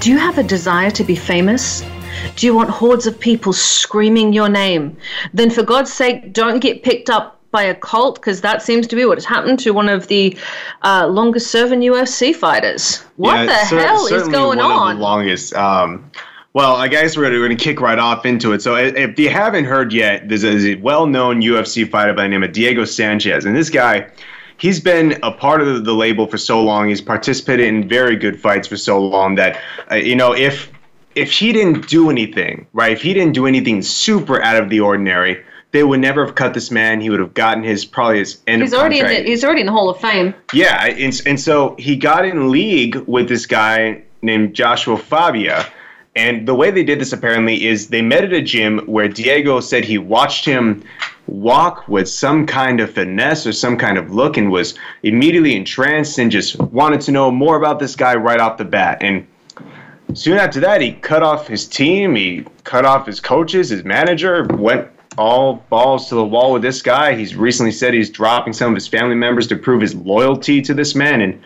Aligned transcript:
Do 0.00 0.10
you 0.10 0.18
have 0.18 0.38
a 0.38 0.42
desire 0.42 0.90
to 0.90 1.04
be 1.04 1.16
famous? 1.16 1.82
Do 2.36 2.46
you 2.46 2.54
want 2.54 2.70
hordes 2.70 3.06
of 3.06 3.18
people 3.18 3.52
screaming 3.52 4.32
your 4.32 4.48
name? 4.48 4.96
Then, 5.32 5.50
for 5.50 5.62
God's 5.62 5.92
sake, 5.92 6.32
don't 6.32 6.60
get 6.60 6.82
picked 6.82 7.10
up 7.10 7.40
by 7.50 7.62
a 7.62 7.74
cult 7.74 8.16
because 8.16 8.40
that 8.42 8.62
seems 8.62 8.86
to 8.88 8.96
be 8.96 9.04
what 9.06 9.16
has 9.16 9.24
happened 9.24 9.58
to 9.60 9.70
one 9.70 9.88
of 9.88 10.08
the 10.08 10.36
uh, 10.82 11.06
longest 11.08 11.50
serving 11.50 11.80
UFC 11.80 12.34
fighters. 12.34 12.98
What 13.16 13.34
Yeah, 13.36 13.46
the 13.46 13.64
cer- 13.66 13.80
hell 13.80 14.06
is 14.06 14.28
going 14.28 14.58
one 14.58 14.60
on? 14.60 14.92
Of 14.92 14.98
the 14.98 15.02
longest. 15.02 15.54
Um, 15.54 16.10
well, 16.52 16.76
I 16.76 16.88
guess 16.88 17.16
we're 17.16 17.30
going 17.30 17.56
to 17.56 17.64
kick 17.64 17.80
right 17.80 17.98
off 17.98 18.24
into 18.26 18.52
it. 18.52 18.62
So, 18.62 18.76
if 18.76 19.18
you 19.18 19.30
haven't 19.30 19.64
heard 19.64 19.92
yet, 19.92 20.28
there's 20.28 20.44
a 20.44 20.74
well-known 20.76 21.42
UFC 21.42 21.88
fighter 21.88 22.12
by 22.12 22.22
the 22.24 22.28
name 22.28 22.42
of 22.42 22.52
Diego 22.52 22.84
Sanchez, 22.84 23.44
and 23.44 23.54
this 23.56 23.70
guy, 23.70 24.10
he's 24.58 24.80
been 24.80 25.18
a 25.22 25.30
part 25.30 25.60
of 25.60 25.84
the, 25.84 25.92
label 25.92 26.26
for 26.26 26.38
so 26.38 26.62
long. 26.62 26.88
He's 26.88 27.00
participated 27.00 27.66
in 27.66 27.88
very 27.88 28.16
good 28.16 28.40
fights 28.40 28.68
for 28.68 28.76
so 28.76 29.00
long 29.00 29.36
that, 29.36 29.60
uh, 29.90 29.94
you 29.96 30.14
know, 30.14 30.34
if 30.34 30.70
if 31.14 31.32
he 31.32 31.52
didn't 31.52 31.88
do 31.88 32.10
anything 32.10 32.66
right, 32.74 32.92
if 32.92 33.00
he 33.00 33.14
didn't 33.14 33.32
do 33.32 33.46
anything 33.46 33.82
super 33.82 34.42
out 34.42 34.56
of 34.56 34.68
the 34.68 34.80
ordinary. 34.80 35.42
They 35.72 35.82
would 35.82 36.00
never 36.00 36.24
have 36.24 36.36
cut 36.36 36.54
this 36.54 36.70
man. 36.70 37.02
He 37.02 37.10
would 37.10 37.20
have 37.20 37.34
gotten 37.34 37.62
his 37.62 37.84
probably 37.84 38.20
his 38.20 38.40
end 38.46 38.62
He's 38.62 38.72
of 38.72 38.78
already 38.78 39.00
in 39.00 39.06
the, 39.08 39.22
he's 39.24 39.44
already 39.44 39.60
in 39.60 39.66
the 39.66 39.72
Hall 39.72 39.90
of 39.90 40.00
Fame. 40.00 40.32
Yeah, 40.54 40.86
and, 40.86 41.20
and 41.26 41.38
so 41.38 41.74
he 41.78 41.96
got 41.96 42.24
in 42.24 42.50
league 42.50 42.96
with 43.06 43.28
this 43.28 43.44
guy 43.44 44.02
named 44.22 44.54
Joshua 44.54 44.96
Fabia. 44.96 45.66
And 46.16 46.48
the 46.48 46.54
way 46.54 46.70
they 46.70 46.82
did 46.82 46.98
this 46.98 47.12
apparently 47.12 47.66
is 47.66 47.88
they 47.88 48.00
met 48.00 48.24
at 48.24 48.32
a 48.32 48.40
gym 48.40 48.78
where 48.86 49.06
Diego 49.06 49.60
said 49.60 49.84
he 49.84 49.98
watched 49.98 50.46
him 50.46 50.82
walk 51.26 51.86
with 51.88 52.08
some 52.08 52.46
kind 52.46 52.80
of 52.80 52.90
finesse 52.90 53.46
or 53.46 53.52
some 53.52 53.76
kind 53.76 53.98
of 53.98 54.14
look 54.14 54.38
and 54.38 54.50
was 54.50 54.78
immediately 55.02 55.54
entranced 55.54 56.18
and 56.18 56.30
just 56.30 56.58
wanted 56.58 57.02
to 57.02 57.12
know 57.12 57.30
more 57.30 57.56
about 57.56 57.78
this 57.78 57.94
guy 57.94 58.14
right 58.14 58.40
off 58.40 58.56
the 58.56 58.64
bat. 58.64 58.98
And 59.02 59.26
soon 60.14 60.38
after 60.38 60.58
that, 60.60 60.80
he 60.80 60.92
cut 60.92 61.22
off 61.22 61.46
his 61.46 61.66
team, 61.66 62.14
he 62.14 62.46
cut 62.64 62.86
off 62.86 63.06
his 63.06 63.20
coaches, 63.20 63.68
his 63.68 63.84
manager, 63.84 64.44
went 64.54 64.88
all 65.18 65.56
balls 65.68 66.08
to 66.08 66.14
the 66.14 66.24
wall 66.24 66.52
with 66.52 66.62
this 66.62 66.80
guy. 66.80 67.14
He's 67.14 67.36
recently 67.36 67.72
said 67.72 67.92
he's 67.92 68.10
dropping 68.10 68.52
some 68.52 68.70
of 68.70 68.74
his 68.74 68.88
family 68.88 69.14
members 69.14 69.46
to 69.48 69.56
prove 69.56 69.82
his 69.82 69.94
loyalty 69.94 70.62
to 70.62 70.74
this 70.74 70.94
man, 70.94 71.20
and 71.20 71.42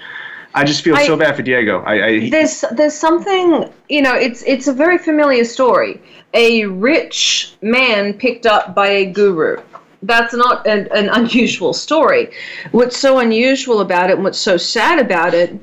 I 0.55 0.65
just 0.65 0.83
feel 0.83 0.97
I- 0.97 1.07
so 1.07 1.17
bad 1.17 1.37
for 1.37 1.43
Diego. 1.43 1.83
I, 1.83 2.07
I 2.07 2.31
There's 2.31 2.65
there's 2.73 2.95
something 2.95 3.73
you 3.89 4.03
know. 4.03 4.15
It's 4.15 4.43
it's 4.43 4.67
a 4.67 4.73
very 4.73 4.99
familiar 4.99 5.45
story. 5.45 6.01
A 6.35 6.65
rich 6.67 7.55
man 7.61 8.15
picked 8.15 8.47
up 8.47 8.75
by 8.75 8.89
a 8.89 9.07
guru. 9.07 9.61
That's 10.03 10.35
not 10.35 10.67
an, 10.67 10.89
an 10.93 11.09
unusual 11.11 11.73
story. 11.73 12.33
What's 12.73 12.99
so 12.99 13.19
unusual 13.19 13.81
about 13.81 14.11
it, 14.11 14.15
and 14.15 14.25
what's 14.25 14.39
so 14.39 14.57
sad 14.57 14.99
about 14.99 15.35
it, 15.35 15.59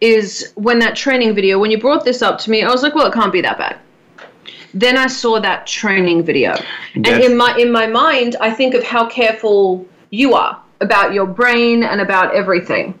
is 0.00 0.52
when 0.56 0.78
that 0.80 0.96
training 0.96 1.34
video. 1.34 1.58
When 1.58 1.70
you 1.70 1.78
brought 1.78 2.04
this 2.04 2.22
up 2.22 2.38
to 2.40 2.50
me, 2.50 2.62
I 2.62 2.70
was 2.70 2.82
like, 2.82 2.94
well, 2.94 3.06
it 3.06 3.14
can't 3.14 3.32
be 3.32 3.42
that 3.42 3.58
bad. 3.58 3.78
Then 4.74 4.98
I 4.98 5.06
saw 5.06 5.40
that 5.40 5.66
training 5.66 6.24
video, 6.24 6.54
and 6.94 7.06
in 7.06 7.36
my 7.36 7.56
in 7.56 7.70
my 7.70 7.86
mind, 7.86 8.36
I 8.40 8.50
think 8.50 8.74
of 8.74 8.82
how 8.82 9.08
careful 9.08 9.86
you 10.10 10.34
are 10.34 10.60
about 10.80 11.14
your 11.14 11.26
brain 11.26 11.82
and 11.82 12.00
about 12.00 12.34
everything. 12.34 12.98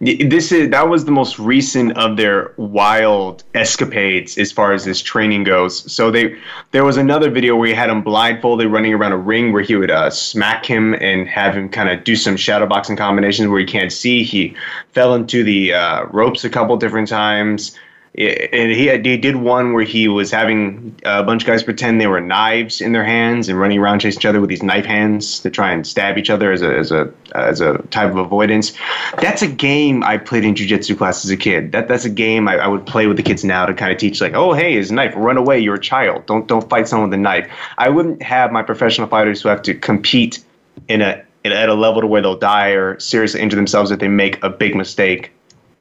This 0.00 0.52
is 0.52 0.70
that 0.70 0.88
was 0.88 1.04
the 1.04 1.10
most 1.10 1.38
recent 1.38 1.96
of 1.96 2.16
their 2.16 2.52
wild 2.56 3.44
escapades 3.54 4.38
as 4.38 4.52
far 4.52 4.72
as 4.72 4.84
this 4.84 5.00
training 5.00 5.44
goes. 5.44 5.90
So 5.92 6.10
they 6.10 6.36
there 6.72 6.84
was 6.84 6.96
another 6.96 7.30
video 7.30 7.56
where 7.56 7.68
he 7.68 7.74
had 7.74 7.90
him 7.90 8.02
blindfolded 8.02 8.70
running 8.70 8.94
around 8.94 9.12
a 9.12 9.16
ring 9.16 9.52
where 9.52 9.62
he 9.62 9.76
would 9.76 9.90
uh, 9.90 10.10
smack 10.10 10.66
him 10.66 10.94
and 10.94 11.28
have 11.28 11.56
him 11.56 11.68
kind 11.68 11.88
of 11.88 12.04
do 12.04 12.16
some 12.16 12.36
shadow 12.36 12.66
boxing 12.66 12.96
combinations 12.96 13.48
where 13.48 13.60
he 13.60 13.66
can't 13.66 13.92
see. 13.92 14.22
He 14.22 14.56
fell 14.92 15.14
into 15.14 15.42
the 15.42 15.74
uh, 15.74 16.04
ropes 16.06 16.44
a 16.44 16.50
couple 16.50 16.76
different 16.76 17.08
times. 17.08 17.76
And 18.18 18.72
he, 18.72 18.86
had, 18.86 19.04
he 19.04 19.18
did 19.18 19.36
one 19.36 19.74
where 19.74 19.84
he 19.84 20.08
was 20.08 20.30
having 20.30 20.98
a 21.04 21.22
bunch 21.22 21.42
of 21.42 21.46
guys 21.46 21.62
pretend 21.62 22.00
they 22.00 22.06
were 22.06 22.20
knives 22.20 22.80
in 22.80 22.92
their 22.92 23.04
hands 23.04 23.50
and 23.50 23.60
running 23.60 23.78
around 23.78 24.00
chasing 24.00 24.18
each 24.18 24.24
other 24.24 24.40
with 24.40 24.48
these 24.48 24.62
knife 24.62 24.86
hands 24.86 25.40
to 25.40 25.50
try 25.50 25.70
and 25.70 25.86
stab 25.86 26.16
each 26.16 26.30
other 26.30 26.50
as 26.50 26.62
a 26.62 26.78
as 26.78 26.90
a 26.90 27.12
as 27.34 27.60
a 27.60 27.76
type 27.90 28.10
of 28.10 28.16
avoidance. 28.16 28.72
That's 29.20 29.42
a 29.42 29.46
game 29.46 30.02
I 30.02 30.16
played 30.16 30.44
in 30.44 30.54
jujitsu 30.54 30.96
class 30.96 31.26
as 31.26 31.30
a 31.30 31.36
kid. 31.36 31.72
That 31.72 31.88
that's 31.88 32.06
a 32.06 32.10
game 32.10 32.48
I, 32.48 32.56
I 32.56 32.68
would 32.68 32.86
play 32.86 33.06
with 33.06 33.18
the 33.18 33.22
kids 33.22 33.44
now 33.44 33.66
to 33.66 33.74
kind 33.74 33.92
of 33.92 33.98
teach 33.98 34.22
like, 34.22 34.32
oh 34.32 34.54
hey, 34.54 34.76
his 34.76 34.90
knife, 34.90 35.12
run 35.14 35.36
away, 35.36 35.58
you're 35.58 35.74
a 35.74 35.80
child. 35.80 36.24
Don't 36.24 36.48
don't 36.48 36.66
fight 36.70 36.88
someone 36.88 37.10
with 37.10 37.18
a 37.18 37.22
knife. 37.22 37.50
I 37.76 37.90
wouldn't 37.90 38.22
have 38.22 38.50
my 38.50 38.62
professional 38.62 39.08
fighters 39.08 39.42
who 39.42 39.50
have 39.50 39.60
to 39.62 39.74
compete 39.74 40.42
in 40.88 41.02
a 41.02 41.22
at 41.44 41.68
a 41.68 41.74
level 41.74 42.00
to 42.00 42.06
where 42.06 42.22
they'll 42.22 42.38
die 42.38 42.70
or 42.70 42.98
seriously 42.98 43.42
injure 43.42 43.56
themselves 43.56 43.90
if 43.90 44.00
they 44.00 44.08
make 44.08 44.42
a 44.42 44.48
big 44.48 44.74
mistake. 44.74 45.32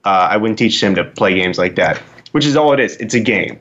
Uh, 0.03 0.27
I 0.31 0.37
wouldn't 0.37 0.59
teach 0.59 0.79
them 0.81 0.95
to 0.95 1.03
play 1.03 1.33
games 1.33 1.57
like 1.57 1.75
that, 1.77 2.01
which 2.35 2.45
is 2.45 2.57
all 2.57 2.73
it 2.73 2.81
is. 2.81 2.97
It's 2.97 3.13
a 3.13 3.19
game. 3.21 3.57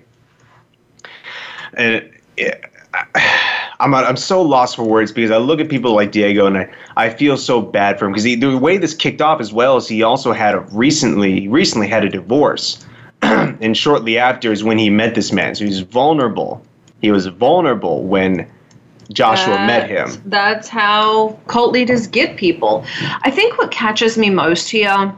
And 1.74 2.10
it, 2.36 2.64
I'm 3.78 3.94
I'm 3.94 4.16
so 4.16 4.42
lost 4.42 4.74
for 4.74 4.82
words 4.82 5.12
because 5.12 5.30
I 5.30 5.36
look 5.36 5.60
at 5.60 5.68
people 5.68 5.94
like 5.94 6.10
Diego 6.10 6.46
and 6.46 6.58
I, 6.58 6.68
I 6.96 7.10
feel 7.10 7.36
so 7.36 7.62
bad 7.62 8.00
for 8.00 8.06
him 8.06 8.12
because 8.12 8.24
the 8.24 8.58
way 8.58 8.76
this 8.76 8.92
kicked 8.92 9.20
off 9.20 9.40
as 9.40 9.52
well 9.52 9.76
is 9.76 9.86
he 9.86 10.02
also 10.02 10.32
had 10.32 10.56
a 10.56 10.60
recently 10.72 11.46
recently 11.46 11.86
had 11.86 12.04
a 12.04 12.08
divorce, 12.08 12.84
and 13.22 13.76
shortly 13.76 14.18
after 14.18 14.50
is 14.50 14.64
when 14.64 14.78
he 14.78 14.90
met 14.90 15.14
this 15.14 15.30
man. 15.30 15.54
So 15.54 15.64
he's 15.64 15.80
vulnerable. 15.80 16.60
He 17.00 17.12
was 17.12 17.26
vulnerable 17.26 18.02
when 18.02 18.50
Joshua 19.12 19.54
met 19.68 19.88
him. 19.88 20.08
That's- 20.08 20.20
That's 20.26 20.68
how 20.68 21.38
cult 21.46 21.70
leaders 21.72 22.08
get 22.08 22.36
people. 22.36 22.84
I 23.22 23.30
think 23.30 23.56
what 23.56 23.70
catches 23.70 24.18
me 24.18 24.30
most 24.30 24.68
here 24.68 25.14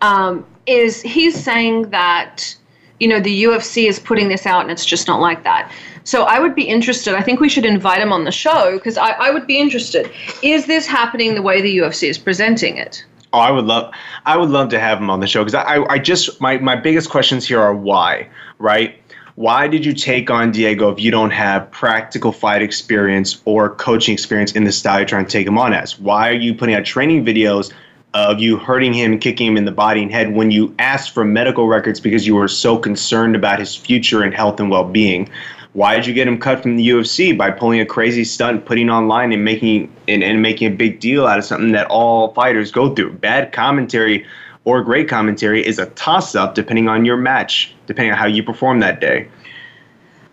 um, 0.00 0.44
is 0.66 1.02
he's 1.02 1.40
saying 1.40 1.90
that 1.90 2.56
you 3.00 3.08
know 3.08 3.18
the 3.18 3.44
UFC 3.44 3.88
is 3.88 3.98
putting 3.98 4.28
this 4.28 4.46
out 4.46 4.62
and 4.62 4.70
it's 4.70 4.84
just 4.84 5.08
not 5.08 5.20
like 5.20 5.42
that. 5.42 5.72
So 6.04 6.22
I 6.22 6.38
would 6.38 6.54
be 6.54 6.62
interested. 6.62 7.14
I 7.14 7.22
think 7.22 7.40
we 7.40 7.48
should 7.48 7.64
invite 7.64 8.00
him 8.00 8.12
on 8.12 8.24
the 8.24 8.32
show 8.32 8.74
because 8.74 8.96
I, 8.96 9.10
I 9.12 9.30
would 9.30 9.46
be 9.46 9.58
interested. 9.58 10.10
Is 10.42 10.66
this 10.66 10.86
happening 10.86 11.34
the 11.34 11.42
way 11.42 11.60
the 11.60 11.78
UFC 11.78 12.08
is 12.08 12.18
presenting 12.18 12.76
it? 12.76 13.04
Oh, 13.32 13.38
I 13.38 13.50
would 13.50 13.64
love, 13.64 13.92
I 14.26 14.36
would 14.36 14.50
love 14.50 14.70
to 14.70 14.80
have 14.80 14.98
him 14.98 15.08
on 15.08 15.20
the 15.20 15.26
show 15.26 15.44
because 15.44 15.54
I, 15.54 15.84
I 15.84 15.98
just 15.98 16.40
my 16.40 16.58
my 16.58 16.76
biggest 16.76 17.10
questions 17.10 17.46
here 17.46 17.60
are 17.60 17.74
why, 17.74 18.28
right? 18.58 18.96
Why 19.36 19.68
did 19.68 19.86
you 19.86 19.94
take 19.94 20.28
on 20.28 20.50
Diego 20.50 20.90
if 20.90 21.00
you 21.00 21.10
don't 21.10 21.30
have 21.30 21.70
practical 21.70 22.32
fight 22.32 22.60
experience 22.60 23.40
or 23.46 23.70
coaching 23.70 24.12
experience 24.12 24.52
in 24.52 24.64
the 24.64 24.72
style 24.72 24.98
you're 24.98 25.08
trying 25.08 25.24
to 25.24 25.30
take 25.30 25.46
him 25.46 25.56
on 25.56 25.72
as? 25.72 25.98
Why 25.98 26.28
are 26.28 26.34
you 26.34 26.54
putting 26.54 26.74
out 26.74 26.84
training 26.84 27.24
videos 27.24 27.72
of 28.14 28.40
you 28.40 28.56
hurting 28.56 28.92
him, 28.92 29.18
kicking 29.18 29.46
him 29.48 29.56
in 29.56 29.64
the 29.64 29.72
body 29.72 30.02
and 30.02 30.10
head 30.10 30.34
when 30.34 30.50
you 30.50 30.74
asked 30.78 31.10
for 31.10 31.24
medical 31.24 31.68
records 31.68 32.00
because 32.00 32.26
you 32.26 32.34
were 32.34 32.48
so 32.48 32.76
concerned 32.76 33.36
about 33.36 33.58
his 33.58 33.74
future 33.74 34.22
and 34.22 34.34
health 34.34 34.58
and 34.58 34.70
well-being? 34.70 35.28
Why 35.72 35.94
did 35.94 36.06
you 36.06 36.14
get 36.14 36.26
him 36.26 36.38
cut 36.38 36.62
from 36.62 36.76
the 36.76 36.88
UFC 36.88 37.36
by 37.36 37.52
pulling 37.52 37.80
a 37.80 37.86
crazy 37.86 38.24
stunt, 38.24 38.64
putting 38.64 38.90
online 38.90 39.32
and 39.32 39.44
making 39.44 39.92
and, 40.08 40.24
and 40.24 40.42
making 40.42 40.72
a 40.72 40.74
big 40.74 40.98
deal 40.98 41.26
out 41.26 41.38
of 41.38 41.44
something 41.44 41.70
that 41.72 41.86
all 41.86 42.34
fighters 42.34 42.72
go 42.72 42.92
through? 42.92 43.12
Bad 43.12 43.52
commentary 43.52 44.26
or 44.64 44.82
great 44.82 45.08
commentary 45.08 45.64
is 45.64 45.78
a 45.78 45.86
toss-up 45.86 46.56
depending 46.56 46.88
on 46.88 47.04
your 47.04 47.16
match, 47.16 47.74
depending 47.86 48.12
on 48.12 48.18
how 48.18 48.26
you 48.26 48.42
perform 48.42 48.80
that 48.80 49.00
day. 49.00 49.28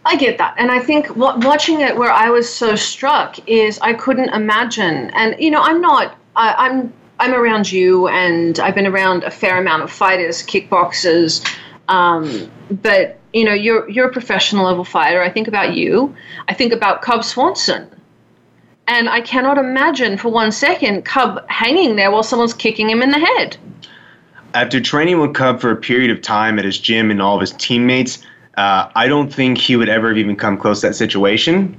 I 0.06 0.16
get 0.16 0.38
that, 0.38 0.56
and 0.58 0.72
I 0.72 0.80
think 0.80 1.16
wa- 1.18 1.38
watching 1.42 1.82
it, 1.82 1.96
where 1.98 2.12
I 2.12 2.30
was 2.30 2.52
so 2.52 2.76
struck 2.76 3.38
is 3.48 3.78
I 3.80 3.94
couldn't 3.94 4.30
imagine. 4.30 5.12
And 5.12 5.36
you 5.38 5.52
know, 5.52 5.62
I'm 5.62 5.82
not. 5.82 6.16
I, 6.36 6.54
I'm. 6.54 6.94
I'm 7.20 7.34
around 7.34 7.72
you, 7.72 8.08
and 8.08 8.60
I've 8.60 8.76
been 8.76 8.88
around 8.88 9.24
a 9.24 9.32
fair 9.32 9.58
amount 9.58 9.84
of 9.84 9.92
fighters, 9.92 10.44
kickboxers. 10.44 11.46
Um, 11.88 12.52
but 12.70 13.20
you 13.34 13.44
know, 13.44 13.54
you're 13.54 13.90
you're 13.90 14.10
a 14.10 14.12
professional 14.12 14.66
level 14.66 14.84
fighter. 14.84 15.22
I 15.22 15.30
think 15.30 15.48
about 15.48 15.76
you. 15.76 16.16
I 16.48 16.54
think 16.54 16.74
about 16.74 17.02
Cub 17.02 17.24
Swanson. 17.24 17.90
And 18.90 19.10
I 19.10 19.20
cannot 19.20 19.58
imagine 19.58 20.18
for 20.18 20.30
one 20.30 20.52
second 20.52 21.04
Cub 21.04 21.46
hanging 21.50 21.98
there 21.98 22.10
while 22.10 22.24
someone's 22.24 22.54
kicking 22.54 22.90
him 22.90 23.02
in 23.02 23.10
the 23.10 23.20
head. 23.20 23.58
After 24.54 24.80
training 24.80 25.20
with 25.20 25.34
Cub 25.34 25.60
for 25.60 25.72
a 25.72 25.76
period 25.76 26.10
of 26.10 26.22
time 26.22 26.58
at 26.58 26.64
his 26.64 26.80
gym 26.80 27.12
and 27.12 27.22
all 27.22 27.36
of 27.36 27.42
his 27.42 27.52
teammates, 27.52 28.20
uh, 28.56 28.90
I 28.96 29.08
don't 29.08 29.32
think 29.32 29.58
he 29.58 29.76
would 29.76 29.90
ever 29.90 30.08
have 30.08 30.18
even 30.18 30.38
come 30.38 30.58
close 30.58 30.82
to 30.82 30.88
that 30.88 30.94
situation. 30.94 31.78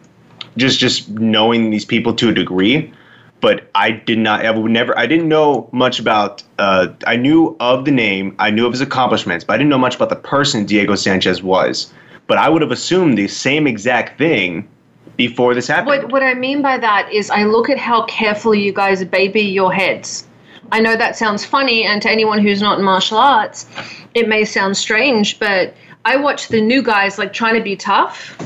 just 0.59 0.79
just 0.79 1.09
knowing 1.09 1.71
these 1.71 1.85
people 1.85 2.15
to 2.15 2.29
a 2.29 2.35
degree. 2.35 2.93
But 3.41 3.71
I 3.75 3.93
did 3.93 4.19
not. 4.19 4.45
I 4.45 4.51
would 4.51 4.71
never. 4.71 4.99
I 4.99 5.07
didn't 5.07 5.29
know 5.29 5.69
much 5.73 6.01
about. 6.01 6.43
Uh, 6.59 6.89
I 7.07 7.17
knew 7.17 7.57
of 7.61 7.85
the 7.85 7.93
name. 7.93 8.35
I 8.39 8.51
knew 8.51 8.67
of 8.67 8.73
his 8.73 8.81
accomplishments, 8.81 9.45
but 9.45 9.55
I 9.55 9.59
didn't 9.59 9.71
know 9.71 9.79
much 9.79 9.97
about 9.97 10.09
the 10.09 10.17
person 10.17 10.67
Diego 10.67 10.95
Sanchez 10.97 11.43
was. 11.43 11.93
But 12.27 12.39
I 12.39 12.49
would 12.49 12.63
have 12.63 12.73
assumed 12.73 13.17
the 13.17 13.29
same 13.29 13.67
exact 13.67 14.19
thing 14.19 14.69
before 15.17 15.55
this 15.55 15.67
happened. 15.67 15.87
What 15.87 16.13
what 16.13 16.23
I 16.23 16.35
mean 16.35 16.63
by 16.63 16.79
that 16.79 17.13
is 17.13 17.31
I 17.31 17.45
look 17.45 17.71
at 17.71 17.79
how 17.79 18.05
carefully 18.07 18.61
you 18.61 18.73
guys 18.73 19.05
baby 19.05 19.43
your 19.43 19.73
heads. 19.73 20.27
I 20.71 20.81
know 20.81 20.97
that 20.97 21.17
sounds 21.17 21.45
funny, 21.45 21.85
and 21.85 22.03
to 22.03 22.11
anyone 22.11 22.41
who's 22.41 22.61
not 22.61 22.79
in 22.79 22.85
martial 22.85 23.19
arts, 23.19 23.67
it 24.15 24.29
may 24.29 24.45
sound 24.45 24.77
strange, 24.77 25.39
but 25.39 25.75
I 26.05 26.17
watch 26.17 26.49
the 26.49 26.61
new 26.61 26.83
guys 26.83 27.19
like 27.19 27.33
trying 27.33 27.55
to 27.55 27.63
be 27.63 27.77
tough, 27.77 28.37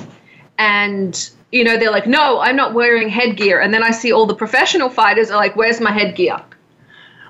and 0.58 1.30
you 1.52 1.62
know 1.62 1.76
they're 1.76 1.90
like, 1.90 2.06
"No, 2.06 2.40
I'm 2.40 2.56
not 2.56 2.74
wearing 2.74 3.08
headgear," 3.08 3.60
and 3.60 3.72
then 3.72 3.82
I 3.82 3.90
see 3.92 4.12
all 4.12 4.26
the 4.26 4.34
professional 4.34 4.90
fighters 4.90 5.30
are 5.30 5.36
like, 5.36 5.54
"Where's 5.54 5.80
my 5.80 5.92
headgear?" 5.92 6.42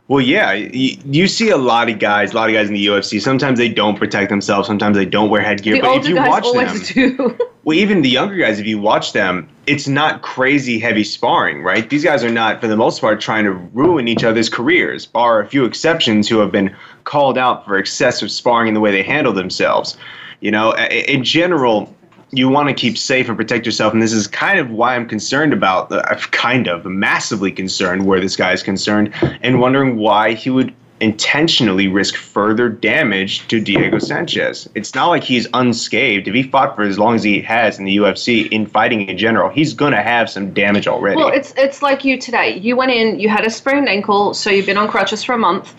Well, 0.09 0.21
yeah, 0.21 0.53
you, 0.53 0.99
you 1.07 1.29
see 1.29 1.51
a 1.51 1.57
lot 1.57 1.89
of 1.89 1.99
guys, 1.99 2.33
a 2.33 2.37
lot 2.37 2.51
of 2.51 2.55
guys 2.55 2.69
in 2.69 2.75
the 2.75 2.87
UFC. 2.87 3.21
Sometimes 3.21 3.59
they 3.59 3.69
don't 3.69 3.97
protect 3.97 4.31
themselves. 4.31 4.67
Sometimes 4.67 4.97
they 4.97 5.07
don't 5.07 5.31
wear 5.31 5.41
headgear. 5.41 5.77
The 5.77 5.81
but 5.81 5.97
if 5.97 6.09
you 6.09 6.17
guys 6.17 6.29
watch 6.29 6.45
always 6.45 6.93
them, 6.93 7.17
do. 7.17 7.39
well, 7.65 7.79
even 7.79 8.03
the 8.03 8.11
younger 8.11 8.37
guys, 8.37 8.59
if 8.59 8.67
you 8.67 8.79
watch 8.79 9.13
them, 9.13 9.49
it's 9.67 9.87
not 9.87 10.21
crazy 10.21 10.79
heavy 10.79 11.05
sparring, 11.05 11.63
right? 11.63 11.89
These 11.89 12.05
guys 12.05 12.25
are 12.25 12.31
not, 12.31 12.61
for 12.61 12.67
the 12.67 12.77
most 12.77 13.01
part, 13.01 13.21
trying 13.21 13.45
to 13.45 13.53
ruin 13.53 14.09
each 14.09 14.25
other's 14.25 14.51
careers, 14.51 15.07
bar 15.07 15.41
a 15.41 15.47
few 15.47 15.65
exceptions 15.65 16.29
who 16.29 16.41
have 16.41 16.53
been 16.53 16.77
called 17.05 17.39
out 17.39 17.65
for 17.65 17.79
excessive 17.79 18.31
sparring 18.31 18.69
in 18.69 18.75
the 18.75 18.81
way 18.81 18.91
they 18.91 19.05
handle 19.05 19.33
themselves. 19.33 19.97
You 20.41 20.51
know, 20.51 20.77
in 20.77 21.23
general, 21.23 21.95
you 22.33 22.49
want 22.49 22.69
to 22.69 22.75
keep 22.75 22.97
safe 22.97 23.29
and 23.29 23.37
protect 23.37 23.67
yourself, 23.67 23.93
and 23.93 24.03
this 24.03 24.13
is 24.13 24.27
kind 24.27 24.59
of 24.59 24.71
why 24.71 24.97
I'm 24.97 25.07
concerned 25.07 25.53
about. 25.53 25.93
Uh, 25.93 26.03
kind 26.31 26.67
of 26.67 26.85
massively 26.87 27.53
concerned 27.53 28.07
where 28.07 28.21
this 28.21 28.37
guy 28.37 28.53
is 28.53 28.63
concerned, 28.63 29.13
and 29.43 29.61
wondering 29.61 29.97
why 29.97 30.33
he 30.33 30.51
would 30.51 30.75
intentionally 31.03 31.89
risk 31.89 32.15
further 32.15 32.69
damage 32.69 33.47
to 33.49 33.61
Diego 33.61 33.99
Sanchez. 33.99 34.69
It's 34.77 34.95
not 34.95 35.09
like 35.09 35.25
he's 35.25 35.49
unscathed. 35.53 36.29
If 36.29 36.35
he 36.35 36.45
fought 36.45 36.77
for 36.77 36.83
as 36.83 36.97
long 36.99 37.17
as 37.17 37.25
he 37.25 37.43
has 37.43 37.79
in 37.79 37.85
the 37.85 37.97
UFC 37.97 38.49
in 38.51 38.67
fighting 38.67 39.09
in 39.09 39.19
general, 39.19 39.51
he's 39.51 39.75
going 39.75 39.93
to 39.93 40.03
have 40.03 40.31
some 40.31 40.55
damage 40.55 40.87
already. 40.87 41.17
Well, 41.17 41.29
it's 41.29 41.53
it's 41.57 41.83
like 41.83 42.05
you 42.05 42.19
today. 42.19 42.57
You 42.57 42.77
went 42.77 42.93
in, 42.93 43.19
you 43.19 43.29
had 43.29 43.45
a 43.45 43.51
sprained 43.51 43.89
ankle, 43.89 44.33
so 44.33 44.49
you've 44.49 44.67
been 44.67 44.79
on 44.79 44.89
crutches 44.89 45.23
for 45.25 45.35
a 45.35 45.39
month. 45.39 45.75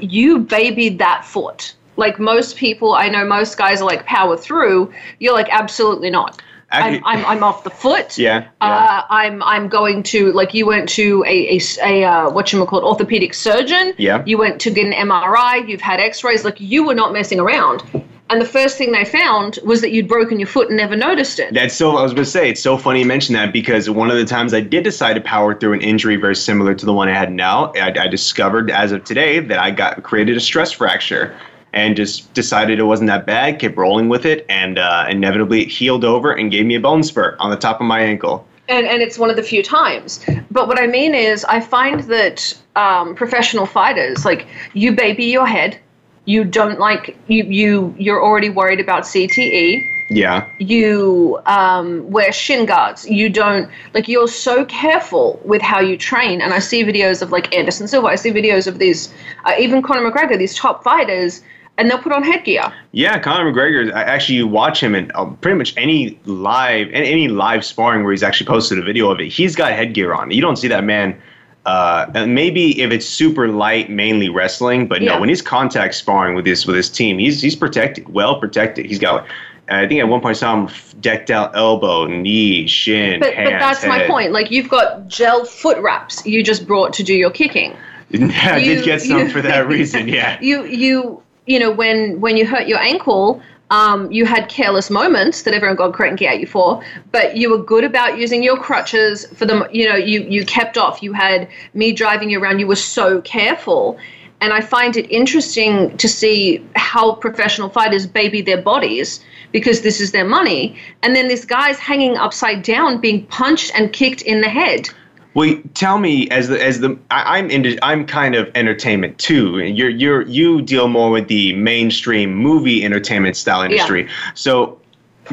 You 0.00 0.40
babied 0.40 0.98
that 0.98 1.24
foot. 1.24 1.74
Like 1.96 2.18
most 2.18 2.56
people, 2.56 2.94
I 2.94 3.08
know 3.08 3.24
most 3.24 3.56
guys 3.56 3.80
are 3.80 3.86
like 3.86 4.06
power 4.06 4.36
through. 4.36 4.92
You're 5.18 5.34
like 5.34 5.48
absolutely 5.50 6.10
not. 6.10 6.42
I'm, 6.70 7.02
I'm, 7.04 7.24
I'm 7.24 7.44
off 7.44 7.62
the 7.62 7.70
foot. 7.70 8.18
Yeah, 8.18 8.40
yeah. 8.40 8.48
Uh, 8.60 9.02
I'm 9.08 9.42
I'm 9.44 9.68
going 9.68 10.02
to 10.04 10.32
like 10.32 10.52
you 10.52 10.66
went 10.66 10.88
to 10.90 11.24
a 11.26 11.58
uh, 12.04 12.30
what 12.30 12.52
you 12.52 12.64
call 12.66 12.84
orthopedic 12.84 13.34
surgeon. 13.34 13.94
Yeah. 13.98 14.22
You 14.26 14.36
went 14.38 14.60
to 14.62 14.70
get 14.70 14.86
an 14.86 14.92
MRI. 14.92 15.68
You've 15.68 15.80
had 15.80 16.00
X-rays. 16.00 16.44
Like 16.44 16.60
you 16.60 16.84
were 16.84 16.94
not 16.94 17.12
messing 17.12 17.38
around. 17.38 17.84
And 18.28 18.40
the 18.40 18.46
first 18.46 18.76
thing 18.76 18.90
they 18.90 19.04
found 19.04 19.60
was 19.64 19.80
that 19.82 19.92
you'd 19.92 20.08
broken 20.08 20.40
your 20.40 20.48
foot 20.48 20.66
and 20.68 20.76
never 20.76 20.96
noticed 20.96 21.38
it. 21.38 21.54
That's 21.54 21.74
so. 21.74 21.96
I 21.96 22.02
was 22.02 22.12
going 22.12 22.24
to 22.24 22.30
say 22.30 22.50
it's 22.50 22.60
so 22.60 22.76
funny 22.76 23.00
you 23.00 23.06
mentioned 23.06 23.36
that 23.36 23.52
because 23.52 23.88
one 23.88 24.10
of 24.10 24.16
the 24.16 24.24
times 24.24 24.52
I 24.52 24.60
did 24.60 24.82
decide 24.82 25.14
to 25.14 25.20
power 25.20 25.54
through 25.54 25.74
an 25.74 25.80
injury 25.80 26.16
very 26.16 26.34
similar 26.34 26.74
to 26.74 26.84
the 26.84 26.92
one 26.92 27.08
I 27.08 27.14
had 27.14 27.32
now, 27.32 27.72
I, 27.74 27.94
I 27.96 28.08
discovered 28.08 28.70
as 28.72 28.90
of 28.90 29.04
today 29.04 29.38
that 29.38 29.60
I 29.60 29.70
got 29.70 30.02
created 30.02 30.36
a 30.36 30.40
stress 30.40 30.72
fracture, 30.72 31.38
and 31.76 31.94
just 31.94 32.32
decided 32.32 32.78
it 32.78 32.84
wasn't 32.84 33.06
that 33.08 33.26
bad. 33.26 33.60
Kept 33.60 33.76
rolling 33.76 34.08
with 34.08 34.24
it, 34.24 34.44
and 34.48 34.78
uh, 34.78 35.06
inevitably 35.08 35.62
it 35.62 35.68
healed 35.68 36.04
over 36.04 36.32
and 36.32 36.50
gave 36.50 36.66
me 36.66 36.74
a 36.74 36.80
bone 36.80 37.02
spur 37.04 37.36
on 37.38 37.50
the 37.50 37.56
top 37.56 37.80
of 37.80 37.86
my 37.86 38.00
ankle. 38.00 38.44
and 38.68 38.86
and 38.86 39.02
it's 39.02 39.18
one 39.18 39.30
of 39.30 39.36
the 39.36 39.42
few 39.42 39.62
times. 39.62 40.24
But 40.50 40.66
what 40.68 40.80
I 40.82 40.86
mean 40.86 41.14
is, 41.14 41.44
I 41.44 41.60
find 41.60 42.00
that 42.04 42.58
um, 42.74 43.14
professional 43.14 43.66
fighters, 43.66 44.24
like 44.24 44.46
you 44.72 44.92
baby 44.96 45.26
your 45.26 45.46
head, 45.46 45.78
you 46.24 46.44
don't 46.44 46.80
like 46.80 47.16
you 47.28 47.44
you 47.44 47.94
you're 47.98 48.22
already 48.24 48.48
worried 48.50 48.80
about 48.80 49.04
CTE. 49.04 49.92
Yeah, 50.08 50.46
You 50.60 51.40
um, 51.46 52.08
wear 52.12 52.32
shin 52.32 52.64
guards. 52.64 53.04
You 53.10 53.28
don't 53.28 53.68
like. 53.92 54.06
You're 54.06 54.28
so 54.28 54.64
careful 54.64 55.40
with 55.44 55.60
how 55.60 55.80
you 55.80 55.96
train. 55.98 56.40
And 56.40 56.54
I 56.54 56.60
see 56.60 56.84
videos 56.84 57.22
of 57.22 57.32
like 57.32 57.52
Anderson 57.52 57.88
Silva. 57.88 58.06
I 58.06 58.14
see 58.14 58.30
videos 58.30 58.68
of 58.68 58.78
these, 58.78 59.12
uh, 59.46 59.54
even 59.58 59.82
Conor 59.82 60.08
McGregor, 60.08 60.38
these 60.38 60.54
top 60.54 60.84
fighters, 60.84 61.42
and 61.78 61.90
they'll 61.90 61.98
put 61.98 62.12
on 62.12 62.22
headgear. 62.22 62.72
yeah. 62.92 63.18
Conor 63.18 63.52
McGregor. 63.52 63.92
I 63.92 64.02
actually 64.02 64.36
you 64.36 64.46
watch 64.48 64.82
him 64.82 64.94
in 64.94 65.10
uh, 65.14 65.26
pretty 65.26 65.58
much 65.58 65.74
any 65.76 66.18
live 66.24 66.88
any, 66.92 67.08
any 67.08 67.28
live 67.28 67.64
sparring 67.64 68.02
where 68.02 68.12
he's 68.12 68.22
actually 68.22 68.46
posted 68.46 68.78
a 68.78 68.82
video 68.82 69.10
of 69.10 69.20
it. 69.20 69.28
He's 69.28 69.54
got 69.56 69.72
headgear 69.72 70.14
on. 70.14 70.30
You 70.30 70.40
don't 70.40 70.56
see 70.56 70.68
that 70.68 70.84
man. 70.84 71.20
Uh, 71.66 72.06
maybe 72.28 72.80
if 72.80 72.92
it's 72.92 73.04
super 73.06 73.48
light, 73.48 73.90
mainly 73.90 74.28
wrestling, 74.28 74.86
but 74.86 75.02
Yeah. 75.02 75.14
no, 75.14 75.20
when 75.20 75.28
he's 75.28 75.42
contact 75.42 75.94
sparring 75.96 76.36
with 76.36 76.46
his 76.46 76.64
with 76.66 76.76
his 76.76 76.88
team, 76.88 77.18
he's 77.18 77.42
he's 77.42 77.56
protected, 77.56 78.08
well 78.08 78.38
protected. 78.38 78.86
He's 78.86 79.00
got, 79.00 79.26
I 79.68 79.84
think 79.88 79.98
at 80.00 80.06
one 80.06 80.20
point 80.20 80.36
I 80.36 80.38
saw 80.38 80.54
him 80.66 80.68
decked 81.00 81.28
out 81.28 81.56
elbow, 81.56 82.06
knee, 82.06 82.68
shin, 82.68 83.18
But 83.18 83.34
hands, 83.34 83.50
but 83.50 83.58
that's 83.58 83.84
my 83.84 84.06
point. 84.06 84.30
Like 84.30 84.52
you've 84.52 84.68
got 84.68 85.08
gel 85.08 85.44
foot 85.44 85.78
wraps 85.78 86.24
you 86.24 86.44
just 86.44 86.68
brought 86.68 86.92
to 86.94 87.02
do 87.02 87.12
your 87.14 87.30
kicking. 87.30 87.76
Yeah, 88.10 88.30
I 88.54 88.56
You- 88.58 88.76
did 88.76 88.84
get 88.84 89.02
some 89.02 89.18
you- 89.18 89.28
for 89.28 89.42
that 89.42 89.66
reason. 89.74 90.06
Yeah, 90.06 90.38
you 90.40 90.64
you 90.66 91.20
you 91.46 91.58
know 91.58 91.70
when 91.70 92.20
when 92.20 92.36
you 92.36 92.46
hurt 92.46 92.68
your 92.68 92.78
ankle 92.78 93.40
um, 93.70 94.10
you 94.12 94.24
had 94.26 94.48
careless 94.48 94.90
moments 94.90 95.42
that 95.42 95.52
everyone 95.52 95.76
got 95.76 95.92
cranky 95.92 96.26
at 96.26 96.38
you 96.38 96.46
for, 96.46 96.82
but 97.10 97.36
you 97.36 97.50
were 97.50 97.58
good 97.58 97.82
about 97.82 98.16
using 98.16 98.42
your 98.42 98.56
crutches 98.56 99.26
for 99.34 99.44
them. 99.44 99.64
You 99.72 99.88
know, 99.88 99.96
you 99.96 100.20
you 100.22 100.44
kept 100.44 100.78
off. 100.78 101.02
You 101.02 101.12
had 101.12 101.48
me 101.74 101.92
driving 101.92 102.30
you 102.30 102.40
around. 102.40 102.60
You 102.60 102.68
were 102.68 102.76
so 102.76 103.20
careful, 103.22 103.98
and 104.40 104.52
I 104.52 104.60
find 104.60 104.96
it 104.96 105.10
interesting 105.10 105.96
to 105.96 106.08
see 106.08 106.64
how 106.76 107.16
professional 107.16 107.68
fighters 107.68 108.06
baby 108.06 108.40
their 108.40 108.62
bodies 108.62 109.20
because 109.50 109.80
this 109.80 110.00
is 110.00 110.12
their 110.12 110.24
money, 110.24 110.76
and 111.02 111.16
then 111.16 111.26
this 111.26 111.44
guy's 111.44 111.78
hanging 111.78 112.16
upside 112.16 112.62
down, 112.62 113.00
being 113.00 113.26
punched 113.26 113.72
and 113.74 113.92
kicked 113.92 114.22
in 114.22 114.42
the 114.42 114.48
head. 114.48 114.88
Well, 115.36 115.54
tell 115.74 115.98
me, 115.98 116.30
as 116.30 116.48
the 116.48 116.64
as 116.64 116.80
the 116.80 116.98
I, 117.10 117.36
I'm 117.36 117.50
into, 117.50 117.78
I'm 117.84 118.06
kind 118.06 118.34
of 118.34 118.50
entertainment 118.54 119.18
too. 119.18 119.58
You're 119.58 119.90
you're 119.90 120.22
you 120.22 120.62
deal 120.62 120.88
more 120.88 121.10
with 121.10 121.28
the 121.28 121.52
mainstream 121.52 122.34
movie 122.34 122.82
entertainment 122.82 123.36
style 123.36 123.60
industry. 123.60 124.08
So, 124.34 124.80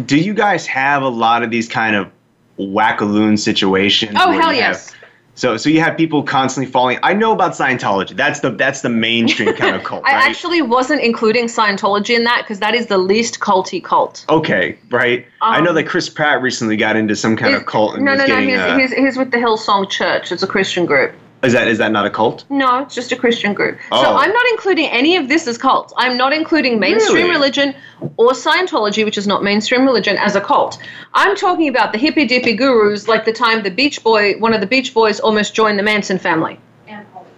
do 0.05 0.17
you 0.17 0.33
guys 0.33 0.67
have 0.67 1.03
a 1.03 1.07
lot 1.07 1.41
of 1.41 1.51
these 1.51 1.69
kind 1.69 1.95
of 1.95 2.11
wackaloon 2.59 3.39
situations? 3.39 4.17
Oh 4.19 4.31
hell 4.31 4.51
yes. 4.51 4.93
So 5.35 5.57
so 5.57 5.69
you 5.69 5.80
have 5.81 5.97
people 5.97 6.21
constantly 6.24 6.71
falling. 6.71 6.99
I 7.04 7.13
know 7.13 7.31
about 7.31 7.54
Scientology. 7.54 8.16
That's 8.16 8.40
the 8.42 8.52
that's 8.52 8.81
the 8.81 8.90
mainstream 8.90 9.54
kind 9.61 9.75
of 9.75 9.83
cult, 9.83 10.04
I 10.06 10.13
right? 10.16 10.30
actually 10.30 10.61
wasn't 10.61 11.02
including 11.02 11.45
Scientology 11.45 12.16
in 12.16 12.23
that 12.25 12.44
because 12.44 12.59
that 12.59 12.75
is 12.75 12.87
the 12.87 12.97
least 12.97 13.40
culty 13.40 13.83
cult. 13.83 14.25
okay, 14.30 14.78
right. 14.90 15.25
I 15.42 15.59
know 15.61 15.69
Um, 15.69 15.75
that 15.75 15.83
Chris 15.85 16.07
Pratt 16.09 16.42
recently 16.42 16.78
got 16.78 16.95
into 16.95 17.16
some 17.16 17.35
kind 17.35 17.56
of 17.56 17.66
cult 17.66 17.95
and 17.95 18.06
no, 18.06 18.13
no, 18.13 18.19
no. 18.21 18.28
getting. 18.28 18.49
He's, 18.49 18.57
uh, 18.59 18.78
he's, 18.78 18.94
he's 18.94 19.18
with 19.18 19.31
the 19.31 19.37
Hillsong 19.37 19.90
Church. 19.90 20.31
It's 20.31 20.44
a 20.44 20.47
Christian 20.47 20.85
group. 20.85 21.13
Is 21.44 21.54
that 21.54 21.68
is 21.68 21.78
that 21.78 21.92
not 21.92 22.06
a 22.06 22.09
cult? 22.09 22.45
No, 22.50 22.80
it's 22.80 22.95
just 22.95 23.12
a 23.12 23.16
Christian 23.16 23.54
group. 23.54 23.78
Oh. 23.92 24.02
So. 24.02 24.16
I'm 24.16 24.31
not 24.31 24.45
including 24.52 24.88
any 24.88 25.18
of 25.18 25.28
this 25.28 25.47
as 25.47 25.57
cults. 25.57 25.94
I'm 25.97 26.18
not 26.18 26.31
including 26.33 26.80
mainstream 26.80 27.28
Really? 27.28 27.31
religion 27.31 27.76
or 28.18 28.31
Scientology, 28.31 29.04
which 29.06 29.18
is 29.18 29.28
not 29.28 29.44
mainstream 29.44 29.85
religion, 29.85 30.18
as 30.18 30.35
a 30.35 30.42
cult. 30.42 30.78
I'm 31.14 31.35
talking 31.35 31.68
about 31.68 31.92
the 31.92 31.97
hippy 31.97 32.26
dippy 32.26 32.54
gurus, 32.56 33.07
like 33.07 33.26
the 33.26 33.33
time 33.33 33.64
the 33.64 33.71
Beach 33.71 34.04
Boy, 34.04 34.38
one 34.40 34.54
of 34.54 34.62
the 34.62 34.68
Beach 34.68 34.94
Boys, 34.94 35.19
almost 35.19 35.54
joined 35.54 35.78
the 35.78 35.83
Manson 35.83 36.18
family. 36.18 36.59
and 36.88 37.06
Hollywood. 37.07 37.31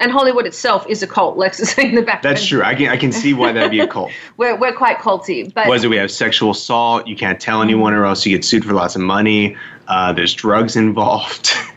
And 0.00 0.10
Hollywood 0.12 0.46
itself 0.46 0.86
is 0.88 1.02
a 1.02 1.06
cult. 1.06 1.36
Lex 1.38 1.60
is 1.60 1.70
saying 1.70 1.90
in 1.90 1.94
the 1.94 2.02
back. 2.02 2.22
That's 2.22 2.44
true. 2.46 2.62
I 2.62 2.74
can 2.74 2.88
I 2.88 2.96
can 2.96 3.12
see 3.12 3.32
why 3.34 3.52
that'd 3.52 3.70
be 3.70 3.80
a 3.80 3.86
cult. 3.86 4.10
We're, 4.36 4.56
we're 4.56 4.72
quite 4.74 4.98
culty, 4.98 5.52
but 5.52 5.68
was 5.68 5.84
it 5.84 5.88
we 5.88 5.96
have 5.96 6.10
sexual 6.10 6.50
assault 6.50 7.06
you 7.06 7.16
can't 7.16 7.40
tell 7.40 7.62
anyone 7.62 7.92
or 7.94 8.04
else 8.04 8.26
you 8.26 8.34
get 8.36 8.44
sued 8.44 8.64
for 8.64 8.72
lots 8.72 8.96
of 8.96 9.02
money 9.02 9.56
uh, 9.88 10.12
there's 10.12 10.34
drugs 10.34 10.74
involved 10.76 11.52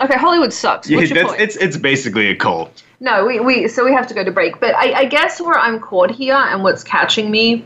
okay, 0.00 0.18
Hollywood 0.18 0.52
sucks. 0.52 0.88
yeah, 0.88 0.98
What's 0.98 1.10
your 1.10 1.26
point? 1.26 1.40
it's 1.40 1.56
it's 1.56 1.76
basically 1.76 2.28
a 2.28 2.36
cult 2.36 2.82
No, 3.00 3.24
we, 3.26 3.40
we 3.40 3.68
so 3.68 3.84
we 3.84 3.92
have 3.92 4.06
to 4.08 4.14
go 4.14 4.24
to 4.24 4.30
break. 4.32 4.60
But 4.60 4.74
I, 4.74 4.92
I 5.00 5.04
guess 5.04 5.40
where 5.40 5.58
I'm 5.58 5.80
caught 5.80 6.10
here 6.10 6.34
and 6.36 6.62
what's 6.62 6.84
catching 6.84 7.30
me 7.30 7.64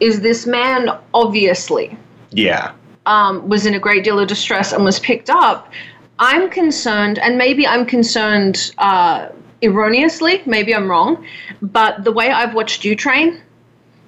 is 0.00 0.20
this 0.20 0.46
man 0.46 0.90
obviously 1.12 1.96
yeah 2.30 2.72
um, 3.06 3.48
was 3.48 3.66
in 3.66 3.74
a 3.74 3.78
great 3.78 4.04
deal 4.04 4.18
of 4.18 4.28
distress 4.28 4.72
and 4.72 4.84
was 4.84 4.98
picked 4.98 5.30
up. 5.30 5.72
I'm 6.18 6.50
concerned, 6.50 7.18
and 7.18 7.38
maybe 7.38 7.66
I'm 7.66 7.86
concerned 7.86 8.72
uh, 8.78 9.28
erroneously. 9.62 10.42
Maybe 10.44 10.74
I'm 10.74 10.88
wrong, 10.90 11.24
but 11.62 12.04
the 12.04 12.12
way 12.12 12.30
I've 12.30 12.54
watched 12.54 12.84
you 12.84 12.94
train, 12.94 13.40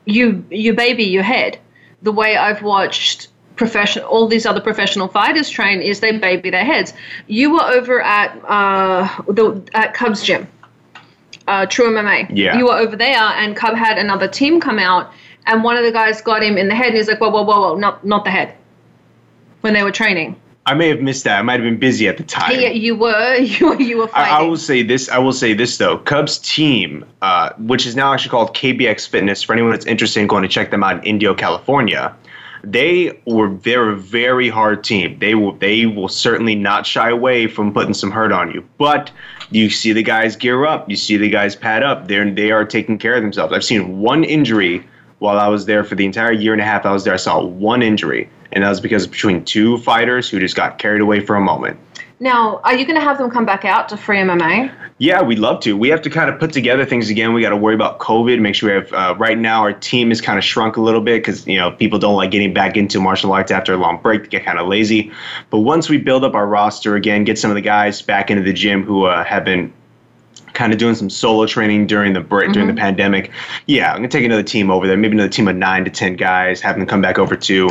you 0.04 0.44
you 0.50 0.74
baby 0.74 1.04
your 1.04 1.22
head. 1.22 1.58
The 2.02 2.12
way 2.12 2.36
I've 2.36 2.62
watched 2.62 3.28
professional 3.56 4.06
all 4.06 4.26
these 4.26 4.46
other 4.46 4.60
professional 4.60 5.08
fighters 5.08 5.48
train 5.50 5.80
is 5.80 6.00
they 6.00 6.16
baby 6.16 6.50
their 6.50 6.64
heads. 6.64 6.94
You 7.26 7.52
were 7.52 7.62
over 7.62 8.02
at 8.02 8.36
uh, 8.46 9.08
the 9.28 9.62
at 9.74 9.94
Cubs 9.94 10.22
gym, 10.22 10.48
uh, 11.46 11.66
True 11.66 11.90
MMA. 11.90 12.30
Yeah. 12.34 12.56
You 12.58 12.66
were 12.66 12.76
over 12.76 12.96
there, 12.96 13.16
and 13.16 13.56
Cub 13.56 13.74
had 13.76 13.98
another 13.98 14.28
team 14.28 14.60
come 14.60 14.78
out, 14.78 15.12
and 15.46 15.64
one 15.64 15.76
of 15.76 15.84
the 15.84 15.92
guys 15.92 16.20
got 16.20 16.42
him 16.42 16.56
in 16.56 16.68
the 16.68 16.74
head, 16.74 16.88
and 16.88 16.96
he's 16.96 17.08
like, 17.08 17.20
"Whoa, 17.20 17.30
whoa, 17.30 17.42
whoa, 17.42 17.60
whoa, 17.60 17.76
not 17.76 18.04
not 18.04 18.24
the 18.24 18.30
head." 18.30 18.54
when 19.62 19.72
they 19.72 19.82
were 19.82 19.90
training? 19.90 20.36
I 20.66 20.74
may 20.74 20.88
have 20.88 21.00
missed 21.00 21.24
that. 21.24 21.40
I 21.40 21.42
might 21.42 21.54
have 21.54 21.62
been 21.62 21.78
busy 21.78 22.06
at 22.06 22.18
the 22.18 22.22
time. 22.22 22.60
Yeah, 22.60 22.68
you 22.68 22.94
were. 22.94 23.36
You 23.40 23.70
were. 23.70 23.80
You 23.80 23.98
were 23.98 24.08
fighting. 24.08 24.32
I, 24.32 24.38
I 24.38 24.42
will 24.42 24.56
say 24.56 24.82
this. 24.82 25.08
I 25.08 25.18
will 25.18 25.32
say 25.32 25.54
this 25.54 25.78
though. 25.78 25.98
Cubs 25.98 26.38
team, 26.38 27.04
uh, 27.22 27.50
which 27.58 27.86
is 27.86 27.96
now 27.96 28.12
actually 28.12 28.30
called 28.30 28.54
KBX 28.54 29.08
Fitness, 29.08 29.42
for 29.42 29.54
anyone 29.54 29.72
that's 29.72 29.86
interested 29.86 30.20
in 30.20 30.28
going 30.28 30.42
to 30.42 30.48
check 30.48 30.70
them 30.70 30.84
out 30.84 30.98
in 30.98 31.02
Indio, 31.02 31.34
California, 31.34 32.14
they 32.64 33.20
were 33.26 33.54
they're 33.56 33.90
a 33.90 33.96
very 33.96 34.48
hard 34.48 34.84
team. 34.84 35.18
They 35.18 35.34
will 35.34 35.52
they 35.52 35.86
will 35.86 36.08
certainly 36.08 36.54
not 36.54 36.86
shy 36.86 37.10
away 37.10 37.46
from 37.46 37.72
putting 37.72 37.94
some 37.94 38.10
hurt 38.10 38.32
on 38.32 38.52
you. 38.52 38.66
But 38.78 39.10
you 39.50 39.70
see 39.70 39.92
the 39.92 40.02
guys 40.02 40.36
gear 40.36 40.64
up. 40.64 40.88
You 40.88 40.96
see 40.96 41.16
the 41.16 41.28
guys 41.28 41.56
pad 41.56 41.82
up. 41.82 42.08
They're 42.08 42.30
they 42.30 42.50
are 42.50 42.64
taking 42.64 42.98
care 42.98 43.14
of 43.14 43.22
themselves. 43.22 43.52
I've 43.52 43.64
seen 43.64 44.00
one 44.00 44.24
injury 44.24 44.86
while 45.18 45.38
I 45.38 45.48
was 45.48 45.66
there 45.66 45.84
for 45.84 45.94
the 45.94 46.04
entire 46.04 46.32
year 46.32 46.52
and 46.52 46.60
a 46.60 46.64
half 46.64 46.84
I 46.84 46.92
was 46.92 47.04
there. 47.04 47.14
I 47.14 47.18
saw 47.18 47.44
one 47.44 47.82
injury, 47.82 48.28
and 48.52 48.64
that 48.64 48.68
was 48.68 48.80
because 48.80 49.06
between 49.06 49.44
two 49.44 49.78
fighters 49.78 50.28
who 50.28 50.40
just 50.40 50.56
got 50.56 50.78
carried 50.78 51.00
away 51.00 51.20
for 51.20 51.36
a 51.36 51.40
moment. 51.40 51.78
Now, 52.18 52.60
are 52.62 52.74
you 52.74 52.84
going 52.84 52.98
to 52.98 53.04
have 53.04 53.18
them 53.18 53.30
come 53.30 53.44
back 53.44 53.64
out 53.64 53.88
to 53.88 53.96
free 53.96 54.18
MMA? 54.18 54.72
Yeah, 55.02 55.20
we'd 55.20 55.40
love 55.40 55.58
to. 55.62 55.76
We 55.76 55.88
have 55.88 56.00
to 56.02 56.10
kind 56.10 56.30
of 56.30 56.38
put 56.38 56.52
together 56.52 56.86
things 56.86 57.10
again. 57.10 57.34
We 57.34 57.42
got 57.42 57.50
to 57.50 57.56
worry 57.56 57.74
about 57.74 57.98
COVID. 57.98 58.40
Make 58.40 58.54
sure 58.54 58.68
we 58.68 58.74
have. 58.76 58.92
Uh, 58.92 59.16
right 59.18 59.36
now, 59.36 59.62
our 59.62 59.72
team 59.72 60.12
is 60.12 60.20
kind 60.20 60.38
of 60.38 60.44
shrunk 60.44 60.76
a 60.76 60.80
little 60.80 61.00
bit 61.00 61.24
because 61.24 61.44
you 61.44 61.58
know 61.58 61.72
people 61.72 61.98
don't 61.98 62.14
like 62.14 62.30
getting 62.30 62.54
back 62.54 62.76
into 62.76 63.00
martial 63.00 63.32
arts 63.32 63.50
after 63.50 63.74
a 63.74 63.76
long 63.76 64.00
break. 64.00 64.22
They 64.22 64.28
get 64.28 64.44
kind 64.44 64.60
of 64.60 64.68
lazy. 64.68 65.10
But 65.50 65.62
once 65.62 65.88
we 65.88 65.98
build 65.98 66.22
up 66.22 66.36
our 66.36 66.46
roster 66.46 66.94
again, 66.94 67.24
get 67.24 67.36
some 67.36 67.50
of 67.50 67.56
the 67.56 67.62
guys 67.62 68.00
back 68.00 68.30
into 68.30 68.44
the 68.44 68.52
gym 68.52 68.84
who 68.84 69.06
uh, 69.06 69.24
have 69.24 69.44
been 69.44 69.72
kind 70.52 70.72
of 70.72 70.78
doing 70.78 70.94
some 70.94 71.10
solo 71.10 71.46
training 71.46 71.88
during 71.88 72.12
the 72.12 72.20
break 72.20 72.44
mm-hmm. 72.44 72.52
during 72.52 72.68
the 72.68 72.80
pandemic. 72.80 73.32
Yeah, 73.66 73.90
I'm 73.90 73.96
gonna 73.96 74.08
take 74.08 74.24
another 74.24 74.44
team 74.44 74.70
over 74.70 74.86
there. 74.86 74.96
Maybe 74.96 75.14
another 75.14 75.28
team 75.28 75.48
of 75.48 75.56
nine 75.56 75.84
to 75.84 75.90
ten 75.90 76.14
guys. 76.14 76.60
Have 76.60 76.76
them 76.76 76.86
come 76.86 77.02
back 77.02 77.18
over 77.18 77.34
too 77.34 77.70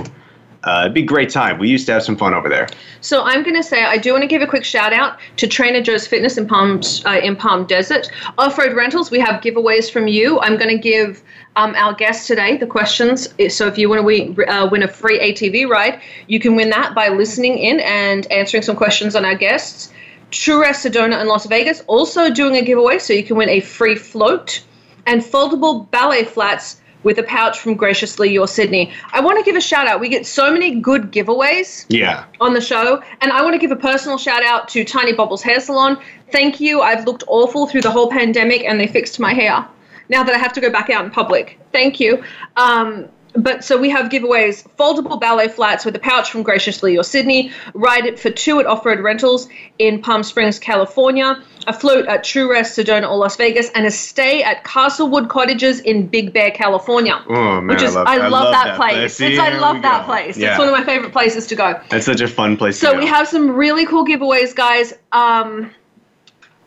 uh, 0.64 0.82
it'd 0.82 0.94
be 0.94 1.02
a 1.02 1.06
great 1.06 1.30
time. 1.30 1.58
We 1.58 1.70
used 1.70 1.86
to 1.88 1.94
have 1.94 2.04
some 2.04 2.16
fun 2.16 2.34
over 2.34 2.48
there. 2.48 2.68
So 3.02 3.24
I'm 3.24 3.44
going 3.44 3.56
to 3.56 3.64
say 3.64 3.84
I 3.84 3.98
do 3.98 4.12
want 4.12 4.22
to 4.22 4.28
give 4.28 4.42
a 4.42 4.48
quick 4.48 4.64
shout 4.64 4.94
out 4.94 5.18
to 5.38 5.48
Trainer 5.48 5.82
Joe's 5.82 6.06
Fitness 6.06 6.38
in 6.38 6.48
Palm 6.48 6.82
uh, 7.06 7.20
in 7.24 7.36
Palm 7.36 7.66
Desert. 7.66 8.12
Off 8.38 8.58
Road 8.58 8.76
Rentals, 8.76 9.10
we 9.10 9.20
have 9.20 9.42
giveaways 9.42 9.92
from 9.92 10.08
you. 10.08 10.40
I'm 10.42 10.58
going 10.58 10.70
to 10.70 10.78
give 10.78 11.24
um, 11.56 11.74
our 11.76 11.94
guests 11.94 12.28
today 12.28 12.58
the 12.58 12.68
questions. 12.68 13.34
So 13.50 13.68
if 13.68 13.78
you 13.78 13.90
want 13.90 14.00
to 14.00 14.04
win, 14.04 14.38
uh, 14.48 14.70
win 14.72 14.84
a 14.84 14.88
free 14.88 15.20
ATV 15.20 15.68
ride, 15.68 16.00
you 16.28 16.40
can 16.40 16.56
win 16.56 16.70
that 16.70 16.94
by 16.94 17.10
listening 17.10 17.58
in 17.58 17.80
and 17.80 18.32
answering 18.32 18.62
some 18.62 18.76
questions 18.76 19.16
on 19.16 19.26
our 19.26 19.36
guests. 19.36 19.92
True 20.30 20.62
Rest 20.62 20.86
Sedona 20.86 21.20
in 21.20 21.28
Las 21.28 21.46
Vegas 21.48 21.82
also 21.88 22.30
doing 22.30 22.56
a 22.56 22.62
giveaway, 22.62 23.00
so 23.00 23.14
you 23.14 23.24
can 23.24 23.36
win 23.36 23.50
a 23.50 23.60
free 23.60 23.96
float 23.96 24.64
and 25.08 25.22
foldable 25.22 25.90
ballet 25.92 26.24
flats 26.24 26.81
with 27.04 27.18
a 27.18 27.24
pouch 27.24 27.60
from 27.60 27.76
Graciously 27.76 28.32
Your 28.32 28.48
Sydney. 28.48 28.92
I 29.14 29.20
want 29.22 29.38
to 29.38 29.44
give 29.44 29.56
a 29.56 29.62
shout 29.62 29.88
out. 29.88 30.00
We 30.00 30.10
get 30.10 30.26
so 30.26 30.52
many 30.52 30.80
good 30.80 31.12
giveaways 31.12 31.86
yeah. 31.90 32.26
on 32.40 32.54
the 32.54 32.62
show. 32.62 33.02
And 33.22 33.32
I 33.32 33.42
want 33.42 33.54
to 33.54 33.60
give 33.60 33.72
a 33.72 33.76
personal 33.76 34.18
shout 34.18 34.44
out 34.44 34.68
to 34.70 34.84
Tiny 34.84 35.14
Bubbles 35.14 35.42
Hair 35.42 35.62
Salon. 35.62 36.02
Thank 36.32 36.60
you. 36.60 36.82
I've 36.82 37.06
looked 37.06 37.24
awful 37.28 37.68
through 37.68 37.82
the 37.82 37.92
whole 37.92 38.10
pandemic 38.10 38.64
and 38.64 38.80
they 38.80 38.88
fixed 38.88 39.20
my 39.20 39.34
hair. 39.34 39.66
Now 40.10 40.24
that 40.24 40.36
I 40.36 40.38
have 40.38 40.54
to 40.54 40.62
go 40.62 40.70
back 40.70 40.90
out 40.90 41.06
in 41.06 41.12
public. 41.12 41.60
Thank 41.72 42.00
you. 42.00 42.24
Um, 42.58 43.08
but 43.34 43.64
so 43.64 43.80
we 43.80 43.90
have 43.90 44.10
giveaways 44.10 44.68
foldable 44.78 45.20
ballet 45.20 45.48
flats 45.48 45.86
with 45.86 45.96
a 45.96 46.00
pouch 46.00 46.32
from 46.32 46.44
Graciously 46.44 46.94
Your 46.94 47.04
Sydney, 47.04 47.52
ride 47.74 48.06
it 48.06 48.20
for 48.20 48.30
two 48.30 48.60
at 48.60 48.66
Off 48.66 48.86
Road 48.86 49.00
Rentals 49.00 49.48
in 49.80 50.02
Palm 50.02 50.24
Springs, 50.24 50.60
California, 50.60 51.42
a 51.68 51.74
float 51.74 52.08
at 52.08 52.24
True 52.24 52.52
Rest 52.52 52.78
Sedona 52.78 53.10
or 53.10 53.18
Las 53.18 53.36
Vegas, 53.36 53.70
and 53.76 53.86
a 53.86 53.92
stay 53.92 54.44
at 54.44 54.64
Castlewood 54.64 55.30
Cottages 55.30 55.80
in 55.80 56.08
Big 56.08 56.34
Bear, 56.34 56.52
California. 56.52 57.24
Oh, 57.30 57.62
man, 57.62 57.68
which 57.68 57.82
is, 57.82 57.96
I 57.96 58.00
love, 58.00 58.08
I 58.08 58.18
love, 58.18 58.24
I 58.24 58.28
love 58.28 58.54
that, 58.54 58.64
that, 58.66 58.76
place. 58.78 59.18
place. 59.18 59.40
I 59.40 59.58
love 59.58 59.82
that 59.82 60.06
place. 60.06 60.38
Yeah. 60.38 60.50
It's 60.52 60.60
one 60.60 60.68
of 60.68 60.74
my 60.74 60.84
favorite 60.84 61.12
places 61.12 61.48
to 61.48 61.56
go. 61.56 61.80
It's 61.92 62.06
such 62.06 62.22
a 62.22 62.28
fun 62.28 62.58
place 62.58 62.80
so 62.80 62.98
we 62.98 63.06
have 63.06 63.28
some 63.28 63.52
really 63.52 63.86
cool 63.86 64.06
giveaways, 64.06 64.56
guys. 64.56 64.94
Um, 65.12 65.72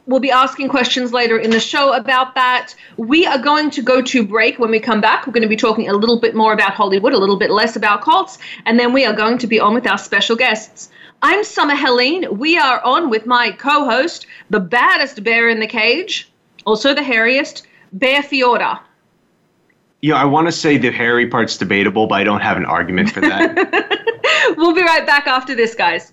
We'll 0.06 0.20
be 0.20 0.30
asking 0.30 0.68
questions 0.68 1.14
later 1.14 1.38
in 1.38 1.50
the 1.50 1.60
show 1.60 1.94
about 1.94 2.34
that. 2.34 2.74
We 2.98 3.26
are 3.26 3.38
going 3.38 3.70
to 3.70 3.82
go 3.82 4.02
to 4.02 4.26
break. 4.26 4.58
When 4.58 4.70
we 4.70 4.78
come 4.78 5.00
back, 5.00 5.26
we're 5.26 5.32
going 5.32 5.42
to 5.42 5.48
be 5.48 5.56
talking 5.56 5.88
a 5.88 5.94
little 5.94 6.20
bit 6.20 6.34
more 6.34 6.52
about 6.52 6.74
Hollywood, 6.74 7.14
a 7.14 7.18
little 7.18 7.38
bit 7.38 7.50
less 7.50 7.74
about 7.74 8.02
cults, 8.02 8.38
and 8.66 8.78
then 8.78 8.92
we 8.92 9.06
are 9.06 9.14
going 9.14 9.38
to 9.38 9.46
be 9.46 9.58
on 9.58 9.72
with 9.72 9.86
our 9.86 9.96
special 9.96 10.36
guests. 10.36 10.90
I'm 11.22 11.42
Summer 11.42 11.74
Helene. 11.74 12.38
We 12.38 12.58
are 12.58 12.82
on 12.84 13.08
with 13.08 13.24
my 13.24 13.52
co 13.52 13.86
host, 13.86 14.26
the 14.50 14.60
baddest 14.60 15.24
bear 15.24 15.48
in 15.48 15.58
the 15.58 15.66
cage, 15.66 16.30
also 16.66 16.94
the 16.94 17.00
hairiest, 17.00 17.62
Bear 17.94 18.22
Fiorda. 18.22 18.80
Yeah, 20.02 20.16
I 20.16 20.24
want 20.26 20.48
to 20.48 20.52
say 20.52 20.76
the 20.76 20.90
hairy 20.90 21.28
part's 21.28 21.56
debatable, 21.56 22.06
but 22.06 22.16
I 22.16 22.24
don't 22.24 22.40
have 22.40 22.58
an 22.58 22.66
argument 22.66 23.10
for 23.10 23.22
that. 23.22 24.54
we'll 24.58 24.74
be 24.74 24.82
right 24.82 25.06
back 25.06 25.26
after 25.26 25.54
this, 25.54 25.74
guys. 25.74 26.12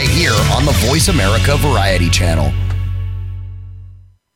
right 0.00 0.08
here 0.08 0.32
on 0.56 0.64
the 0.64 0.72
Voice 0.88 1.08
America 1.08 1.58
Variety 1.58 2.08
Channel. 2.08 2.50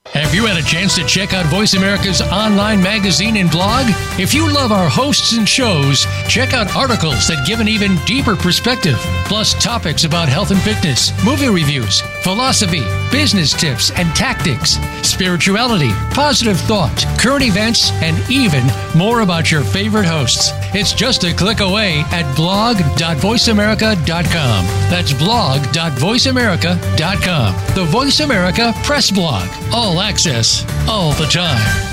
Have 0.09 0.35
you 0.35 0.44
had 0.44 0.62
a 0.62 0.66
chance 0.66 0.94
to 0.97 1.06
check 1.06 1.33
out 1.33 1.47
Voice 1.47 1.73
America's 1.73 2.21
online 2.21 2.83
magazine 2.83 3.38
and 3.38 3.50
blog? 3.50 3.87
If 4.18 4.35
you 4.35 4.52
love 4.52 4.73
our 4.73 4.90
hosts 4.90 5.38
and 5.38 5.49
shows, 5.49 6.06
check 6.28 6.52
out 6.52 6.76
articles 6.76 7.26
that 7.28 7.47
give 7.47 7.61
an 7.61 7.68
even 7.68 7.97
deeper 8.04 8.37
perspective, 8.37 8.99
plus 9.25 9.54
topics 9.54 10.04
about 10.04 10.28
health 10.28 10.50
and 10.50 10.61
fitness, 10.61 11.12
movie 11.25 11.49
reviews, 11.49 12.02
philosophy, 12.23 12.83
business 13.11 13.54
tips 13.54 13.90
and 13.92 14.14
tactics, 14.14 14.76
spirituality, 15.02 15.92
positive 16.12 16.61
thought, 16.61 17.06
current 17.18 17.42
events, 17.42 17.90
and 18.02 18.18
even 18.30 18.64
more 18.94 19.23
about 19.23 19.50
your 19.50 19.62
favorite 19.62 20.06
hosts. 20.06 20.50
It's 20.76 20.92
just 20.92 21.22
a 21.24 21.32
click 21.32 21.60
away 21.60 22.00
at 22.10 22.34
blog.voiceamerica.com. 22.34 24.64
That's 24.90 25.12
blog.voiceamerica.com. 25.12 27.74
The 27.74 27.84
Voice 27.84 28.20
America 28.20 28.72
Press 28.82 29.10
Blog. 29.10 29.48
All 29.72 30.00
access, 30.00 30.64
all 30.88 31.12
the 31.12 31.26
time. 31.26 31.90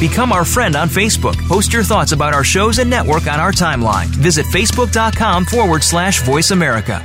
Become 0.00 0.32
our 0.32 0.44
friend 0.44 0.76
on 0.76 0.88
Facebook. 0.88 1.36
Post 1.48 1.72
your 1.72 1.82
thoughts 1.82 2.12
about 2.12 2.32
our 2.32 2.44
shows 2.44 2.78
and 2.78 2.88
network 2.88 3.26
on 3.26 3.40
our 3.40 3.50
timeline. 3.52 4.06
Visit 4.06 4.46
facebook.com 4.46 5.44
forward 5.44 5.82
slash 5.82 6.22
voice 6.22 6.52
America. 6.52 7.04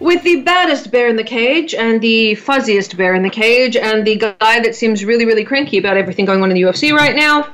with 0.00 0.22
the 0.22 0.42
baddest 0.42 0.90
bear 0.90 1.08
in 1.08 1.16
the 1.16 1.24
cage 1.24 1.74
and 1.74 2.00
the 2.00 2.32
fuzziest 2.36 2.96
bear 2.96 3.14
in 3.14 3.22
the 3.22 3.30
cage 3.30 3.76
and 3.76 4.06
the 4.06 4.16
guy 4.16 4.60
that 4.60 4.74
seems 4.74 5.04
really, 5.04 5.24
really 5.24 5.44
cranky 5.44 5.78
about 5.78 5.96
everything 5.96 6.24
going 6.24 6.42
on 6.42 6.50
in 6.50 6.54
the 6.54 6.62
UFC 6.62 6.92
right 6.92 7.16
now. 7.16 7.44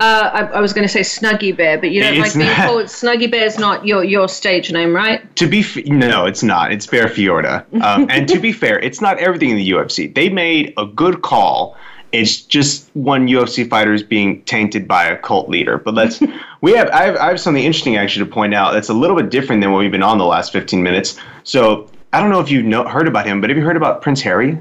Uh, 0.00 0.30
I, 0.32 0.40
I 0.56 0.60
was 0.60 0.72
going 0.72 0.86
to 0.86 0.92
say 0.92 1.00
Snuggy 1.00 1.56
Bear, 1.56 1.78
but 1.78 1.92
you 1.92 2.02
don't 2.02 2.14
It's 2.14 2.20
like 2.20 2.34
being 2.34 2.48
not. 2.58 2.66
called 2.66 2.84
Snuggy 2.86 3.30
Bear. 3.30 3.46
Is 3.46 3.58
not 3.58 3.86
your 3.86 4.02
your 4.02 4.28
stage 4.28 4.72
name, 4.72 4.92
right? 4.94 5.34
To 5.36 5.46
be 5.46 5.60
f- 5.60 5.84
no, 5.86 6.26
it's 6.26 6.42
not. 6.42 6.72
It's 6.72 6.86
Bear 6.88 7.06
Fiorda. 7.06 7.64
Um, 7.80 8.08
and 8.10 8.28
to 8.28 8.40
be 8.40 8.50
fair, 8.62 8.80
it's 8.80 9.00
not 9.00 9.18
everything 9.18 9.50
in 9.50 9.56
the 9.56 9.70
UFC. 9.70 10.12
They 10.12 10.28
made 10.28 10.74
a 10.76 10.86
good 10.86 11.22
call. 11.22 11.76
It's 12.12 12.42
just 12.42 12.90
one 12.94 13.26
UFC 13.26 13.68
fighter 13.68 13.92
is 13.92 14.02
being 14.02 14.42
tainted 14.42 14.86
by 14.86 15.04
a 15.04 15.16
cult 15.16 15.48
leader. 15.48 15.78
But 15.78 15.94
let's 15.94 16.22
we 16.60 16.72
have 16.72 16.88
I, 16.90 17.04
have 17.04 17.16
I 17.16 17.28
have 17.28 17.40
something 17.40 17.62
interesting 17.62 17.96
actually 17.96 18.26
to 18.26 18.30
point 18.30 18.54
out. 18.54 18.72
That's 18.72 18.88
a 18.88 18.94
little 18.94 19.16
bit 19.16 19.30
different 19.30 19.62
than 19.62 19.72
what 19.72 19.78
we've 19.78 19.90
been 19.90 20.02
on 20.02 20.18
the 20.18 20.24
last 20.24 20.52
fifteen 20.52 20.82
minutes. 20.82 21.18
So 21.44 21.90
I 22.12 22.20
don't 22.20 22.30
know 22.30 22.40
if 22.40 22.50
you 22.50 22.62
know 22.62 22.86
heard 22.86 23.08
about 23.08 23.26
him, 23.26 23.40
but 23.40 23.50
have 23.50 23.56
you 23.56 23.64
heard 23.64 23.76
about 23.76 24.02
Prince 24.02 24.20
Harry? 24.22 24.58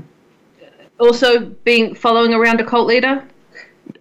Also, 0.99 1.39
being 1.39 1.95
following 1.95 2.33
around 2.33 2.61
a 2.61 2.65
cult 2.65 2.87
leader. 2.87 3.27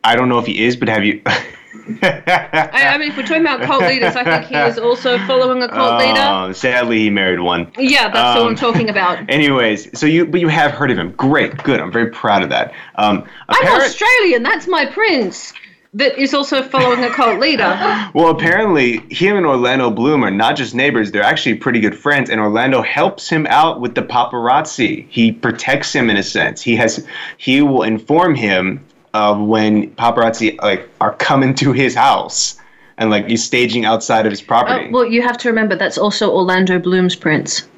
I 0.04 0.14
don't 0.16 0.28
know 0.28 0.38
if 0.38 0.46
he 0.46 0.64
is, 0.64 0.76
but 0.76 0.88
have 0.88 1.04
you? 1.04 1.22
I, 2.02 2.70
I 2.72 2.98
mean, 2.98 3.10
if 3.10 3.16
we're 3.16 3.22
talking 3.22 3.42
about 3.42 3.62
cult 3.62 3.82
leaders, 3.82 4.16
I 4.16 4.24
think 4.24 4.46
he 4.46 4.56
is 4.56 4.78
also 4.78 5.18
following 5.26 5.62
a 5.62 5.68
cult 5.68 6.00
leader. 6.00 6.20
Oh, 6.20 6.52
sadly, 6.52 6.98
he 6.98 7.10
married 7.10 7.40
one. 7.40 7.70
Yeah, 7.78 8.08
that's 8.08 8.40
um, 8.40 8.48
I'm 8.48 8.54
talking 8.56 8.88
about. 8.88 9.18
Anyways, 9.30 9.96
so 9.98 10.06
you 10.06 10.26
but 10.26 10.40
you 10.40 10.48
have 10.48 10.72
heard 10.72 10.90
of 10.90 10.98
him. 10.98 11.12
Great, 11.12 11.56
good. 11.62 11.80
I'm 11.80 11.92
very 11.92 12.10
proud 12.10 12.42
of 12.42 12.48
that. 12.50 12.72
Um, 12.96 13.24
I'm 13.48 13.80
Australian. 13.80 14.42
That's 14.42 14.66
my 14.66 14.86
prince. 14.86 15.52
That 15.94 16.16
is 16.16 16.34
also 16.34 16.62
following 16.62 17.02
a 17.02 17.10
cult 17.10 17.40
leader. 17.40 17.76
Well, 18.14 18.30
apparently, 18.30 18.98
him 19.10 19.36
and 19.36 19.46
Orlando 19.46 19.90
Bloom 19.90 20.24
are 20.24 20.30
not 20.30 20.56
just 20.56 20.74
neighbors; 20.74 21.12
they're 21.12 21.22
actually 21.22 21.54
pretty 21.54 21.80
good 21.80 21.96
friends. 21.96 22.30
And 22.30 22.40
Orlando 22.40 22.82
helps 22.82 23.28
him 23.28 23.46
out 23.48 23.80
with 23.80 23.94
the 23.94 24.02
paparazzi. 24.02 25.06
He 25.08 25.30
protects 25.30 25.92
him 25.92 26.10
in 26.10 26.16
a 26.16 26.22
sense. 26.22 26.62
He 26.62 26.74
has, 26.76 27.06
he 27.38 27.62
will 27.62 27.82
inform 27.82 28.34
him 28.34 28.84
of 29.14 29.40
when 29.40 29.90
paparazzi 29.96 30.60
like 30.62 30.88
are 31.00 31.14
coming 31.14 31.54
to 31.56 31.72
his 31.72 31.94
house 31.94 32.56
and 32.98 33.10
like 33.10 33.26
he's 33.26 33.42
staging 33.42 33.84
outside 33.84 34.26
of 34.26 34.30
his 34.32 34.40
Oh, 34.42 34.46
property. 34.46 34.90
well, 34.90 35.04
you 35.04 35.22
have 35.22 35.36
to 35.38 35.48
remember 35.48 35.74
that's 35.74 35.98
also 35.98 36.30
Orlando 36.32 36.78
Bloom's 36.78 37.16
prince. 37.16 37.68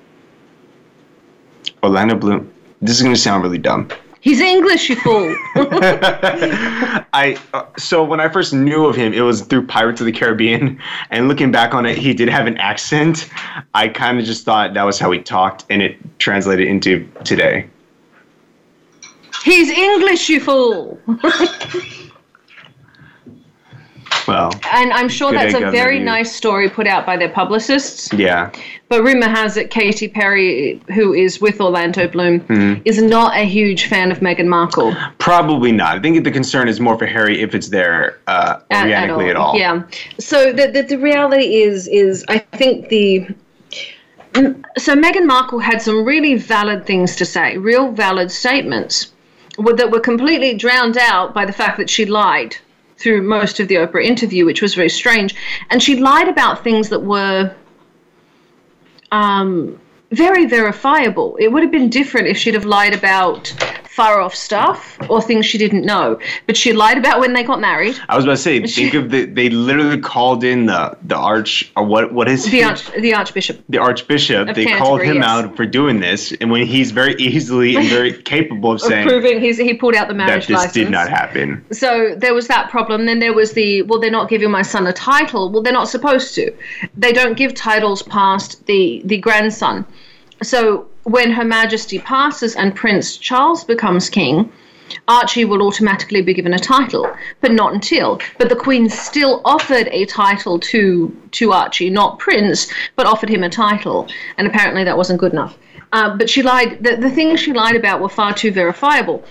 Orlando 1.83 2.15
Bloom. 2.17 2.53
This 2.81 2.97
is 2.97 3.03
gonna 3.03 3.17
sound 3.17 3.43
really 3.43 3.59
dumb. 3.59 3.89
He's 4.21 4.41
English, 4.41 4.89
you 4.89 4.95
fool. 4.97 5.35
I 5.57 7.37
uh, 7.55 7.65
so 7.77 8.05
when 8.05 8.21
I 8.21 8.29
first 8.29 8.53
knew 8.53 8.87
of 8.87 8.95
him, 8.95 9.13
it 9.13 9.21
was 9.23 9.43
through 9.43 9.67
Pirates 9.67 10.01
of 10.01 10.07
the 10.07 10.13
Caribbean, 10.13 10.81
and 11.11 11.27
looking 11.29 11.51
back 11.51 11.75
on 11.75 11.87
it, 11.87 11.99
he 11.99 12.15
did 12.15 12.29
have 12.29 12.47
an 12.47 12.57
accent. 12.59 13.29
I 13.75 13.89
kind 13.89 14.21
of 14.21 14.25
just 14.25 14.45
thought 14.45 14.75
that 14.75 14.85
was 14.85 14.99
how 14.99 15.11
he 15.11 15.21
talked, 15.21 15.65
and 15.71 15.83
it 15.83 15.97
translated 16.21 16.69
into 16.69 17.09
today. 17.25 17.69
He's 19.45 19.71
English, 19.71 20.29
you 20.29 20.41
fool. 20.41 20.99
Well, 24.29 24.53
And 24.73 24.93
I'm 24.93 25.09
sure 25.09 25.33
that's 25.33 25.55
a 25.55 25.71
very 25.73 25.99
nice 25.99 26.33
story 26.33 26.69
put 26.69 26.87
out 26.87 27.05
by 27.05 27.17
their 27.17 27.29
publicists. 27.29 28.13
yeah, 28.13 28.53
But 28.89 29.03
rumor 29.03 29.27
has 29.29 29.57
it 29.57 29.71
Katy 29.71 30.07
Perry, 30.09 30.81
who 30.95 31.13
is 31.13 31.41
with 31.41 31.61
Orlando 31.61 32.07
Bloom, 32.07 32.39
Hmm. 32.41 32.75
is 32.85 33.03
not 33.03 33.37
a 33.37 33.43
huge 33.45 33.87
fan 33.87 34.13
of 34.13 34.21
Meghan 34.21 34.47
Markle. 34.47 34.95
probably 35.19 35.73
not. 35.73 35.97
I 35.97 36.01
think 36.01 36.23
the 36.23 36.31
concern 36.31 36.69
is 36.69 36.79
more 36.79 36.97
for 36.97 37.07
Harry 37.07 37.41
if 37.43 37.53
it's 37.53 37.69
there 37.71 38.19
uh, 38.29 38.61
at- 38.71 38.85
organically 38.85 39.29
at 39.29 39.35
all. 39.37 39.59
Yeah. 39.59 39.83
So 40.21 40.53
the, 40.53 40.69
the 40.69 40.83
the 40.83 40.99
reality 40.99 41.57
is 41.63 41.89
is 41.89 42.25
I 42.29 42.39
think 42.39 42.91
the 42.91 43.27
so 44.79 44.95
Meghan 44.95 45.27
Markle 45.27 45.59
had 45.59 45.83
some 45.83 46.05
really 46.05 46.35
valid 46.37 46.87
things 46.87 47.17
to 47.17 47.25
say, 47.25 47.59
real 47.59 47.91
valid 47.91 48.31
statements 48.31 49.12
were- 49.59 49.75
that 49.75 49.91
were 49.91 50.01
completely 50.01 50.55
drowned 50.55 50.97
out 50.97 51.35
by 51.35 51.45
the 51.45 51.53
fact 51.53 51.79
that 51.79 51.91
she 51.91 52.05
lied 52.07 52.57
through 52.99 53.23
most 53.23 53.59
of 53.61 53.69
the 53.69 53.75
Oprah 53.77 54.05
interview, 54.05 54.45
which 54.45 54.63
was 54.63 54.75
very 54.75 54.89
strange. 54.89 55.35
And 55.71 55.83
she 55.83 55.97
lied 55.97 56.29
about 56.29 56.63
things 56.63 56.89
that 56.91 57.01
were 57.01 57.55
um, 59.11 59.79
very 60.11 60.47
verifiable. 60.47 61.37
It 61.41 61.49
would 61.49 61.63
have 61.63 61.73
been 61.73 61.91
different 61.91 62.29
if 62.29 62.37
she'd 62.37 62.55
have 62.55 62.65
lied 62.65 62.95
about 62.95 63.53
far 63.93 64.21
off 64.21 64.35
stuff 64.35 64.97
or 65.11 65.21
things 65.21 65.45
she 65.45 65.59
didn't 65.59 65.85
know. 65.85 66.19
But 66.47 66.57
she 66.57 66.73
lied 66.73 66.97
about 66.97 67.21
when 67.21 67.35
they 67.35 67.43
got 67.43 67.61
married. 67.61 67.97
I 68.09 68.17
was 68.17 68.25
about 68.25 68.33
to 68.37 68.43
say, 68.43 68.67
think 68.67 68.95
of 68.95 69.11
the 69.11 69.27
they 69.27 69.51
literally 69.51 70.01
called 70.01 70.45
in 70.45 70.67
the 70.67 70.97
the 71.03 71.17
arch 71.17 71.71
or 71.77 71.85
what 71.85 72.13
what 72.13 72.29
is 72.29 72.45
The 72.47 72.65
arch, 72.65 72.91
the 72.93 73.15
archbishop. 73.15 73.63
the 73.69 73.79
archbishop. 73.79 74.49
Of 74.49 74.57
They 74.57 74.65
called 74.65 75.03
him 75.03 75.17
yes. 75.17 75.25
out 75.27 75.57
for 75.57 75.67
doing 75.67 76.01
this, 76.01 76.33
and 76.41 76.51
when 76.51 76.67
he's 76.67 76.91
very 76.91 77.15
easily 77.17 77.77
and 77.77 77.87
very 77.89 78.13
capable 78.35 78.73
of 78.73 78.81
saying 78.81 79.07
proving 79.07 79.41
he's, 79.41 79.59
he 79.59 79.75
pulled 79.75 79.95
out 79.95 80.09
the 80.09 80.15
that 80.15 80.27
marriage 80.27 80.47
this 80.47 80.57
license. 80.57 80.75
did 80.75 80.91
not 80.91 81.09
happen. 81.11 81.65
So 81.71 82.15
there 82.17 82.35
was 82.35 82.49
that 82.49 82.71
problem. 82.71 83.05
Then 83.07 83.19
there 83.19 83.35
was 83.35 83.53
the 83.53 83.83
well, 83.83 84.01
they're 84.01 84.11
not 84.11 84.31
giving 84.31 84.51
my 84.51 84.63
son 84.63 84.87
a 84.87 84.93
title. 84.93 85.51
Well, 85.51 85.63
they're 85.63 85.73
not 85.73 85.89
supposed 85.89 86.35
to. 86.37 86.51
They 86.97 87.13
don't 87.13 87.37
give 87.37 87.55
titles 87.55 88.03
past 88.03 88.65
the 88.67 89.03
the 89.05 89.19
grandson. 89.19 89.85
So 90.43 90.87
when 91.05 91.33
Her 91.33 91.45
Majesty 91.45 91.99
passes 91.99 92.57
and 92.57 92.75
Prince 92.75 93.17
Charles 93.17 93.65
becomes 93.65 94.11
king, 94.11 94.51
Archie 95.09 95.45
will 95.45 95.63
automatically 95.63 96.23
be 96.23 96.35
given 96.35 96.53
a 96.53 96.59
title, 96.59 97.07
but 97.41 97.53
not 97.53 97.73
until. 97.73 98.21
But 98.39 98.49
the 98.49 98.57
Queen 98.57 98.89
still 98.89 99.41
offered 99.45 99.89
a 99.91 100.05
title 100.07 100.59
to 100.61 101.17
to 101.33 101.53
Archie, 101.53 101.91
not 101.91 102.19
Prince, 102.19 102.71
but 102.97 103.07
offered 103.07 103.31
him 103.31 103.43
a 103.43 103.49
title, 103.49 104.09
and 104.37 104.47
apparently 104.47 104.85
that 104.85 104.97
wasn't 104.97 105.21
good 105.21 105.33
enough. 105.33 105.57
Uh, 105.93 106.17
but 106.17 106.29
she 106.29 106.43
lied. 106.43 106.83
The, 106.83 106.97
the 106.97 107.11
things 107.11 107.41
she 107.41 107.53
lied 107.53 107.77
about 107.77 108.01
were 108.01 108.09
far 108.09 108.33
too 108.35 108.51
verifiable. 108.51 109.25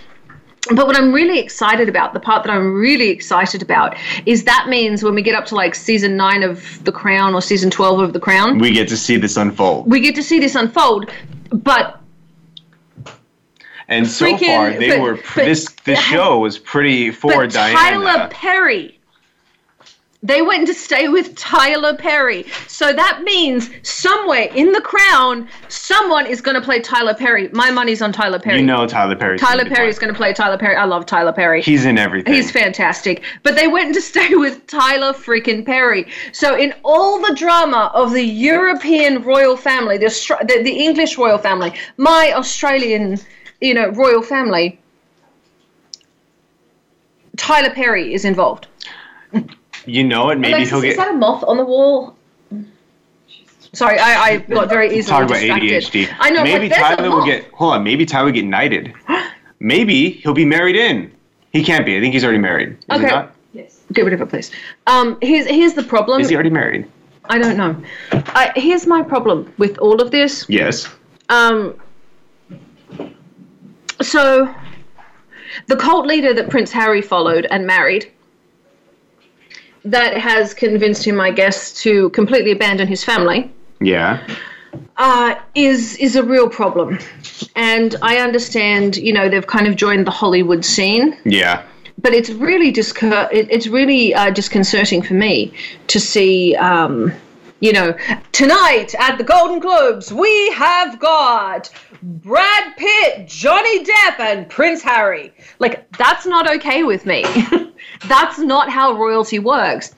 But 0.70 0.86
what 0.86 0.96
I'm 0.96 1.12
really 1.12 1.40
excited 1.40 1.90
about, 1.90 2.14
the 2.14 2.20
part 2.20 2.44
that 2.44 2.52
I'm 2.52 2.74
really 2.74 3.10
excited 3.10 3.62
about, 3.64 3.96
is 4.28 4.44
that 4.44 4.68
means 4.70 5.04
when 5.04 5.16
we 5.16 5.22
get 5.24 5.34
up 5.34 5.46
to 5.48 5.56
like 5.56 5.74
season 5.74 6.16
nine 6.16 6.44
of 6.44 6.84
The 6.84 6.92
Crown 6.92 7.34
or 7.34 7.42
season 7.42 7.72
12 7.72 8.00
of 8.00 8.14
The 8.14 8.20
Crown, 8.20 8.60
We 8.60 8.72
get 8.72 8.88
to 8.90 8.98
see 8.98 9.18
this 9.18 9.38
unfold. 9.38 9.90
we 9.90 10.00
get 10.00 10.14
to 10.16 10.24
see 10.24 10.40
this 10.40 10.54
unfold. 10.56 11.10
But 11.52 12.00
And 13.88 14.08
so 14.08 14.26
Freaking- 14.26 14.56
far, 14.56 14.70
they 14.72 14.90
but- 14.90 15.00
were 15.02 15.16
but- 15.36 15.46
this 15.46 15.66
this 15.84 16.00
show 16.00 16.38
was 16.40 16.58
pretty 16.60 17.12
for 17.12 17.34
but 17.34 17.52
Diana. 17.52 17.76
Tyler 17.76 18.28
Perry. 18.32 19.00
They 20.24 20.44
went 20.44 20.68
to 20.68 20.74
stay 20.76 21.08
with 21.08 21.34
Tyler 21.36 21.96
Perry. 21.96 22.46
So 22.68 22.94
that 22.94 23.24
means 23.24 23.72
somewhere 23.82 24.50
in 24.54 24.72
the 24.72 24.82
crown, 24.82 25.50
someone 25.68 26.28
is 26.28 26.42
going 26.42 26.54
to 26.54 26.62
play 26.62 26.80
Tyler 26.80 27.16
Perry. 27.16 27.50
My 27.54 27.72
money's 27.72 28.04
on 28.04 28.12
Tyler 28.12 28.38
Perry. 28.38 28.60
you 28.60 28.66
know 28.66 28.86
Tyler 28.86 29.16
Perry. 29.16 29.40
Tyler 29.40 29.66
Perry 29.66 29.90
is 29.90 29.98
going 29.98 30.14
to 30.14 30.18
play 30.18 30.32
Tyler 30.32 30.60
Perry. 30.60 30.76
I 30.76 30.86
love 30.86 31.08
Tyler 31.08 31.34
Perry. 31.34 31.64
He's 31.64 31.86
in 31.86 31.98
everything. 31.98 32.34
He's 32.36 32.52
fantastic. 32.52 33.24
But 33.42 33.56
they 33.56 33.68
went 33.68 33.96
to 33.96 34.02
stay 34.02 34.36
with 34.36 34.68
Tyler 34.68 35.12
freaking 35.12 35.66
Perry. 35.66 36.06
So 36.34 36.56
in 36.56 36.76
all 36.84 37.20
the 37.20 37.34
drama 37.34 37.90
of 37.96 38.14
the 38.14 38.24
European 38.24 39.24
royal 39.24 39.58
family, 39.58 39.98
the, 39.98 40.10
the 40.48 40.62
the 40.62 40.72
English 40.72 41.18
royal 41.18 41.40
family, 41.40 41.74
my 41.98 42.32
Australian, 42.36 43.18
you 43.60 43.74
know, 43.74 43.90
royal 43.90 44.22
family, 44.22 44.80
Tyler 47.38 47.72
Perry 47.72 48.14
is 48.14 48.24
involved. 48.24 48.68
You 49.86 50.04
know 50.04 50.30
it. 50.30 50.40
Maybe 50.40 50.54
Alexis, 50.54 50.70
he'll 50.72 50.82
get. 50.82 50.90
is 50.92 50.96
get. 50.98 51.06
that 51.08 51.16
a 51.16 51.18
moth 51.18 51.44
on 51.44 51.58
the 51.58 51.66
wall? 51.66 52.16
Sorry, 53.74 53.98
I, 54.00 54.24
I 54.26 54.38
got 54.40 54.68
very 54.68 54.88
easily 54.88 55.04
Talk 55.04 55.24
about 55.30 55.40
distracted. 55.40 55.72
ADHD. 56.10 56.16
I 56.20 56.30
know, 56.30 56.44
Maybe 56.44 56.68
but 56.68 56.76
there's 56.78 56.92
a 56.94 56.96
Tyler 56.98 57.10
will 57.16 57.26
get. 57.26 57.46
Hold 57.54 57.74
on. 57.76 57.84
Maybe 57.84 58.06
Tyler 58.06 58.26
will 58.26 58.34
get 58.34 58.44
knighted. 58.46 58.94
maybe 59.60 60.10
he'll 60.10 60.34
be 60.34 60.44
married 60.46 60.76
in. 60.76 61.10
He 61.54 61.64
can't 61.64 61.86
be. 61.86 61.96
I 61.98 62.02
think 62.02 62.14
he's 62.14 62.24
already 62.24 62.40
married. 62.40 62.70
Is 62.72 62.78
he 62.88 63.06
Okay. 63.06 63.08
not? 63.08 63.36
Get 63.94 64.04
rid 64.06 64.14
of 64.14 64.22
it, 64.22 64.30
please. 64.30 64.52
Um, 64.88 65.18
here's 65.22 65.46
here's 65.48 65.74
the 65.74 65.84
problem. 65.84 66.22
Is 66.22 66.30
he 66.30 66.36
already 66.36 66.50
married? 66.50 66.90
I 67.26 67.38
don't 67.40 67.58
know. 67.58 67.76
I, 68.12 68.52
here's 68.56 68.88
my 68.88 69.04
problem 69.04 69.54
with 69.58 69.78
all 69.80 70.02
of 70.02 70.12
this. 70.12 70.46
Yes. 70.50 70.90
Um, 71.30 71.76
so, 74.02 74.54
the 75.68 75.76
cult 75.76 76.08
leader 76.08 76.34
that 76.34 76.50
Prince 76.50 76.72
Harry 76.72 77.02
followed 77.02 77.46
and 77.52 77.66
married, 77.68 78.12
that 79.86 80.18
has 80.18 80.54
convinced 80.54 81.04
him, 81.06 81.20
I 81.20 81.32
guess, 81.32 81.74
to 81.84 82.10
completely 82.12 82.52
abandon 82.52 82.88
his 82.88 83.04
family. 83.04 83.52
Yeah. 83.80 84.20
uh, 84.98 85.36
is 85.56 85.98
is 85.98 86.16
a 86.16 86.24
real 86.24 86.48
problem. 86.48 87.00
And 87.56 87.96
I 88.02 88.18
understand, 88.18 88.98
you 88.98 89.12
know, 89.12 89.28
they've 89.28 89.46
kind 89.48 89.68
of 89.68 89.76
joined 89.76 90.06
the 90.08 90.12
Hollywood 90.12 90.64
scene, 90.64 91.18
Yeah. 91.26 91.64
but 91.98 92.14
it's 92.14 92.30
really 92.30 92.72
discur- 92.72 93.28
it, 93.34 93.48
it's 93.50 93.68
really 93.68 94.14
uh, 94.14 94.30
disconcerting 94.30 95.02
for 95.02 95.16
me 95.16 95.52
to 95.88 96.00
see. 96.00 96.56
Um, 96.56 97.12
you 97.62 97.72
know, 97.72 97.96
tonight 98.32 98.94
at 99.00 99.18
the 99.18 99.24
Golden 99.24 99.60
Globes, 99.60 100.12
we 100.12 100.50
have 100.52 101.00
got 101.00 101.70
Brad 102.02 102.76
Pitt, 102.76 103.28
Johnny 103.28 103.86
Depp, 103.86 104.20
and 104.20 104.50
Prince 104.50 104.82
Harry. 104.82 105.32
Like, 105.60 105.90
that's 105.98 106.26
not 106.26 106.50
okay 106.58 106.84
with 106.84 107.06
me. 107.06 107.24
that's 108.08 108.40
not 108.40 108.70
how 108.70 108.94
royalty 108.94 109.40
works. 109.40 109.96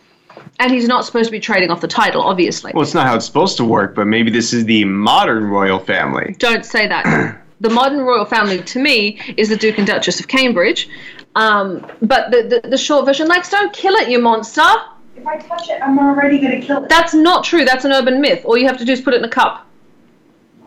And 0.59 0.71
he's 0.71 0.87
not 0.87 1.05
supposed 1.05 1.27
to 1.27 1.31
be 1.31 1.39
trading 1.39 1.71
off 1.71 1.79
the 1.79 1.87
title, 1.87 2.21
obviously. 2.21 2.73
Well, 2.75 2.83
it's 2.83 2.93
not 2.93 3.07
how 3.07 3.15
it's 3.15 3.25
supposed 3.25 3.57
to 3.57 3.65
work, 3.65 3.95
but 3.95 4.05
maybe 4.07 4.29
this 4.29 4.53
is 4.53 4.65
the 4.65 4.83
modern 4.83 5.45
royal 5.45 5.79
family. 5.79 6.35
Don't 6.39 6.65
say 6.65 6.87
that. 6.87 7.41
the 7.61 7.69
modern 7.69 7.99
royal 7.99 8.25
family, 8.25 8.61
to 8.61 8.79
me, 8.79 9.19
is 9.37 9.47
the 9.47 9.55
Duke 9.55 9.77
and 9.77 9.87
Duchess 9.87 10.19
of 10.19 10.27
Cambridge. 10.27 10.89
Um, 11.35 11.89
but 12.01 12.29
the, 12.29 12.59
the, 12.61 12.69
the 12.69 12.77
short 12.77 13.05
version, 13.05 13.27
Lex, 13.27 13.49
don't 13.49 13.73
kill 13.73 13.95
it, 13.95 14.07
you 14.07 14.19
monster. 14.19 14.61
If 15.15 15.25
I 15.27 15.37
touch 15.37 15.69
it, 15.69 15.81
I'm 15.81 15.99
already 15.99 16.39
gonna 16.39 16.61
kill 16.61 16.83
it. 16.83 16.89
That's 16.89 17.13
not 17.13 17.43
true. 17.43 17.65
That's 17.65 17.85
an 17.85 17.91
urban 17.91 18.19
myth. 18.19 18.43
All 18.45 18.57
you 18.57 18.67
have 18.67 18.77
to 18.77 18.85
do 18.85 18.91
is 18.91 19.01
put 19.01 19.13
it 19.13 19.17
in 19.17 19.23
a 19.25 19.29
cup. 19.29 19.65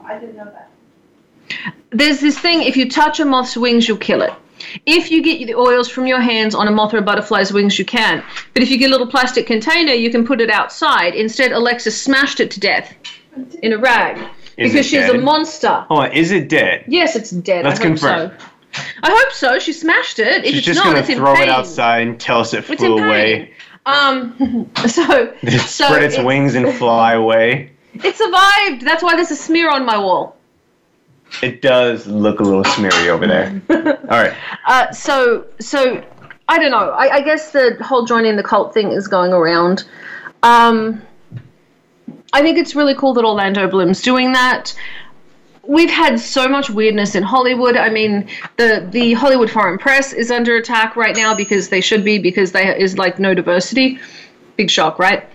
I 0.04 0.18
didn't 0.18 0.36
know 0.36 0.44
that. 0.44 1.74
There's 1.90 2.20
this 2.20 2.38
thing 2.38 2.62
if 2.62 2.76
you 2.76 2.88
touch 2.90 3.20
a 3.20 3.24
moth's 3.24 3.56
wings, 3.56 3.88
you'll 3.88 3.96
kill 3.96 4.22
it. 4.22 4.32
If 4.86 5.10
you 5.10 5.22
get 5.22 5.46
the 5.46 5.54
oils 5.54 5.88
from 5.88 6.06
your 6.06 6.20
hands 6.20 6.54
on 6.54 6.66
a 6.68 6.70
moth 6.70 6.94
or 6.94 6.98
a 6.98 7.02
butterfly's 7.02 7.52
wings, 7.52 7.78
you 7.78 7.84
can. 7.84 8.22
But 8.54 8.62
if 8.62 8.70
you 8.70 8.78
get 8.78 8.88
a 8.88 8.90
little 8.90 9.06
plastic 9.06 9.46
container, 9.46 9.92
you 9.92 10.10
can 10.10 10.26
put 10.26 10.40
it 10.40 10.50
outside. 10.50 11.14
Instead, 11.14 11.52
Alexis 11.52 12.00
smashed 12.00 12.40
it 12.40 12.50
to 12.52 12.60
death 12.60 12.94
in 13.62 13.72
a 13.74 13.78
rag 13.78 14.16
Is 14.56 14.72
because 14.72 14.86
it 14.86 14.88
she's 14.88 15.08
a 15.10 15.18
monster. 15.18 15.84
Oh, 15.90 16.02
is 16.02 16.30
it 16.30 16.48
dead? 16.48 16.84
Yes, 16.88 17.16
it's 17.16 17.30
dead. 17.30 17.64
Let's 17.64 17.80
I 17.80 17.82
hope 17.82 17.98
confirm. 17.98 18.30
so. 18.38 18.82
I 19.02 19.10
hope 19.10 19.32
so. 19.32 19.58
She 19.58 19.72
smashed 19.72 20.18
it. 20.18 20.44
If 20.44 20.46
She's 20.46 20.56
it's 20.58 20.66
just 20.66 20.78
not, 20.78 20.86
gonna 20.86 20.98
it's 21.00 21.08
in 21.08 21.18
throw 21.18 21.34
it 21.34 21.48
outside 21.48 22.06
and 22.06 22.20
tell 22.20 22.40
us 22.40 22.52
it 22.54 22.64
flew 22.64 22.98
away. 22.98 23.52
Um. 23.86 24.70
So. 24.88 25.34
It 25.42 25.60
so 25.60 25.86
spread 25.86 26.02
its 26.02 26.18
it- 26.18 26.24
wings 26.24 26.54
and 26.54 26.72
fly 26.74 27.14
away. 27.14 27.72
It 27.94 28.14
survived. 28.16 28.82
That's 28.82 29.02
why 29.02 29.16
there's 29.16 29.30
a 29.30 29.36
smear 29.36 29.70
on 29.70 29.86
my 29.86 29.96
wall. 29.98 30.36
It 31.42 31.62
does 31.62 32.06
look 32.06 32.40
a 32.40 32.42
little 32.42 32.64
smeary 32.64 33.08
over 33.08 33.26
there. 33.26 33.60
All 33.70 34.22
right. 34.22 34.34
Uh, 34.66 34.92
so, 34.92 35.46
so 35.60 36.04
I 36.48 36.58
don't 36.58 36.70
know. 36.70 36.90
I, 36.90 37.16
I 37.16 37.20
guess 37.22 37.50
the 37.50 37.76
whole 37.82 38.04
joining 38.04 38.36
the 38.36 38.42
cult 38.42 38.72
thing 38.74 38.92
is 38.92 39.08
going 39.08 39.32
around. 39.32 39.84
Um, 40.42 41.02
I 42.32 42.42
think 42.42 42.58
it's 42.58 42.74
really 42.76 42.94
cool 42.94 43.14
that 43.14 43.24
Orlando 43.24 43.68
Bloom's 43.68 44.02
doing 44.02 44.32
that. 44.32 44.74
We've 45.68 45.90
had 45.90 46.20
so 46.20 46.48
much 46.48 46.70
weirdness 46.70 47.14
in 47.14 47.22
Hollywood. 47.22 47.76
I 47.76 47.88
mean, 47.90 48.28
the 48.56 48.86
the 48.90 49.14
Hollywood 49.14 49.50
Foreign 49.50 49.78
Press 49.78 50.12
is 50.12 50.30
under 50.30 50.56
attack 50.56 50.96
right 50.96 51.16
now 51.16 51.34
because 51.34 51.68
they 51.68 51.80
should 51.80 52.04
be 52.04 52.18
because 52.18 52.52
there 52.52 52.72
is 52.74 52.96
like 52.98 53.18
no 53.18 53.34
diversity. 53.34 53.98
Big 54.56 54.70
shock, 54.70 54.98
right? 54.98 55.28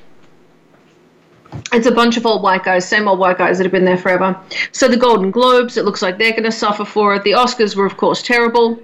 It's 1.73 1.85
a 1.85 1.91
bunch 1.91 2.15
of 2.17 2.25
old 2.25 2.43
white 2.43 2.63
guys, 2.63 2.87
same 2.87 3.07
old 3.09 3.19
white 3.19 3.37
guys 3.37 3.57
that 3.57 3.65
have 3.65 3.73
been 3.73 3.83
there 3.85 3.97
forever. 3.97 4.39
So 4.71 4.87
the 4.87 4.95
Golden 4.97 5.31
Globes, 5.31 5.75
it 5.75 5.83
looks 5.83 6.01
like 6.01 6.17
they're 6.17 6.31
going 6.31 6.43
to 6.43 6.51
suffer 6.51 6.85
for 6.85 7.13
it. 7.15 7.23
The 7.23 7.31
Oscars 7.33 7.75
were, 7.75 7.85
of 7.85 7.97
course, 7.97 8.21
terrible. 8.23 8.79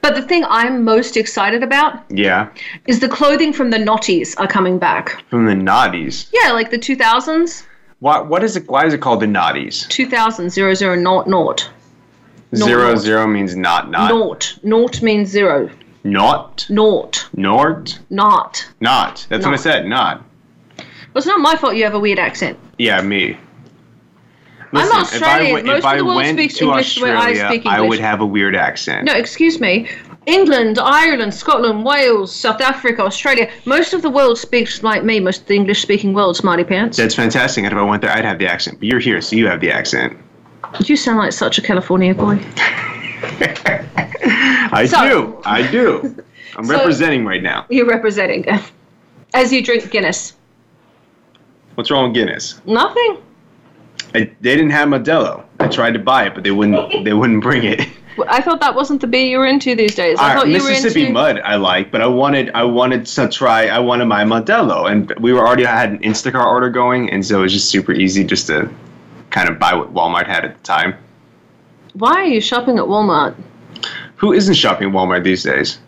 But 0.00 0.14
the 0.14 0.22
thing 0.22 0.44
I'm 0.48 0.84
most 0.84 1.16
excited 1.16 1.62
about 1.62 2.00
Yeah. 2.10 2.48
is 2.86 2.98
the 2.98 3.08
clothing 3.08 3.52
from 3.52 3.70
the 3.70 3.76
Naughties 3.76 4.34
are 4.40 4.48
coming 4.48 4.78
back. 4.78 5.22
From 5.28 5.44
the 5.46 5.52
naughties. 5.52 6.28
Yeah, 6.32 6.52
like 6.52 6.70
the 6.70 6.78
2000s, 6.78 7.62
Why, 8.02 8.18
what 8.18 8.42
is 8.42 8.56
it? 8.56 8.68
Why 8.68 8.84
is 8.84 8.92
it 8.94 8.98
called 9.00 9.20
the 9.20 9.26
naughties? 9.26 9.86
2000, 9.88 10.50
zero, 10.50 10.74
zero, 10.74 10.96
naught, 10.96 11.28
naught. 11.28 11.70
Naught, 12.50 12.66
Zero 12.66 12.96
zero 12.96 13.28
means 13.28 13.54
not 13.54 13.92
not. 13.92 14.10
Naught. 14.10 14.58
Naught 14.64 15.00
means 15.02 15.28
zero. 15.28 15.70
Not. 16.02 16.66
Naught. 16.68 17.28
Nort. 17.36 18.00
Not. 18.10 18.68
Not. 18.80 19.24
That's 19.28 19.44
what 19.44 19.50
I 19.52 19.54
Not. 19.54 19.60
said. 19.60 19.86
Not. 19.86 20.18
Well, 20.78 20.86
it's 21.14 21.26
not 21.26 21.38
my 21.38 21.54
fault 21.54 21.76
you 21.76 21.84
have 21.84 21.94
a 21.94 22.00
weird 22.00 22.18
accent. 22.18 22.58
Yeah, 22.76 23.00
me. 23.02 23.38
I'm 24.72 24.88
Listen, 24.88 24.96
Australian. 24.98 25.58
If 25.58 25.64
I, 25.64 25.74
Most 25.74 25.84
I 25.84 25.92
of 25.92 25.98
the 25.98 26.04
world 26.06 26.26
speaks 26.26 26.60
English 26.60 26.94
the 26.96 27.04
way 27.04 27.12
I 27.12 27.34
speak 27.34 27.66
I 27.66 27.76
English. 27.76 27.88
would 27.90 28.00
have 28.00 28.20
a 28.20 28.26
weird 28.26 28.56
accent. 28.56 29.04
No, 29.04 29.14
excuse 29.14 29.60
me. 29.60 29.88
England, 30.26 30.78
Ireland, 30.78 31.34
Scotland, 31.34 31.84
Wales, 31.84 32.32
South 32.34 32.60
Africa, 32.60 33.02
Australia. 33.02 33.50
Most 33.64 33.92
of 33.92 34.02
the 34.02 34.10
world 34.10 34.38
speaks 34.38 34.82
like 34.82 35.02
me. 35.04 35.18
Most 35.18 35.42
of 35.42 35.46
the 35.48 35.56
English-speaking 35.56 36.12
world, 36.14 36.36
smarty 36.36 36.62
pants. 36.64 36.96
That's 36.96 37.14
fantastic. 37.14 37.64
And 37.64 37.72
if 37.72 37.78
I 37.78 37.82
went 37.82 38.02
there, 38.02 38.12
I'd 38.12 38.24
have 38.24 38.38
the 38.38 38.46
accent. 38.46 38.78
But 38.78 38.86
you're 38.88 39.00
here, 39.00 39.20
so 39.20 39.34
you 39.36 39.46
have 39.48 39.60
the 39.60 39.70
accent. 39.72 40.16
You 40.84 40.96
sound 40.96 41.18
like 41.18 41.32
such 41.32 41.58
a 41.58 41.62
California 41.62 42.14
boy. 42.14 42.38
I 44.74 44.86
So- 44.88 45.08
do. 45.08 45.42
I 45.44 45.68
do. 45.70 46.24
I'm 46.56 46.64
So- 46.66 46.74
representing 46.76 47.24
right 47.24 47.42
now. 47.42 47.66
You're 47.68 47.86
representing. 47.88 48.48
Uh, 48.48 48.62
as 49.34 49.52
you 49.52 49.62
drink 49.62 49.90
Guinness. 49.90 50.34
What's 51.74 51.90
wrong 51.90 52.04
with 52.10 52.14
Guinness? 52.14 52.60
Nothing. 52.66 53.18
I, 54.14 54.30
they 54.40 54.54
didn't 54.56 54.70
have 54.70 54.88
Modelo. 54.88 55.44
I 55.58 55.68
tried 55.68 55.92
to 55.92 55.98
buy 55.98 56.26
it, 56.26 56.34
but 56.34 56.44
they 56.44 56.50
wouldn't. 56.50 57.04
They 57.04 57.14
wouldn't 57.14 57.42
bring 57.42 57.64
it. 57.64 57.80
I 58.28 58.40
thought 58.40 58.60
that 58.60 58.74
wasn't 58.74 59.00
the 59.00 59.06
beer 59.06 59.24
you 59.26 59.38
were 59.38 59.46
into 59.46 59.74
these 59.74 59.94
days. 59.94 60.18
I 60.18 60.34
thought 60.34 60.46
you 60.48 60.54
were 60.62 60.68
Mississippi 60.70 61.02
into. 61.02 61.12
Mud 61.12 61.40
I 61.44 61.56
like, 61.56 61.90
but 61.90 62.00
I 62.00 62.06
wanted 62.06 62.50
I 62.54 62.64
wanted 62.64 63.06
to 63.06 63.28
try 63.28 63.66
I 63.68 63.78
wanted 63.78 64.06
my 64.06 64.24
Modelo, 64.24 64.90
and 64.90 65.12
we 65.20 65.32
were 65.32 65.46
already 65.46 65.66
I 65.66 65.78
had 65.78 65.90
an 65.90 65.98
Instacart 66.00 66.44
order 66.44 66.70
going, 66.70 67.10
and 67.10 67.24
so 67.24 67.40
it 67.40 67.42
was 67.42 67.52
just 67.52 67.68
super 67.70 67.92
easy 67.92 68.24
just 68.24 68.46
to 68.48 68.70
kind 69.30 69.48
of 69.48 69.58
buy 69.58 69.74
what 69.74 69.92
Walmart 69.94 70.26
had 70.26 70.44
at 70.44 70.54
the 70.56 70.62
time. 70.62 70.94
Why 71.94 72.12
are 72.14 72.24
you 72.26 72.40
shopping 72.40 72.78
at 72.78 72.84
Walmart? 72.84 73.34
Who 74.16 74.32
isn't 74.32 74.54
shopping 74.54 74.88
at 74.88 74.94
Walmart 74.94 75.24
these 75.24 75.42
days? 75.42 75.78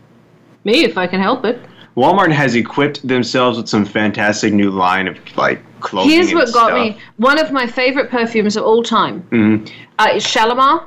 Me, 0.64 0.84
if 0.84 0.96
I 0.98 1.06
can 1.06 1.20
help 1.20 1.44
it. 1.44 1.60
Walmart 1.96 2.32
has 2.32 2.56
equipped 2.56 3.06
themselves 3.06 3.56
with 3.56 3.68
some 3.68 3.84
fantastic 3.84 4.52
new 4.52 4.70
line 4.70 5.06
of 5.06 5.16
like 5.36 5.62
clothing. 5.80 6.10
Here's 6.10 6.32
what 6.34 6.52
got 6.52 6.70
stuff. 6.70 6.74
me. 6.74 6.98
One 7.18 7.38
of 7.38 7.52
my 7.52 7.66
favorite 7.66 8.10
perfumes 8.10 8.56
of 8.56 8.64
all 8.64 8.82
time 8.82 9.22
Mhm. 9.30 9.70
uh, 9.98 10.08
is 10.14 10.26
Shalimar 10.26 10.84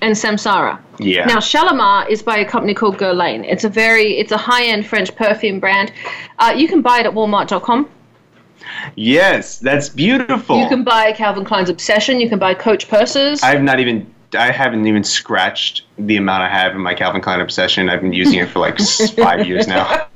and 0.00 0.14
Samsara. 0.14 0.78
Yeah. 0.98 1.26
Now, 1.26 1.38
Shalimar 1.38 2.08
is 2.08 2.22
by 2.22 2.38
a 2.38 2.44
company 2.44 2.74
called 2.74 2.98
Guerlain. 2.98 3.44
It's 3.44 3.64
a 3.64 3.68
very, 3.68 4.18
it's 4.18 4.32
a 4.32 4.36
high-end 4.36 4.86
French 4.86 5.14
perfume 5.14 5.60
brand. 5.60 5.92
Uh, 6.38 6.54
you 6.56 6.68
can 6.68 6.82
buy 6.82 7.00
it 7.00 7.06
at 7.06 7.12
Walmart.com. 7.12 7.88
yes, 8.94 9.58
that's 9.58 9.88
beautiful. 9.88 10.58
You 10.60 10.68
can 10.68 10.84
buy 10.84 11.12
Calvin 11.12 11.44
Klein's 11.44 11.70
Obsession. 11.70 12.20
You 12.20 12.28
can 12.28 12.38
buy 12.38 12.54
Coach 12.54 12.88
purses. 12.88 13.42
I've 13.42 13.62
not 13.62 13.80
even 13.80 14.12
I 14.36 14.50
haven't 14.52 14.86
even 14.86 15.02
scratched 15.04 15.82
the 15.98 16.16
amount 16.16 16.42
I 16.42 16.48
have 16.48 16.74
in 16.74 16.80
my 16.80 16.94
Calvin 16.94 17.20
Klein 17.20 17.40
obsession. 17.40 17.88
I've 17.88 18.00
been 18.02 18.12
using 18.12 18.38
it 18.38 18.48
for 18.50 18.58
like 18.60 18.78
five 19.16 19.46
years 19.46 19.66
now. 19.66 20.06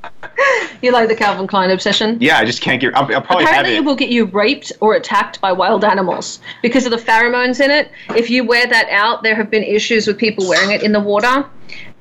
you 0.82 0.92
like 0.92 1.08
the 1.08 1.14
Calvin 1.16 1.46
Klein 1.46 1.70
Obsession? 1.70 2.16
Yeah, 2.20 2.38
I 2.38 2.44
just 2.44 2.62
can't 2.62 2.80
get. 2.80 2.94
I'll, 2.96 3.02
I'll 3.14 3.20
probably 3.22 3.44
Apparently, 3.44 3.74
it 3.74 3.78
it. 3.78 3.84
will 3.84 3.96
get 3.96 4.08
you 4.10 4.26
raped 4.26 4.72
or 4.80 4.94
attacked 4.94 5.40
by 5.40 5.52
wild 5.52 5.84
animals 5.84 6.40
because 6.62 6.84
of 6.86 6.90
the 6.90 6.96
pheromones 6.98 7.62
in 7.62 7.70
it. 7.70 7.90
If 8.16 8.30
you 8.30 8.44
wear 8.44 8.66
that 8.66 8.88
out, 8.90 9.22
there 9.22 9.34
have 9.34 9.50
been 9.50 9.62
issues 9.64 10.06
with 10.06 10.16
people 10.18 10.48
wearing 10.48 10.70
it 10.70 10.82
in 10.82 10.92
the 10.92 11.00
water 11.00 11.44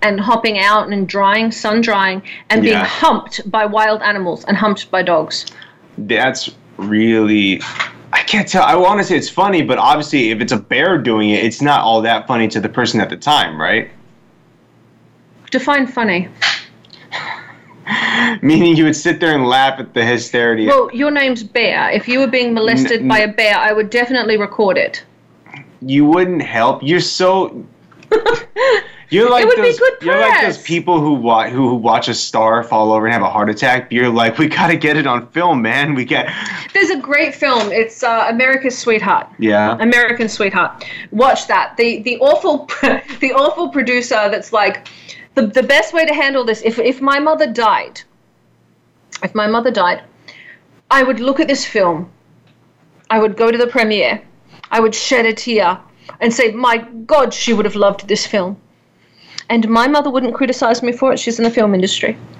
and 0.01 0.19
hopping 0.19 0.59
out 0.59 0.89
and 0.91 1.07
drying, 1.07 1.51
sun 1.51 1.81
drying, 1.81 2.21
and 2.49 2.61
being 2.61 2.73
Yeah. 2.73 2.85
humped 2.85 3.49
by 3.51 3.65
wild 3.65 4.01
animals 4.01 4.45
and 4.45 4.55
humped 4.55 4.89
by 4.91 5.01
dogs. 5.03 5.45
That's 5.97 6.49
really. 6.77 7.61
I 8.11 8.23
can't 8.23 8.47
tell. 8.47 8.63
I 8.63 8.75
want 8.75 8.99
to 8.99 9.03
say 9.03 9.15
it's 9.17 9.29
funny, 9.29 9.61
but 9.61 9.77
obviously, 9.77 10.31
if 10.31 10.41
it's 10.41 10.51
a 10.51 10.57
bear 10.57 10.97
doing 10.97 11.29
it, 11.29 11.43
it's 11.43 11.61
not 11.61 11.81
all 11.81 12.01
that 12.01 12.27
funny 12.27 12.47
to 12.49 12.59
the 12.59 12.69
person 12.69 12.99
at 13.01 13.09
the 13.09 13.17
time, 13.17 13.59
right? 13.59 13.89
Define 15.51 15.87
funny. 15.87 16.27
Meaning, 18.41 18.75
you 18.77 18.83
would 18.85 18.95
sit 18.95 19.19
there 19.19 19.33
and 19.33 19.47
laugh 19.47 19.79
at 19.79 19.93
the 19.93 20.05
hysteria. 20.05 20.67
Well, 20.67 20.89
your 20.93 21.09
name's 21.11 21.43
Bear. 21.43 21.89
If 21.89 22.07
you 22.07 22.19
were 22.19 22.27
being 22.27 22.53
molested 22.53 23.01
N- 23.01 23.07
by 23.07 23.19
a 23.19 23.27
bear, 23.27 23.57
I 23.57 23.73
would 23.73 23.89
definitely 23.89 24.37
record 24.37 24.77
it. 24.77 25.03
you 25.81 26.05
wouldn't 26.05 26.41
help. 26.41 26.81
You're 26.83 26.99
so. 26.99 27.65
You're 29.11 29.29
like 29.29 29.45
would 29.45 29.55
be 29.55 29.61
those, 29.71 29.79
You're 30.01 30.19
like 30.19 30.41
those 30.41 30.59
people 30.59 30.99
who 30.99 31.13
watch 31.13 31.51
who, 31.51 31.69
who 31.69 31.75
watch 31.75 32.07
a 32.09 32.13
star 32.13 32.61
fall 32.63 32.91
over 32.91 33.07
and 33.07 33.13
have 33.13 33.23
a 33.23 33.29
heart 33.29 33.49
attack. 33.49 33.91
You're 33.91 34.09
like, 34.09 34.37
we 34.37 34.47
gotta 34.47 34.77
get 34.77 34.97
it 34.97 35.07
on 35.07 35.27
film, 35.29 35.61
man. 35.61 35.95
We 35.95 36.05
got. 36.05 36.27
There's 36.73 36.91
a 36.91 36.99
great 36.99 37.33
film. 37.33 37.71
It's 37.71 38.03
uh, 38.03 38.27
America's 38.29 38.77
Sweetheart. 38.77 39.27
Yeah. 39.39 39.77
American 39.79 40.29
Sweetheart. 40.29 40.85
Watch 41.11 41.47
that. 41.47 41.75
The 41.77 42.03
the 42.03 42.17
awful 42.19 42.65
the 43.19 43.33
awful 43.33 43.69
producer 43.69 44.29
that's 44.29 44.53
like 44.53 44.87
the 45.35 45.47
the 45.47 45.63
best 45.63 45.93
way 45.93 46.05
to 46.05 46.13
handle 46.13 46.43
this 46.43 46.61
if 46.63 46.79
if 46.79 47.01
my 47.01 47.19
mother 47.19 47.47
died 47.47 48.01
if 49.23 49.33
my 49.35 49.47
mother 49.47 49.71
died 49.71 50.03
I 50.91 51.03
would 51.03 51.19
look 51.19 51.39
at 51.39 51.47
this 51.47 51.65
film 51.65 52.09
I 53.09 53.19
would 53.19 53.37
go 53.37 53.51
to 53.51 53.57
the 53.57 53.67
premiere 53.67 54.21
I 54.71 54.79
would 54.79 54.95
shed 54.95 55.25
a 55.25 55.33
tear 55.33 55.79
and 56.19 56.33
say 56.33 56.51
my 56.51 56.77
god 57.05 57.33
she 57.33 57.53
would 57.53 57.65
have 57.65 57.75
loved 57.75 58.07
this 58.07 58.25
film 58.25 58.57
and 59.49 59.67
my 59.67 59.87
mother 59.87 60.09
wouldn't 60.09 60.33
criticize 60.33 60.81
me 60.81 60.91
for 60.91 61.13
it 61.13 61.19
she's 61.19 61.39
in 61.39 61.43
the 61.43 61.51
film 61.51 61.73
industry 61.73 62.17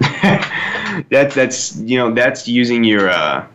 that's 1.10 1.34
that's 1.34 1.76
you 1.76 1.96
know 1.98 2.12
that's 2.12 2.48
using 2.48 2.84
your 2.84 3.10
uh 3.10 3.46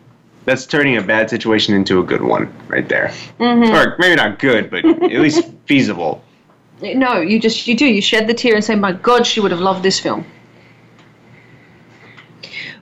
that's 0.46 0.64
turning 0.64 0.96
a 0.96 1.02
bad 1.02 1.28
situation 1.28 1.74
into 1.74 1.98
a 2.00 2.04
good 2.04 2.22
one 2.22 2.50
right 2.68 2.88
there. 2.88 3.08
Mm-hmm. 3.38 3.74
Or 3.74 3.96
maybe 3.98 4.14
not 4.14 4.38
good, 4.38 4.70
but 4.70 4.84
at 4.84 5.20
least 5.20 5.44
feasible. 5.66 6.22
No, 6.80 7.20
you 7.20 7.38
just 7.38 7.66
you 7.66 7.76
do. 7.76 7.84
You 7.84 8.00
shed 8.00 8.26
the 8.26 8.34
tear 8.34 8.54
and 8.54 8.64
say, 8.64 8.74
"My 8.74 8.92
God, 8.92 9.26
she 9.26 9.40
would 9.40 9.50
have 9.50 9.60
loved 9.60 9.82
this 9.82 9.98
film." 9.98 10.24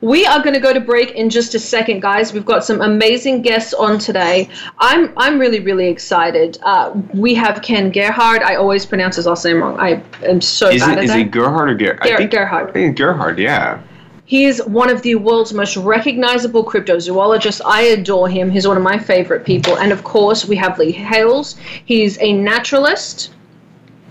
We 0.05 0.27
are 0.27 0.43
going 0.43 0.53
to 0.53 0.61
go 0.61 0.75
to 0.75 0.81
break 0.81 1.12
in 1.12 1.31
just 1.31 1.55
a 1.55 1.59
second, 1.59 2.03
guys. 2.03 2.35
We've 2.35 2.45
got 2.45 2.62
some 2.62 2.83
amazing 2.83 3.40
guests 3.40 3.73
on 3.73 3.99
today. 3.99 4.51
I'm 4.79 5.14
I'm 5.17 5.38
really 5.38 5.61
really 5.61 5.88
excited. 5.88 6.59
Uh, 6.62 6.93
we 7.14 7.33
have 7.37 7.62
Ken 7.62 7.90
Gerhard. 7.90 8.43
I 8.43 8.57
always 8.57 8.85
pronounce 8.85 9.17
his 9.17 9.25
last 9.25 9.47
name 9.47 9.62
wrong. 9.62 9.81
I 9.81 10.03
am 10.23 10.43
so 10.43 10.69
Is 10.69 10.83
bad 10.83 10.90
it 10.90 10.99
at 10.99 11.05
is 11.05 11.11
that. 11.11 11.19
it 11.21 11.31
Gerhard 11.31 11.71
or 11.71 11.75
Gerhard? 11.75 12.03
Ger- 12.03 12.14
I 12.14 12.17
think 12.19 12.31
Gerhard. 12.33 12.69
I 12.69 12.73
think 12.73 12.99
Gerhard. 12.99 13.38
Yeah. 13.38 13.81
He 14.27 14.45
is 14.45 14.62
one 14.67 14.90
of 14.90 15.01
the 15.01 15.14
world's 15.14 15.55
most 15.55 15.75
recognizable 15.79 16.64
cryptozoologists. 16.67 17.62
I 17.64 17.81
adore 17.83 18.29
him. 18.29 18.51
He's 18.51 18.69
one 18.69 18.77
of 18.77 18.83
my 18.83 18.99
favorite 18.99 19.47
people. 19.47 19.79
And 19.79 19.90
of 19.90 20.05
course, 20.05 20.45
we 20.45 20.57
have 20.57 20.79
Lee 20.79 20.93
Hales. 20.93 21.57
He's 21.87 22.19
a 22.21 22.35
naturalist 22.35 23.33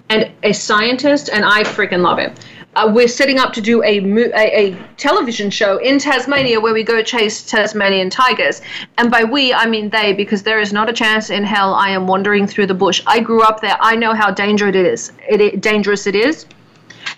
and 0.10 0.32
a 0.42 0.54
scientist, 0.54 1.30
and 1.32 1.46
I 1.46 1.64
freaking 1.64 2.02
love 2.02 2.18
him. 2.18 2.34
Uh, 2.76 2.92
we're 2.94 3.08
setting 3.08 3.38
up 3.38 3.54
to 3.54 3.62
do 3.62 3.84
a, 3.84 4.00
mo- 4.00 4.32
a 4.36 4.72
a 4.72 4.76
television 4.98 5.50
show 5.52 5.78
in 5.78 6.00
Tasmania 6.00 6.60
where 6.60 6.74
we 6.74 6.84
go 6.84 7.04
chase 7.04 7.46
Tasmanian 7.46 8.10
tigers. 8.10 8.62
And 8.98 9.12
by 9.12 9.24
we, 9.24 9.54
I 9.54 9.66
mean 9.68 9.90
they, 9.90 10.14
because 10.14 10.42
there 10.44 10.60
is 10.60 10.74
not 10.74 10.90
a 10.90 10.94
chance 10.94 11.30
in 11.30 11.44
hell 11.44 11.74
I 11.76 11.90
am 11.90 12.08
wandering 12.08 12.48
through 12.48 12.68
the 12.68 12.74
bush. 12.74 13.04
I 13.06 13.20
grew 13.20 13.44
up 13.44 13.62
there. 13.62 13.78
I 13.80 13.96
know 13.96 14.14
how 14.16 14.32
dangerous 14.32 14.76
it 14.76 14.86
is. 14.88 15.12
It, 15.30 15.40
it 15.42 15.62
dangerous 15.62 16.08
it 16.08 16.16
is. 16.16 16.48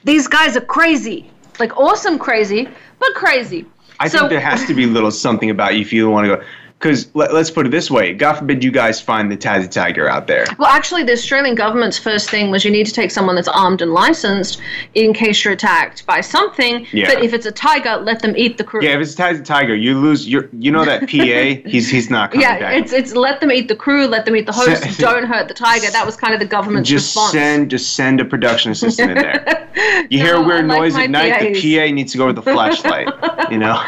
These 0.03 0.27
guys 0.27 0.57
are 0.57 0.61
crazy, 0.61 1.29
like 1.59 1.77
awesome 1.77 2.19
crazy, 2.19 2.67
but 2.99 3.13
crazy. 3.13 3.65
I 3.99 4.09
So- 4.09 4.19
think 4.19 4.31
there 4.31 4.41
has 4.41 4.65
to 4.65 4.73
be 4.73 4.83
a 4.83 4.87
little 4.87 5.11
something 5.11 5.49
about 5.51 5.75
you 5.75 5.81
if 5.81 5.93
you 5.93 6.09
want 6.09 6.25
to 6.27 6.35
go. 6.37 6.43
Because 6.77 7.07
let, 7.15 7.31
us 7.31 7.49
put 7.49 7.65
it 7.65 7.69
this 7.69 7.89
way: 7.89 8.13
God 8.13 8.33
forbid 8.33 8.63
you 8.63 8.69
guys 8.69 8.99
find 9.01 9.31
the 9.31 9.37
Tassie 9.37 9.71
tiger 9.71 10.07
out 10.09 10.27
there. 10.27 10.45
Well, 10.59 10.67
actually, 10.69 11.03
the 11.03 11.13
Australian 11.13 11.55
government's 11.55 11.97
first 11.97 12.29
thing 12.29 12.51
was 12.51 12.65
you 12.65 12.69
need 12.69 12.85
to 12.85 12.91
take 12.91 13.11
someone 13.11 13.35
that's 13.35 13.47
armed 13.47 13.81
and 13.81 13.93
licensed 13.93 14.61
in 14.93 15.13
case 15.13 15.43
you're 15.43 15.53
attacked 15.53 16.05
by 16.05 16.19
something. 16.21 16.85
Yeah. 16.91 17.13
But 17.13 17.23
if 17.23 17.33
it's 17.33 17.45
a 17.45 17.51
tiger, 17.51 17.95
let 17.97 18.21
them 18.21 18.35
eat 18.37 18.57
the 18.57 18.63
crew. 18.65 18.83
Yeah, 18.83 18.95
if 18.95 19.01
it's 19.01 19.13
a 19.13 19.17
Tassie 19.17 19.43
tiger, 19.45 19.73
you 19.73 19.97
lose 19.97 20.27
your. 20.27 20.49
You 20.59 20.69
know 20.71 20.83
that 20.85 21.01
PA, 21.01 21.07
he's 21.69 21.89
he's 21.89 22.09
not 22.09 22.31
coming 22.31 22.45
Yeah, 22.45 22.59
back. 22.59 22.75
it's 22.83 22.91
it's 22.91 23.13
let 23.15 23.39
them 23.39 23.51
eat 23.53 23.67
the 23.69 23.75
crew, 23.75 24.05
let 24.05 24.25
them 24.25 24.35
eat 24.35 24.45
the 24.45 24.51
host, 24.51 24.83
Send- 24.83 24.97
don't 24.99 25.23
hurt 25.25 25.47
the 25.47 25.53
tiger. 25.55 25.89
That 25.89 26.05
was 26.05 26.15
kind 26.17 26.33
of 26.33 26.39
the 26.41 26.45
government's 26.45 26.89
just 26.89 27.15
response. 27.15 27.31
send 27.31 27.71
just 27.71 27.95
send 27.95 28.19
a 28.19 28.25
production 28.25 28.71
assistant 28.71 29.11
in 29.11 29.17
there. 29.17 29.61
You 30.09 30.19
hear 30.19 30.35
a 30.35 30.41
weird 30.41 30.67
like 30.67 30.77
noise 30.79 30.95
at 30.95 31.09
night, 31.09 31.33
PAs. 31.33 31.61
the 31.61 31.77
PA 31.77 31.93
needs 31.93 32.11
to 32.13 32.17
go 32.17 32.27
with 32.27 32.35
the 32.37 32.41
flashlight. 32.41 33.09
you 33.51 33.57
know. 33.57 33.81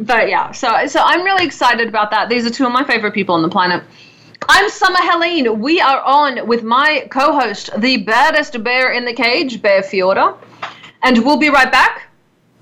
But 0.00 0.30
yeah, 0.30 0.50
so 0.52 0.86
so 0.86 1.02
I'm 1.04 1.22
really 1.24 1.44
excited 1.44 1.86
about 1.86 2.10
that. 2.10 2.30
These 2.30 2.46
are 2.46 2.50
two 2.50 2.64
of 2.64 2.72
my 2.72 2.84
favorite 2.84 3.12
people 3.12 3.34
on 3.34 3.42
the 3.42 3.50
planet. 3.50 3.84
I'm 4.48 4.70
Summer 4.70 4.98
Helene. 4.98 5.60
We 5.60 5.78
are 5.78 6.00
on 6.00 6.46
with 6.46 6.62
my 6.62 7.06
co-host, 7.10 7.68
the 7.78 7.98
baddest 7.98 8.64
bear 8.64 8.92
in 8.92 9.04
the 9.04 9.12
cage, 9.12 9.60
Bear 9.60 9.82
Fiorda, 9.82 10.38
and 11.02 11.18
we'll 11.18 11.36
be 11.36 11.50
right 11.50 11.70
back 11.70 12.08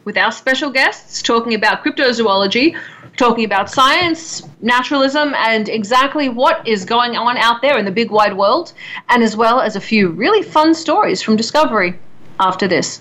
with 0.04 0.18
our 0.18 0.32
special 0.32 0.68
guests 0.68 1.22
talking 1.22 1.54
about 1.54 1.84
cryptozoology, 1.84 2.76
talking 3.16 3.44
about 3.44 3.70
science, 3.70 4.42
naturalism, 4.60 5.32
and 5.36 5.68
exactly 5.68 6.28
what 6.28 6.66
is 6.66 6.84
going 6.84 7.16
on 7.16 7.36
out 7.36 7.62
there 7.62 7.78
in 7.78 7.84
the 7.84 7.92
big 7.92 8.10
wide 8.10 8.36
world, 8.36 8.72
and 9.10 9.22
as 9.22 9.36
well 9.36 9.60
as 9.60 9.76
a 9.76 9.80
few 9.80 10.08
really 10.08 10.42
fun 10.42 10.74
stories 10.74 11.22
from 11.22 11.36
Discovery 11.36 12.00
after 12.40 12.66
this. 12.66 13.00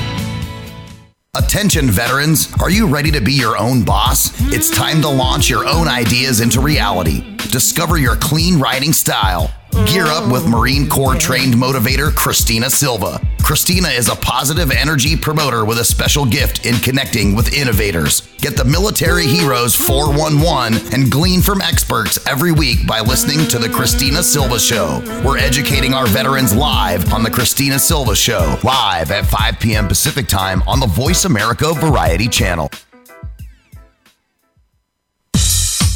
Attention, 1.33 1.89
veterans. 1.89 2.53
Are 2.59 2.69
you 2.69 2.85
ready 2.87 3.09
to 3.11 3.21
be 3.21 3.31
your 3.31 3.57
own 3.57 3.85
boss? 3.85 4.33
It's 4.51 4.69
time 4.69 5.01
to 5.01 5.07
launch 5.07 5.49
your 5.49 5.65
own 5.65 5.87
ideas 5.87 6.41
into 6.41 6.59
reality. 6.59 7.37
Discover 7.37 7.99
your 7.99 8.17
clean 8.17 8.59
writing 8.59 8.91
style. 8.91 9.49
Gear 9.71 10.05
up 10.07 10.29
with 10.29 10.45
Marine 10.47 10.87
Corps 10.87 11.15
trained 11.15 11.53
motivator 11.53 12.13
Christina 12.13 12.69
Silva. 12.69 13.21
Christina 13.41 13.87
is 13.87 14.09
a 14.09 14.15
positive 14.15 14.69
energy 14.69 15.15
promoter 15.15 15.63
with 15.63 15.79
a 15.79 15.83
special 15.83 16.25
gift 16.25 16.65
in 16.65 16.75
connecting 16.75 17.35
with 17.35 17.53
innovators. 17.53 18.21
Get 18.37 18.57
the 18.57 18.65
Military 18.65 19.25
Heroes 19.25 19.75
411 19.75 20.93
and 20.93 21.09
glean 21.09 21.41
from 21.41 21.61
experts 21.61 22.25
every 22.27 22.51
week 22.51 22.85
by 22.85 22.99
listening 22.99 23.47
to 23.47 23.59
The 23.59 23.69
Christina 23.69 24.21
Silva 24.23 24.59
Show. 24.59 25.01
We're 25.25 25.37
educating 25.37 25.93
our 25.93 26.05
veterans 26.07 26.53
live 26.53 27.13
on 27.13 27.23
The 27.23 27.31
Christina 27.31 27.79
Silva 27.79 28.15
Show, 28.15 28.57
live 28.63 29.11
at 29.11 29.25
5 29.25 29.59
p.m. 29.59 29.87
Pacific 29.87 30.27
Time 30.27 30.61
on 30.67 30.79
the 30.79 30.87
Voice 30.87 31.23
America 31.25 31.73
Variety 31.73 32.27
Channel. 32.27 32.69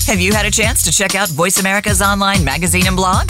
Have 0.07 0.19
you 0.19 0.33
had 0.33 0.45
a 0.45 0.51
chance 0.51 0.83
to 0.83 0.91
check 0.91 1.15
out 1.15 1.29
Voice 1.29 1.59
America's 1.59 2.01
online 2.01 2.43
magazine 2.45 2.87
and 2.87 2.95
blog? 2.95 3.29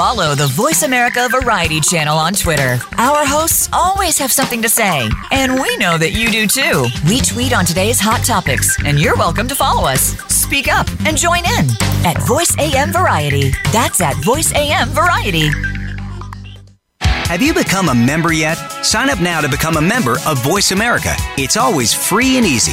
Follow 0.00 0.34
the 0.34 0.46
Voice 0.46 0.82
America 0.82 1.28
Variety 1.30 1.78
channel 1.78 2.16
on 2.16 2.32
Twitter. 2.32 2.78
Our 2.96 3.26
hosts 3.26 3.68
always 3.70 4.16
have 4.16 4.32
something 4.32 4.62
to 4.62 4.68
say, 4.70 5.10
and 5.30 5.60
we 5.60 5.76
know 5.76 5.98
that 5.98 6.12
you 6.12 6.30
do 6.30 6.46
too. 6.46 6.86
We 7.06 7.20
tweet 7.20 7.52
on 7.52 7.66
today's 7.66 8.00
hot 8.00 8.24
topics, 8.24 8.82
and 8.82 8.98
you're 8.98 9.14
welcome 9.14 9.46
to 9.48 9.54
follow 9.54 9.86
us. 9.86 10.16
Speak 10.34 10.72
up 10.72 10.88
and 11.04 11.18
join 11.18 11.40
in 11.40 11.68
at 12.06 12.16
Voice 12.26 12.56
AM 12.58 12.92
Variety. 12.92 13.50
That's 13.72 14.00
at 14.00 14.16
Voice 14.24 14.54
AM 14.54 14.88
Variety. 14.88 15.50
Have 17.02 17.42
you 17.42 17.52
become 17.52 17.90
a 17.90 17.94
member 17.94 18.32
yet? 18.32 18.56
Sign 18.82 19.10
up 19.10 19.20
now 19.20 19.42
to 19.42 19.50
become 19.50 19.76
a 19.76 19.82
member 19.82 20.16
of 20.26 20.42
Voice 20.42 20.72
America. 20.72 21.14
It's 21.36 21.58
always 21.58 21.92
free 21.92 22.38
and 22.38 22.46
easy. 22.46 22.72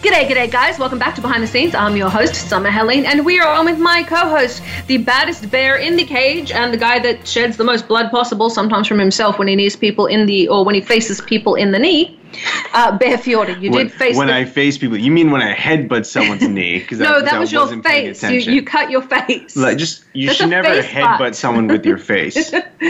G'day, 0.00 0.28
g'day, 0.28 0.48
guys. 0.48 0.78
Welcome 0.78 1.00
back 1.00 1.16
to 1.16 1.20
Behind 1.20 1.42
the 1.42 1.46
Scenes. 1.48 1.74
I'm 1.74 1.96
your 1.96 2.08
host, 2.08 2.48
Summer 2.48 2.70
Helene, 2.70 3.04
and 3.04 3.26
we 3.26 3.40
are 3.40 3.48
on 3.48 3.64
with 3.64 3.80
my 3.80 4.04
co 4.04 4.28
host, 4.28 4.62
the 4.86 4.98
baddest 4.98 5.50
bear 5.50 5.76
in 5.76 5.96
the 5.96 6.04
cage, 6.04 6.52
and 6.52 6.72
the 6.72 6.76
guy 6.76 7.00
that 7.00 7.26
sheds 7.26 7.56
the 7.56 7.64
most 7.64 7.88
blood 7.88 8.08
possible, 8.12 8.48
sometimes 8.48 8.86
from 8.86 9.00
himself 9.00 9.40
when 9.40 9.48
he 9.48 9.56
knees 9.56 9.74
people 9.74 10.06
in 10.06 10.26
the, 10.26 10.46
or 10.46 10.64
when 10.64 10.76
he 10.76 10.80
faces 10.80 11.20
people 11.20 11.56
in 11.56 11.72
the 11.72 11.80
knee. 11.80 12.16
Uh, 12.74 12.96
Bear 12.96 13.18
Fiorda, 13.18 13.60
you 13.60 13.72
when, 13.72 13.88
did 13.88 13.92
face 13.92 14.16
when 14.16 14.28
the, 14.28 14.36
I 14.36 14.44
face 14.44 14.78
people. 14.78 14.96
You 14.96 15.10
mean 15.10 15.32
when 15.32 15.42
I 15.42 15.52
headbutt 15.52 16.06
someone's 16.06 16.46
knee? 16.48 16.78
Because 16.78 17.00
no, 17.00 17.20
that 17.20 17.40
was 17.40 17.50
your 17.50 17.66
face. 17.82 18.22
You, 18.22 18.38
you 18.38 18.62
cut 18.62 18.90
your 18.90 19.02
face. 19.02 19.56
Like 19.56 19.78
just 19.78 20.04
you 20.12 20.26
That's 20.26 20.38
should 20.38 20.50
never 20.50 20.80
headbutt 20.80 21.18
butt. 21.18 21.34
someone 21.34 21.66
with 21.66 21.84
your 21.84 21.98
face. 21.98 22.52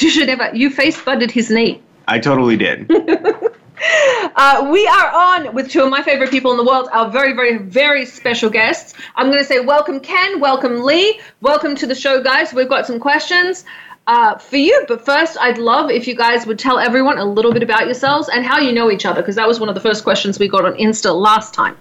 you 0.00 0.10
should 0.10 0.28
never. 0.28 0.54
You 0.54 0.70
face 0.70 1.02
butted 1.02 1.32
his 1.32 1.50
knee. 1.50 1.82
I 2.06 2.20
totally 2.20 2.56
did. 2.56 2.88
Uh, 4.34 4.68
we 4.72 4.86
are 4.86 5.10
on 5.10 5.54
with 5.54 5.70
two 5.70 5.82
of 5.82 5.90
my 5.90 6.02
favorite 6.02 6.30
people 6.30 6.50
in 6.52 6.56
the 6.56 6.64
world, 6.64 6.88
our 6.92 7.10
very, 7.10 7.34
very, 7.34 7.58
very 7.58 8.06
special 8.06 8.48
guests. 8.48 8.94
I'm 9.14 9.26
going 9.26 9.38
to 9.38 9.44
say 9.44 9.60
welcome, 9.60 10.00
Ken. 10.00 10.40
Welcome, 10.40 10.82
Lee. 10.82 11.20
Welcome 11.42 11.74
to 11.76 11.86
the 11.86 11.94
show, 11.94 12.22
guys. 12.22 12.52
We've 12.54 12.68
got 12.68 12.86
some 12.86 12.98
questions 12.98 13.64
uh, 14.06 14.38
for 14.38 14.56
you. 14.56 14.84
But 14.88 15.04
first, 15.04 15.36
I'd 15.38 15.58
love 15.58 15.90
if 15.90 16.06
you 16.06 16.14
guys 16.14 16.46
would 16.46 16.58
tell 16.58 16.78
everyone 16.78 17.18
a 17.18 17.24
little 17.24 17.52
bit 17.52 17.62
about 17.62 17.84
yourselves 17.84 18.28
and 18.28 18.44
how 18.44 18.58
you 18.58 18.72
know 18.72 18.90
each 18.90 19.04
other, 19.04 19.20
because 19.20 19.36
that 19.36 19.46
was 19.46 19.60
one 19.60 19.68
of 19.68 19.74
the 19.74 19.80
first 19.80 20.02
questions 20.02 20.38
we 20.38 20.48
got 20.48 20.64
on 20.64 20.74
Insta 20.74 21.14
last 21.14 21.52
time. 21.52 21.76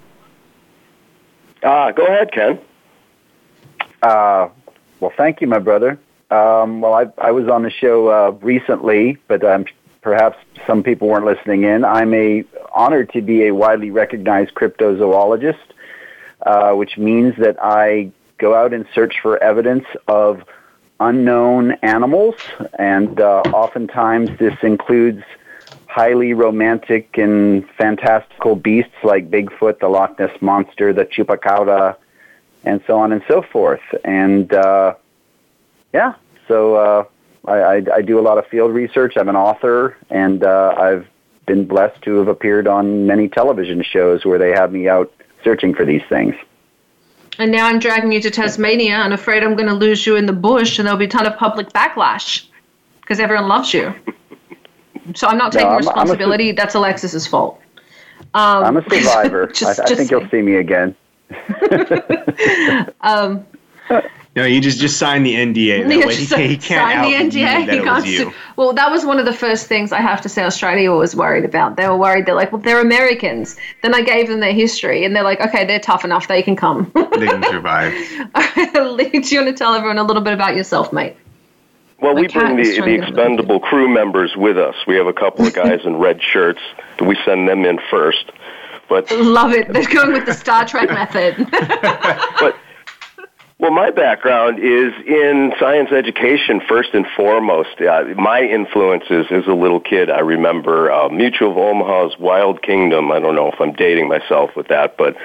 Uh, 1.64 1.92
go 1.92 2.06
ahead, 2.06 2.32
Ken. 2.34 2.60
Uh, 4.02 4.50
well, 5.00 5.14
thank 5.16 5.40
you, 5.42 5.48
my 5.48 5.60
brother. 5.60 6.00
Um, 6.32 6.82
well, 6.82 6.94
I, 6.94 7.06
I 7.18 7.32
was 7.32 7.48
on 7.48 7.64
the 7.64 7.72
show 7.72 8.10
uh, 8.10 8.32
recently, 8.42 9.18
but 9.28 9.44
um, 9.44 9.66
perhaps 10.02 10.38
some 10.68 10.84
people 10.84 11.08
weren't 11.08 11.26
listening 11.26 11.64
in. 11.64 11.86
I'm 11.86 12.14
a 12.14 12.44
honored 12.74 13.12
to 13.14 13.22
be 13.22 13.48
a 13.48 13.52
widely 13.54 13.92
recognized 13.92 14.54
cryptozoologist, 14.54 15.58
uh, 16.46 16.74
which 16.74 16.98
means 16.98 17.36
that 17.38 17.58
I 17.62 18.12
go 18.38 18.56
out 18.56 18.74
and 18.74 18.86
search 18.94 19.16
for 19.22 19.42
evidence 19.42 19.86
of 20.08 20.44
unknown 21.00 21.72
animals, 21.84 22.36
and 22.78 23.20
uh, 23.20 23.42
oftentimes 23.54 24.30
this 24.38 24.56
includes 24.62 25.24
highly 25.88 26.34
romantic 26.34 27.18
and 27.18 27.68
fantastical 27.72 28.56
beasts 28.56 28.96
like 29.04 29.30
Bigfoot, 29.30 29.80
the 29.80 29.90
Loch 29.90 30.18
Ness 30.18 30.42
Monster, 30.42 30.94
the 30.94 31.06
Chupacabra, 31.06 31.98
and 32.64 32.82
so 32.88 33.00
on 33.00 33.12
and 33.12 33.22
so 33.28 33.42
forth. 33.42 33.82
And 34.06 34.54
uh, 34.54 34.96
yeah, 35.94 36.14
so 36.48 36.76
uh, 36.76 37.04
I, 37.46 37.54
I, 37.54 37.84
I 37.96 38.02
do 38.02 38.20
a 38.20 38.22
lot 38.22 38.38
of 38.38 38.46
field 38.48 38.72
research. 38.74 39.14
I'm 39.18 39.30
an 39.30 39.36
author, 39.36 39.98
and 40.10 40.44
uh, 40.44 40.76
I've 40.78 41.08
been 41.48 41.66
blessed 41.66 42.02
to 42.04 42.18
have 42.18 42.28
appeared 42.28 42.68
on 42.68 43.08
many 43.08 43.28
television 43.28 43.84
shows 43.84 44.26
where 44.26 44.38
they 44.38 44.52
have 44.52 44.72
me 44.72 44.88
out 44.88 45.12
searching 45.44 45.74
for 45.74 45.86
these 45.86 46.04
things. 46.08 46.36
And 47.40 47.52
now 47.52 47.66
I'm 47.66 47.80
dragging 47.80 48.12
you 48.12 48.22
to 48.22 48.30
Tasmania 48.30 48.96
and 48.98 49.14
afraid 49.14 49.44
I'm 49.44 49.56
going 49.56 49.68
to 49.70 49.74
lose 49.74 50.06
you 50.06 50.16
in 50.18 50.28
the 50.28 50.34
bush 50.34 50.78
and 50.78 50.86
there'll 50.86 51.00
be 51.00 51.06
a 51.06 51.08
ton 51.08 51.26
of 51.26 51.36
public 51.38 51.70
backlash 51.70 52.46
because 53.02 53.20
everyone 53.20 53.48
loves 53.48 53.74
you. 53.74 53.92
So 55.16 55.28
I'm 55.28 55.38
not 55.38 55.52
No, 55.54 55.60
taking 55.60 55.68
I'm- 55.68 55.78
I'm 55.78 55.84
a 55.86 55.88
responsibility. 55.88 56.52
That's 56.52 56.76
Alexis's 56.76 57.26
fault. 57.26 57.60
Um, 58.36 58.64
I'm 58.64 58.78
a 58.78 58.84
survivor. 58.90 59.48
just- 59.48 59.80
I, 59.80 59.86
I 59.86 59.96
think 59.96 60.12
you'll 60.12 60.30
see 60.30 60.42
me 60.44 60.56
again. 60.58 60.96
um, 63.02 63.46
No, 64.34 64.46
you 64.46 64.62
just 64.62 64.80
just 64.80 64.98
sign 64.98 65.24
the 65.24 65.34
NDA. 65.36 65.84
That 65.88 65.98
Yeah, 65.98 66.06
way 66.06 66.16
he, 66.16 66.20
just 66.26 66.32
can't- 66.36 66.50
he 66.50 66.56
can't 66.58 66.90
sign 66.90 66.98
out 66.98 67.06
the 67.06 67.14
NDA. 67.40 67.44
that 67.44 67.60
He 67.74 67.80
can't 67.82 67.86
was 67.86 68.06
you. 68.06 68.18
sue- 68.20 68.34
Well, 68.56 68.72
that 68.74 68.90
was 68.90 69.06
one 69.06 69.20
of 69.20 69.26
the 69.26 69.34
first 69.34 69.68
things 69.68 69.92
I 69.92 70.00
have 70.00 70.22
to 70.22 70.30
say 70.30 70.44
Australia 70.44 70.92
was 70.94 71.16
worried 71.16 71.44
about. 71.44 71.76
They 71.76 71.86
were 71.88 71.98
worried. 71.98 72.26
They're 72.26 72.36
like, 72.36 72.52
well, 72.54 72.62
they're 72.62 72.80
Americans. 72.80 73.58
Then 73.84 73.94
I 73.94 74.02
gave 74.02 74.30
them 74.30 74.40
their 74.40 74.54
history, 74.54 75.04
and 75.04 75.14
they're 75.14 75.24
like, 75.24 75.42
okay, 75.42 75.66
they're 75.66 75.80
tough 75.82 76.06
enough. 76.06 76.28
They 76.30 76.42
can 76.42 76.56
come. 76.56 76.90
They 76.96 77.28
can 77.28 77.44
survive. 77.52 77.92
Do 77.92 79.10
you 79.36 79.42
want 79.44 79.50
to 79.50 79.54
tell 79.54 79.74
everyone 79.74 79.98
a 79.98 80.04
little 80.04 80.24
bit 80.24 80.34
about 80.34 80.56
yourself, 80.56 80.94
mate? 80.94 81.18
Well, 82.00 82.16
we 82.16 82.28
bring 82.30 82.56
the, 82.56 82.64
the 82.64 82.76
to 82.78 82.82
get 82.86 83.00
expendable 83.10 83.60
crew 83.60 83.88
members 83.88 84.36
with 84.36 84.58
us. 84.58 84.76
We 84.88 84.96
have 84.96 85.08
a 85.08 85.14
couple 85.14 85.46
of 85.46 85.54
guys 85.54 85.82
in 85.86 85.98
red 85.98 86.20
shirts. 86.22 86.60
We 87.06 87.16
send 87.26 87.48
them 87.48 87.64
in 87.66 87.80
first. 87.92 88.32
But 88.90 89.12
Love 89.12 89.52
it. 89.54 89.72
They're 89.72 89.86
going 89.88 90.14
with 90.14 90.26
the 90.26 90.34
Star 90.34 90.66
Trek 90.66 90.90
method. 90.90 91.48
but 92.40 92.56
well, 93.62 93.70
my 93.70 93.92
background 93.92 94.58
is 94.58 94.92
in 95.06 95.54
science 95.60 95.92
education 95.92 96.62
first 96.68 96.96
and 96.96 97.06
foremost. 97.16 97.80
Uh, 97.80 98.06
my 98.18 98.42
influences 98.42 99.28
as 99.30 99.46
a 99.46 99.54
little 99.54 99.80
kid, 99.80 100.10
I 100.10 100.22
remember 100.22 100.92
uh, 100.92 101.10
Mutual 101.10 101.52
of 101.52 101.58
Omaha's 101.58 102.18
Wild 102.18 102.64
Kingdom. 102.64 103.12
I 103.12 103.20
don't 103.20 103.36
know 103.36 103.52
if 103.52 103.62
I'm 103.62 103.74
dating 103.74 104.08
myself 104.08 104.56
with 104.56 104.70
that, 104.70 104.98
but 104.98 105.16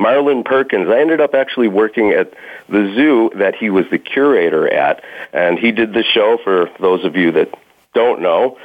Marlin 0.00 0.42
Perkins. 0.42 0.88
I 0.88 1.00
ended 1.00 1.20
up 1.20 1.36
actually 1.36 1.68
working 1.68 2.10
at 2.10 2.34
the 2.68 2.92
zoo 2.96 3.30
that 3.36 3.54
he 3.54 3.70
was 3.70 3.84
the 3.92 3.98
curator 3.98 4.68
at, 4.68 5.04
and 5.32 5.56
he 5.56 5.70
did 5.70 5.94
the 5.94 6.02
show 6.02 6.36
for 6.42 6.68
those 6.80 7.04
of 7.04 7.14
you 7.14 7.30
that 7.30 7.56
don't 7.94 8.20
know 8.20 8.58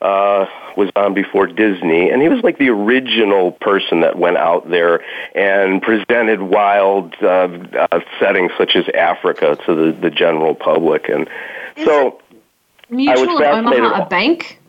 uh, 0.00 0.46
was 0.76 0.90
on 0.96 1.14
before 1.14 1.46
Disney, 1.46 2.10
and 2.10 2.20
he 2.20 2.28
was 2.28 2.42
like 2.42 2.58
the 2.58 2.68
original 2.68 3.52
person 3.52 4.00
that 4.00 4.18
went 4.18 4.36
out 4.36 4.68
there 4.68 5.02
and 5.34 5.80
presented 5.80 6.42
wild 6.42 7.14
uh, 7.22 7.48
uh, 7.90 8.00
settings 8.20 8.52
such 8.58 8.76
as 8.76 8.84
Africa 8.94 9.56
to 9.66 9.74
the, 9.74 9.92
the 9.92 10.10
general 10.10 10.54
public. 10.54 11.08
And 11.08 11.28
so, 11.84 12.20
Mutual 12.90 13.36
of 13.36 13.38
fascinated- 13.40 13.84
Omaha 13.84 14.04
a 14.04 14.08
bank? 14.08 14.60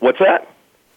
what's 0.00 0.18
that? 0.18 0.48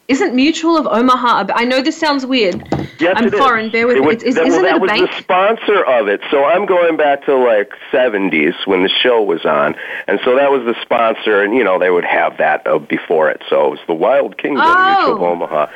Isn't 0.07 0.35
Mutual 0.35 0.77
of 0.77 0.87
Omaha? 0.87 1.45
A, 1.49 1.53
I 1.53 1.63
know 1.63 1.81
this 1.81 1.97
sounds 1.97 2.25
weird. 2.25 2.67
Yes, 2.99 3.13
I'm 3.17 3.27
it 3.27 3.33
is. 3.33 3.39
foreign. 3.39 3.69
Bear 3.71 3.87
with 3.87 3.97
It 3.97 4.01
me. 4.01 4.07
was- 4.07 4.15
It's- 4.17 4.35
that, 4.35 4.45
isn't 4.47 4.61
well, 4.63 4.65
it 4.65 4.73
that 4.73 4.77
a 4.77 4.81
was 4.81 4.89
bank? 4.91 5.09
the 5.09 5.17
sponsor 5.21 5.83
of 5.85 6.07
it. 6.07 6.21
So 6.29 6.43
I'm 6.43 6.65
going 6.65 6.97
back 6.97 7.25
to 7.25 7.35
like 7.35 7.71
70s 7.91 8.53
when 8.65 8.83
the 8.83 8.89
show 8.89 9.21
was 9.21 9.45
on, 9.45 9.75
and 10.07 10.19
so 10.25 10.35
that 10.35 10.51
was 10.51 10.65
the 10.65 10.75
sponsor, 10.81 11.41
and 11.41 11.55
you 11.55 11.63
know 11.63 11.79
they 11.79 11.89
would 11.91 12.03
have 12.03 12.37
that 12.37 12.67
uh, 12.67 12.77
before 12.79 13.29
it. 13.29 13.41
So 13.49 13.67
it 13.67 13.69
was 13.71 13.79
the 13.87 13.93
Wild 13.93 14.37
Kingdom 14.37 14.63
Oh. 14.67 14.95
Mutual 14.97 15.15
of 15.15 15.21
Omaha. 15.31 15.67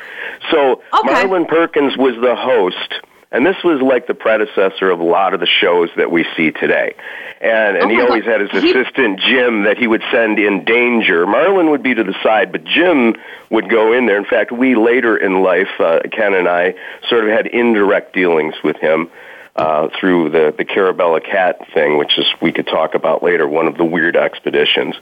So 0.50 0.82
Marlin 1.04 1.46
Perkins 1.46 1.96
was 1.96 2.14
the 2.20 2.36
host. 2.36 2.94
And 3.36 3.44
this 3.44 3.62
was 3.62 3.82
like 3.82 4.06
the 4.06 4.14
predecessor 4.14 4.88
of 4.90 4.98
a 4.98 5.04
lot 5.04 5.34
of 5.34 5.40
the 5.40 5.46
shows 5.46 5.90
that 5.98 6.10
we 6.10 6.24
see 6.36 6.50
today. 6.52 6.94
And, 7.42 7.76
and 7.76 7.84
Oh 7.84 7.88
he 7.88 8.00
always 8.00 8.24
God. 8.24 8.40
had 8.40 8.50
his 8.50 8.62
He- 8.62 8.70
assistant 8.70 9.20
Jim 9.20 9.64
that 9.64 9.76
he 9.76 9.86
would 9.86 10.02
send 10.10 10.38
in 10.38 10.64
danger. 10.64 11.26
Marlin 11.26 11.68
would 11.68 11.82
be 11.82 11.94
to 11.94 12.02
the 12.02 12.14
side, 12.22 12.50
but 12.50 12.64
Jim 12.64 13.14
would 13.50 13.68
go 13.68 13.92
in 13.92 14.06
there. 14.06 14.16
In 14.16 14.24
fact, 14.24 14.52
we 14.52 14.74
later 14.74 15.16
in 15.18 15.42
life, 15.42 15.68
uh, 15.78 16.00
Ken 16.10 16.32
and 16.32 16.48
I, 16.48 16.74
sort 17.10 17.24
of 17.24 17.30
had 17.30 17.46
indirect 17.48 18.14
dealings 18.14 18.54
with 18.64 18.76
him 18.78 19.10
uh, 19.56 19.88
through 19.98 20.30
the 20.30 20.54
the 20.56 20.64
Carrabelle 20.64 21.18
cat 21.20 21.66
thing, 21.72 21.96
which 21.96 22.18
is 22.18 22.26
we 22.42 22.52
could 22.52 22.66
talk 22.66 22.94
about 22.94 23.22
later. 23.22 23.48
One 23.48 23.66
of 23.66 23.76
the 23.76 23.84
weird 23.84 24.16
expeditions, 24.16 24.94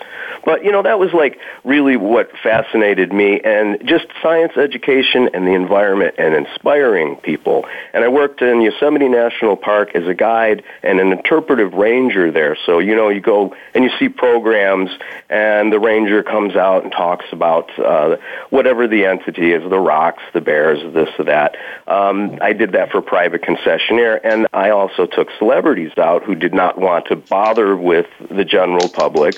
but 0.45 0.64
you 0.64 0.71
know 0.71 0.83
that 0.83 0.99
was 0.99 1.12
like 1.12 1.40
really 1.64 1.97
what 1.97 2.31
fascinated 2.43 3.12
me, 3.12 3.40
and 3.40 3.83
just 3.85 4.07
science 4.23 4.53
education 4.57 5.31
and 5.35 5.47
the 5.47 5.55
environment 5.55 6.14
and 6.19 6.35
inspiring 6.35 7.17
people. 7.17 7.67
And 7.93 8.05
I 8.05 8.09
worked 8.09 8.43
in 8.43 8.61
Yosemite 8.61 9.09
National 9.09 9.57
Park 9.57 9.95
as 9.95 10.07
a 10.07 10.14
guide 10.14 10.62
and 10.83 11.01
an 11.01 11.12
interpretive 11.12 11.73
ranger 11.75 12.31
there. 12.31 12.57
So 12.64 12.79
you 12.79 12.95
know 12.95 13.09
you 13.09 13.21
go 13.21 13.57
and 13.75 13.83
you 13.83 13.90
see 13.99 14.09
programs, 14.09 14.90
and 15.29 15.73
the 15.73 15.81
ranger 15.81 16.23
comes 16.23 16.55
out 16.55 16.85
and 16.85 16.93
talks 16.93 17.27
about 17.33 17.77
uh, 17.79 18.17
whatever 18.51 18.87
the 18.87 19.07
entity 19.07 19.53
is, 19.53 19.69
the 19.69 19.81
rocks, 19.81 20.23
the 20.33 20.40
bears, 20.40 20.79
this 20.95 21.09
or 21.19 21.25
that. 21.25 21.57
Um, 21.88 22.38
I 22.40 22.53
did 22.53 22.73
that 22.73 22.93
for 22.93 23.03
private 23.03 23.43
concessionaire, 23.43 24.21
and 24.23 24.44
I 24.53 24.71
also 24.71 25.07
took 25.07 25.29
celebrities 25.39 25.97
out 25.99 26.25
who 26.25 26.35
did 26.35 26.55
not 26.55 26.79
want 26.79 27.07
to 27.07 27.17
bother 27.17 27.77
with 27.77 28.07
the 28.31 28.45
general 28.45 28.89
public, 28.89 29.37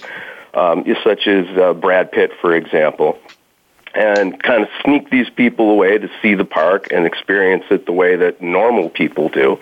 um, 0.55 0.85
such 1.05 1.27
as 1.27 1.47
uh, 1.59 1.75
Brad 1.75 2.13
Pitt, 2.13 2.33
for 2.41 2.55
example 2.55 3.19
and 3.97 4.41
kind 4.43 4.63
of 4.63 4.69
sneak 4.85 5.11
these 5.11 5.29
people 5.31 5.71
away 5.71 5.99
to 5.99 6.11
see 6.21 6.35
the 6.35 6.45
park 6.45 6.89
and 6.93 7.07
experience 7.07 7.65
it 7.71 7.87
the 7.87 7.93
way 7.93 8.15
that 8.15 8.43
normal 8.43 8.91
people 8.91 9.29
do. 9.31 9.59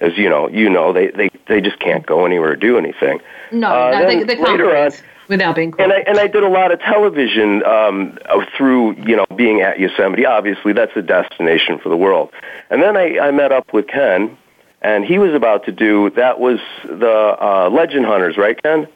As 0.00 0.16
you 0.16 0.28
know, 0.28 0.48
you 0.48 0.68
know 0.70 0.92
they 0.92 1.08
they 1.08 1.30
they 1.46 1.60
just 1.60 1.78
can't 1.78 2.04
go 2.04 2.26
anywhere 2.26 2.52
or 2.52 2.56
do 2.56 2.78
anything. 2.78 3.20
no, 3.52 3.68
Uh, 3.68 3.90
no, 4.00 4.06
they, 4.06 4.24
they 4.24 4.36
can't 4.36 4.48
later 4.48 4.76
on- 4.76 4.92
without 5.28 5.54
being 5.54 5.74
And 5.78 5.92
I 5.92 5.98
and 6.00 6.18
I 6.18 6.26
did 6.26 6.42
a 6.42 6.48
lot 6.48 6.72
of 6.72 6.80
television 6.80 7.64
um, 7.64 8.18
through 8.56 8.94
you 9.06 9.16
know 9.16 9.26
being 9.36 9.60
at 9.60 9.78
Yosemite. 9.78 10.26
Obviously, 10.26 10.72
that's 10.72 10.96
a 10.96 11.02
destination 11.02 11.78
for 11.78 11.90
the 11.90 11.96
world. 11.96 12.30
And 12.70 12.82
then 12.82 12.96
I, 12.96 13.18
I 13.18 13.30
met 13.30 13.52
up 13.52 13.72
with 13.72 13.86
Ken, 13.86 14.36
and 14.84 15.02
he 15.02 15.18
was 15.18 15.32
about 15.32 15.64
to 15.64 15.72
do 15.72 16.10
that 16.10 16.38
was 16.38 16.60
the 16.84 17.36
uh, 17.40 17.70
Legend 17.70 18.04
Hunters, 18.04 18.36
right, 18.36 18.62
Ken? 18.62 18.86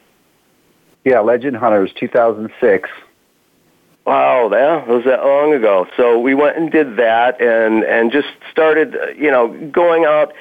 Yeah, 1.02 1.20
Legend 1.20 1.56
Hunters, 1.56 1.90
2006. 1.94 2.90
Wow, 4.04 4.50
that 4.50 4.86
was 4.86 5.04
that 5.04 5.24
long 5.24 5.54
ago. 5.54 5.86
So 5.96 6.18
we 6.20 6.34
went 6.34 6.58
and 6.58 6.70
did 6.70 6.96
that, 6.96 7.40
and 7.40 7.84
and 7.84 8.12
just 8.12 8.28
started, 8.50 8.96
uh, 8.96 9.08
you 9.08 9.30
know, 9.30 9.48
going 9.48 10.04
out 10.04 10.34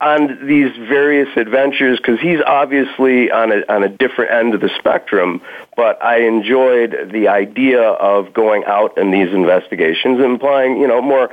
on 0.00 0.46
these 0.46 0.70
various 0.76 1.28
adventures 1.36 1.98
because 1.98 2.20
he's 2.20 2.40
obviously 2.46 3.30
on 3.30 3.50
a 3.50 3.62
on 3.68 3.82
a 3.82 3.88
different 3.88 4.30
end 4.30 4.54
of 4.54 4.60
the 4.60 4.70
spectrum. 4.78 5.42
But 5.76 6.02
I 6.02 6.18
enjoyed 6.22 7.10
the 7.12 7.28
idea 7.28 7.82
of 7.82 8.32
going 8.32 8.64
out 8.64 8.96
in 8.96 9.10
these 9.10 9.32
investigations 9.32 10.20
implying, 10.20 10.80
you 10.80 10.86
know, 10.86 11.02
more 11.02 11.30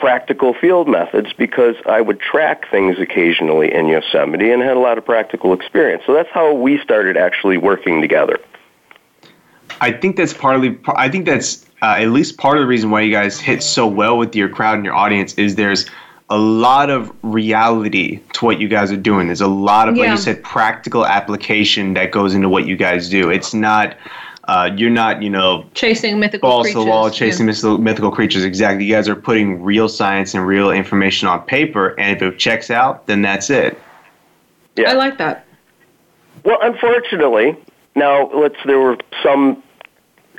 practical 0.00 0.54
field 0.54 0.88
methods 0.88 1.32
because 1.32 1.76
I 1.86 2.00
would 2.00 2.18
track 2.20 2.68
things 2.70 2.98
occasionally 2.98 3.72
in 3.72 3.86
Yosemite 3.86 4.50
and 4.50 4.62
had 4.62 4.76
a 4.76 4.80
lot 4.80 4.98
of 4.98 5.04
practical 5.04 5.52
experience. 5.52 6.02
So 6.06 6.14
that's 6.14 6.30
how 6.30 6.52
we 6.54 6.78
started 6.78 7.16
actually 7.16 7.58
working 7.58 8.00
together. 8.00 8.38
I 9.80 9.92
think 9.92 10.16
that's 10.16 10.34
partly. 10.34 10.78
I 10.88 11.08
think 11.08 11.26
that's 11.26 11.64
uh, 11.82 11.96
at 11.98 12.08
least 12.08 12.38
part 12.38 12.56
of 12.58 12.62
the 12.62 12.66
reason 12.66 12.90
why 12.90 13.02
you 13.02 13.12
guys 13.12 13.40
hit 13.40 13.62
so 13.62 13.86
well 13.86 14.18
with 14.18 14.34
your 14.34 14.48
crowd 14.48 14.74
and 14.76 14.84
your 14.84 14.94
audience 14.94 15.34
is 15.34 15.54
there's 15.54 15.86
a 16.28 16.38
lot 16.38 16.90
of 16.90 17.12
reality 17.22 18.20
to 18.34 18.44
what 18.44 18.60
you 18.60 18.68
guys 18.68 18.92
are 18.92 18.96
doing. 18.96 19.26
There's 19.26 19.40
a 19.40 19.48
lot 19.48 19.88
of, 19.88 19.96
yeah. 19.96 20.04
like 20.04 20.10
you 20.12 20.16
said, 20.16 20.42
practical 20.44 21.04
application 21.04 21.94
that 21.94 22.12
goes 22.12 22.34
into 22.34 22.48
what 22.48 22.66
you 22.66 22.76
guys 22.76 23.08
do. 23.08 23.30
It's 23.30 23.54
not. 23.54 23.96
Uh, 24.50 24.68
you're 24.76 24.90
not, 24.90 25.22
you 25.22 25.30
know, 25.30 25.64
chasing 25.74 26.18
mythical 26.18 26.50
balls 26.50 26.64
creatures. 26.64 26.80
to 26.80 26.84
the 26.84 26.90
wall, 26.90 27.08
chasing 27.08 27.46
yeah. 27.46 27.52
mythical, 27.52 27.78
mythical 27.78 28.10
creatures. 28.10 28.42
Exactly. 28.42 28.84
You 28.84 28.92
guys 28.92 29.08
are 29.08 29.14
putting 29.14 29.62
real 29.62 29.88
science 29.88 30.34
and 30.34 30.44
real 30.44 30.72
information 30.72 31.28
on 31.28 31.42
paper, 31.42 31.94
and 32.00 32.16
if 32.16 32.20
it 32.20 32.36
checks 32.36 32.68
out, 32.68 33.06
then 33.06 33.22
that's 33.22 33.48
it. 33.48 33.78
Yeah, 34.74 34.90
I 34.90 34.94
like 34.94 35.18
that. 35.18 35.46
Well, 36.44 36.58
unfortunately, 36.62 37.56
now 37.94 38.28
let's. 38.32 38.56
There 38.66 38.80
were 38.80 38.98
some 39.22 39.62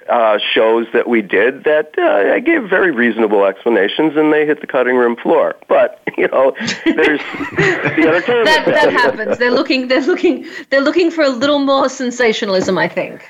uh, 0.09 0.39
shows 0.53 0.88
that 0.91 1.07
we 1.07 1.22
did 1.22 1.64
that 1.64 1.93
uh, 1.97 2.34
I 2.34 2.41
gave 2.41 2.70
very 2.70 2.91
reasonable 2.91 3.45
explanations, 3.45 4.18
and 4.18 4.34
they 4.34 4.45
hit 4.45 4.59
the 4.59 4.68
cutting 4.68 4.97
room 4.97 5.16
floor. 5.16 5.55
But 5.70 6.01
you 6.18 6.28
know, 6.28 6.53
there's 6.84 7.22
the 7.55 8.03
entertainment. 8.07 8.45
that 8.45 8.64
that 8.66 8.91
happens. 8.91 9.38
They're 9.38 9.51
looking. 9.51 9.88
They're 9.88 10.01
looking. 10.01 10.45
They're 10.70 10.82
looking 10.82 11.12
for 11.12 11.24
a 11.24 11.30
little 11.30 11.59
more 11.59 11.88
sensationalism. 11.88 12.78
I 12.78 12.89
think. 12.89 13.26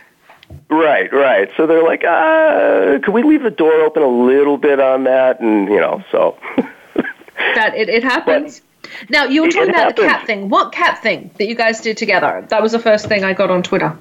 Right, 0.72 1.12
right. 1.12 1.52
So 1.58 1.68
they're 1.68 1.84
like, 1.84 2.06
uh, 2.06 3.00
could 3.04 3.14
we 3.14 3.24
leave 3.24 3.44
the 3.44 3.52
door 3.52 3.82
open 3.82 4.04
a 4.04 4.08
little 4.08 4.58
bit 4.58 4.80
on 4.80 5.04
that? 5.04 5.42
And 5.42 5.68
you 5.68 5.82
know, 5.82 6.02
so 6.12 6.38
that 7.36 7.76
it, 7.76 7.90
it 7.90 8.04
happens. 8.04 8.62
But 8.82 9.10
now 9.10 9.26
you 9.26 9.42
were 9.42 9.50
talking 9.50 9.70
about 9.70 9.80
happens. 9.80 9.98
the 9.98 10.08
cat 10.08 10.26
thing. 10.26 10.50
What 10.50 10.72
cat 10.72 11.04
thing 11.04 11.32
that 11.38 11.48
you 11.48 11.56
guys 11.56 11.82
did 11.82 11.98
together? 11.98 12.46
That 12.48 12.62
was 12.62 12.72
the 12.72 12.80
first 12.80 13.08
thing 13.08 13.26
I 13.26 13.34
got 13.34 13.52
on 13.52 13.64
Twitter. 13.64 13.98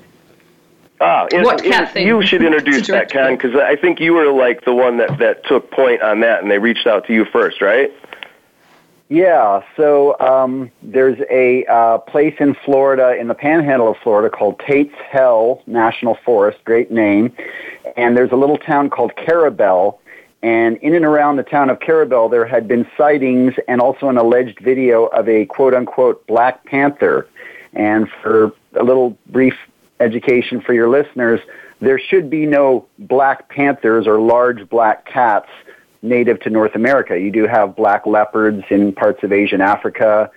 Ah, 1.00 1.26
what 1.32 1.62
cat 1.64 1.92
thing? 1.92 2.06
You 2.06 2.24
should 2.24 2.42
introduce 2.44 2.86
that, 2.88 3.10
Ken, 3.10 3.34
because 3.34 3.56
I 3.56 3.74
think 3.74 3.98
you 3.98 4.12
were 4.12 4.30
like 4.30 4.64
the 4.64 4.74
one 4.74 4.98
that, 4.98 5.18
that 5.18 5.44
took 5.46 5.70
point 5.72 6.02
on 6.02 6.20
that, 6.20 6.42
and 6.42 6.50
they 6.50 6.58
reached 6.58 6.86
out 6.86 7.06
to 7.06 7.12
you 7.12 7.24
first, 7.24 7.60
right? 7.60 7.90
Yeah, 9.10 9.64
so 9.76 10.16
um, 10.20 10.70
there's 10.84 11.18
a 11.28 11.64
uh, 11.66 11.98
place 11.98 12.36
in 12.38 12.54
Florida, 12.64 13.16
in 13.18 13.26
the 13.26 13.34
panhandle 13.34 13.90
of 13.90 13.96
Florida, 14.04 14.30
called 14.30 14.60
Tate's 14.60 14.94
Hell 15.10 15.64
National 15.66 16.14
Forest, 16.24 16.64
great 16.64 16.92
name. 16.92 17.34
And 17.96 18.16
there's 18.16 18.30
a 18.30 18.36
little 18.36 18.56
town 18.56 18.88
called 18.88 19.16
Carrabelle. 19.16 19.98
And 20.44 20.76
in 20.76 20.94
and 20.94 21.04
around 21.04 21.36
the 21.36 21.42
town 21.42 21.70
of 21.70 21.80
Carrabelle, 21.80 22.28
there 22.28 22.46
had 22.46 22.68
been 22.68 22.86
sightings 22.96 23.54
and 23.66 23.80
also 23.80 24.08
an 24.08 24.16
alleged 24.16 24.60
video 24.60 25.06
of 25.06 25.28
a 25.28 25.44
quote 25.46 25.74
unquote 25.74 26.24
Black 26.28 26.64
Panther. 26.64 27.28
And 27.72 28.08
for 28.22 28.52
a 28.74 28.84
little 28.84 29.18
brief 29.26 29.54
education 29.98 30.60
for 30.60 30.72
your 30.72 30.88
listeners, 30.88 31.40
there 31.80 31.98
should 31.98 32.30
be 32.30 32.46
no 32.46 32.86
black 32.96 33.48
panthers 33.48 34.06
or 34.06 34.20
large 34.20 34.68
black 34.68 35.04
cats 35.04 35.48
native 36.02 36.40
to 36.40 36.50
North 36.50 36.74
America. 36.74 37.18
You 37.18 37.30
do 37.30 37.46
have 37.46 37.76
black 37.76 38.06
leopards 38.06 38.64
in 38.70 38.92
parts 38.92 39.22
of 39.22 39.32
Asia 39.32 39.54
and 39.54 39.62
Africa, 39.62 40.30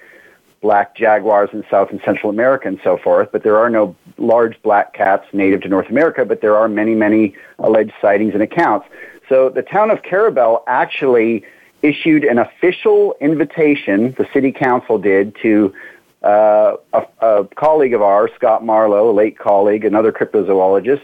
black 0.61 0.95
jaguars 0.95 1.49
in 1.53 1.63
South 1.69 1.89
and 1.91 2.01
Central 2.05 2.29
America, 2.29 2.67
and 2.67 2.79
so 2.83 2.97
forth, 2.97 3.29
but 3.31 3.43
there 3.43 3.57
are 3.57 3.69
no 3.69 3.95
large 4.17 4.61
black 4.61 4.93
cats 4.93 5.25
native 5.33 5.61
to 5.61 5.69
North 5.69 5.89
America, 5.89 6.25
but 6.25 6.41
there 6.41 6.55
are 6.57 6.67
many, 6.67 6.95
many 6.95 7.35
alleged 7.59 7.93
sightings 8.01 8.33
and 8.33 8.41
accounts. 8.41 8.87
So 9.29 9.49
the 9.49 9.61
town 9.61 9.91
of 9.91 10.03
Carrabelle 10.03 10.63
actually 10.67 11.43
issued 11.81 12.23
an 12.23 12.39
official 12.39 13.15
invitation, 13.19 14.15
the 14.17 14.27
city 14.33 14.51
council 14.51 14.97
did, 14.97 15.35
to 15.41 15.73
uh, 16.23 16.77
a, 16.93 17.03
a, 17.19 17.45
colleague 17.55 17.93
of 17.93 18.01
ours, 18.01 18.31
Scott 18.35 18.63
Marlowe, 18.63 19.11
a 19.11 19.11
late 19.11 19.37
colleague, 19.37 19.83
another 19.83 20.13
cryptozoologist, 20.13 21.03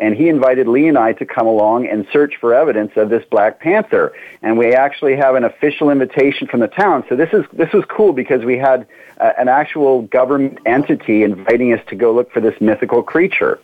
and 0.00 0.16
he 0.16 0.30
invited 0.30 0.66
Lee 0.66 0.88
and 0.88 0.96
I 0.96 1.12
to 1.12 1.26
come 1.26 1.46
along 1.46 1.86
and 1.86 2.06
search 2.10 2.36
for 2.40 2.54
evidence 2.54 2.92
of 2.96 3.10
this 3.10 3.22
black 3.30 3.60
panther. 3.60 4.14
And 4.40 4.56
we 4.56 4.72
actually 4.72 5.14
have 5.16 5.34
an 5.34 5.44
official 5.44 5.90
invitation 5.90 6.48
from 6.48 6.60
the 6.60 6.68
town. 6.68 7.04
So 7.08 7.16
this 7.16 7.28
is 7.34 7.44
this 7.52 7.70
was 7.72 7.84
cool 7.84 8.14
because 8.14 8.42
we 8.42 8.56
had 8.56 8.86
uh, 9.18 9.32
an 9.38 9.48
actual 9.48 10.02
government 10.02 10.58
entity 10.64 11.22
inviting 11.22 11.74
us 11.74 11.84
to 11.88 11.94
go 11.94 12.12
look 12.12 12.32
for 12.32 12.40
this 12.40 12.58
mythical 12.60 13.02
creature. 13.02 13.60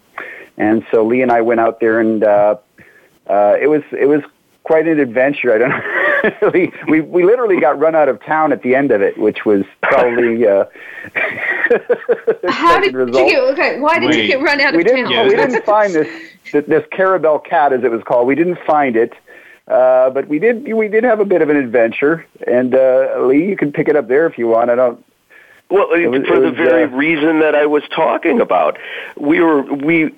And 0.58 0.86
so 0.90 1.04
Lee 1.04 1.22
and 1.22 1.32
I 1.32 1.40
went 1.40 1.60
out 1.60 1.80
there, 1.80 2.00
and 2.00 2.22
uh, 2.22 2.56
uh, 3.26 3.56
it 3.60 3.68
was 3.68 3.82
it 3.92 4.06
was 4.06 4.22
quite 4.66 4.88
an 4.88 4.98
adventure. 4.98 5.54
I 5.54 5.58
don't 5.58 5.70
know. 5.70 6.50
we, 6.52 6.72
we 6.88 7.00
we 7.00 7.24
literally 7.24 7.60
got 7.60 7.78
run 7.78 7.94
out 7.94 8.08
of 8.08 8.22
town 8.24 8.52
at 8.52 8.62
the 8.62 8.74
end 8.74 8.90
of 8.90 9.00
it, 9.00 9.16
which 9.16 9.44
was 9.44 9.64
probably. 9.82 10.46
Uh, 10.46 10.64
How 12.48 12.80
did 12.80 12.92
result. 12.94 13.26
you 13.26 13.32
get? 13.32 13.42
Okay, 13.52 13.80
why 13.80 14.00
did 14.00 14.10
Wait. 14.10 14.22
you 14.22 14.26
get 14.26 14.42
run 14.42 14.60
out 14.60 14.74
we 14.74 14.80
of 14.80 14.86
didn't, 14.86 15.10
town? 15.10 15.28
we 15.28 15.36
didn't 15.36 15.64
find 15.64 15.94
this 15.94 16.08
this 16.52 16.84
Carrabelle 16.90 17.38
cat, 17.38 17.72
as 17.72 17.84
it 17.84 17.90
was 17.90 18.02
called. 18.02 18.26
We 18.26 18.34
didn't 18.34 18.58
find 18.66 18.96
it. 18.96 19.14
Uh, 19.68 20.10
but 20.10 20.28
we 20.28 20.38
did 20.38 20.72
we 20.72 20.88
did 20.88 21.04
have 21.04 21.20
a 21.20 21.24
bit 21.24 21.42
of 21.42 21.48
an 21.48 21.56
adventure, 21.56 22.26
and 22.46 22.74
uh, 22.74 23.20
Lee, 23.20 23.48
you 23.48 23.56
can 23.56 23.72
pick 23.72 23.88
it 23.88 23.96
up 23.96 24.08
there 24.08 24.26
if 24.26 24.36
you 24.36 24.48
want. 24.48 24.70
I 24.70 24.74
don't. 24.74 25.04
Well, 25.68 25.88
was, 25.88 26.26
for 26.26 26.38
the 26.38 26.52
very 26.52 26.84
uh, 26.84 26.88
reason 26.88 27.40
that 27.40 27.56
I 27.56 27.66
was 27.66 27.82
talking 27.94 28.40
about, 28.40 28.78
we 29.16 29.40
were 29.40 29.62
we 29.62 30.14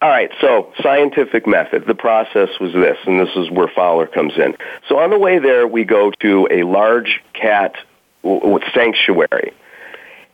all 0.00 0.08
right, 0.08 0.30
so 0.40 0.72
scientific 0.80 1.46
method. 1.46 1.86
The 1.86 1.94
process 1.94 2.50
was 2.60 2.72
this, 2.72 2.98
and 3.04 3.18
this 3.18 3.34
is 3.34 3.50
where 3.50 3.66
Fowler 3.66 4.06
comes 4.06 4.34
in. 4.36 4.56
So 4.88 4.98
on 4.98 5.10
the 5.10 5.18
way 5.18 5.40
there, 5.40 5.66
we 5.66 5.84
go 5.84 6.12
to 6.20 6.46
a 6.50 6.62
large 6.62 7.20
cat 7.32 7.74
sanctuary. 8.22 9.52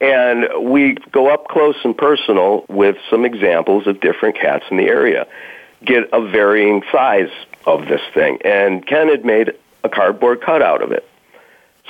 And 0.01 0.71
we 0.71 0.97
go 1.12 1.33
up 1.33 1.49
close 1.49 1.77
and 1.83 1.97
personal 1.97 2.67
with 2.69 2.97
some 3.09 3.25
examples 3.25 3.87
of 3.87 4.01
different 4.01 4.37
cats 4.37 4.65
in 4.71 4.77
the 4.77 4.85
area. 4.85 5.27
Get 5.83 6.11
a 6.12 6.21
varying 6.21 6.83
size 6.93 7.31
of 7.65 7.89
this 7.89 8.03
thing. 8.12 8.41
And 8.45 8.87
Ken 8.87 9.09
had 9.09 9.25
made 9.25 9.55
a 9.83 9.89
cardboard 9.89 10.43
cutout 10.43 10.83
of 10.83 10.93
it. 10.93 11.09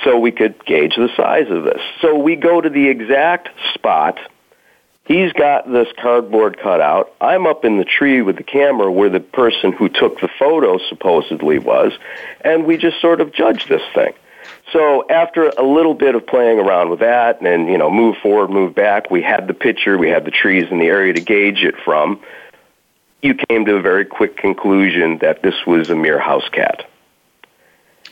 So 0.05 0.17
we 0.17 0.31
could 0.31 0.63
gauge 0.65 0.95
the 0.95 1.09
size 1.17 1.49
of 1.49 1.63
this. 1.65 1.81
So 2.01 2.17
we 2.17 2.37
go 2.37 2.61
to 2.61 2.69
the 2.69 2.87
exact 2.87 3.49
spot 3.73 4.19
He's 5.05 5.31
got 5.33 5.71
this 5.71 5.87
cardboard 6.01 6.57
cutout. 6.57 7.13
I'm 7.21 7.45
up 7.45 7.63
in 7.63 7.77
the 7.77 7.85
tree 7.85 8.23
with 8.23 8.37
the 8.37 8.43
camera 8.43 8.91
where 8.91 9.09
the 9.09 9.19
person 9.19 9.71
who 9.71 9.87
took 9.87 10.19
the 10.19 10.29
photo 10.39 10.79
supposedly 10.89 11.59
was, 11.59 11.93
and 12.41 12.65
we 12.65 12.77
just 12.77 12.99
sort 13.01 13.21
of 13.21 13.31
judge 13.31 13.67
this 13.67 13.83
thing. 13.93 14.13
So 14.73 15.07
after 15.07 15.49
a 15.49 15.63
little 15.63 15.93
bit 15.93 16.15
of 16.15 16.25
playing 16.25 16.59
around 16.59 16.89
with 16.89 16.99
that 16.99 17.41
and, 17.41 17.69
you 17.69 17.77
know, 17.77 17.91
move 17.91 18.17
forward, 18.17 18.49
move 18.49 18.73
back, 18.73 19.11
we 19.11 19.21
had 19.21 19.47
the 19.47 19.53
picture, 19.53 19.95
we 19.95 20.09
had 20.09 20.25
the 20.25 20.31
trees 20.31 20.65
in 20.71 20.79
the 20.79 20.87
area 20.87 21.13
to 21.13 21.21
gauge 21.21 21.63
it 21.63 21.75
from. 21.83 22.19
You 23.21 23.35
came 23.35 23.65
to 23.65 23.75
a 23.75 23.81
very 23.81 24.05
quick 24.05 24.37
conclusion 24.37 25.19
that 25.19 25.43
this 25.43 25.55
was 25.67 25.91
a 25.91 25.95
mere 25.95 26.19
house 26.19 26.49
cat. 26.49 26.89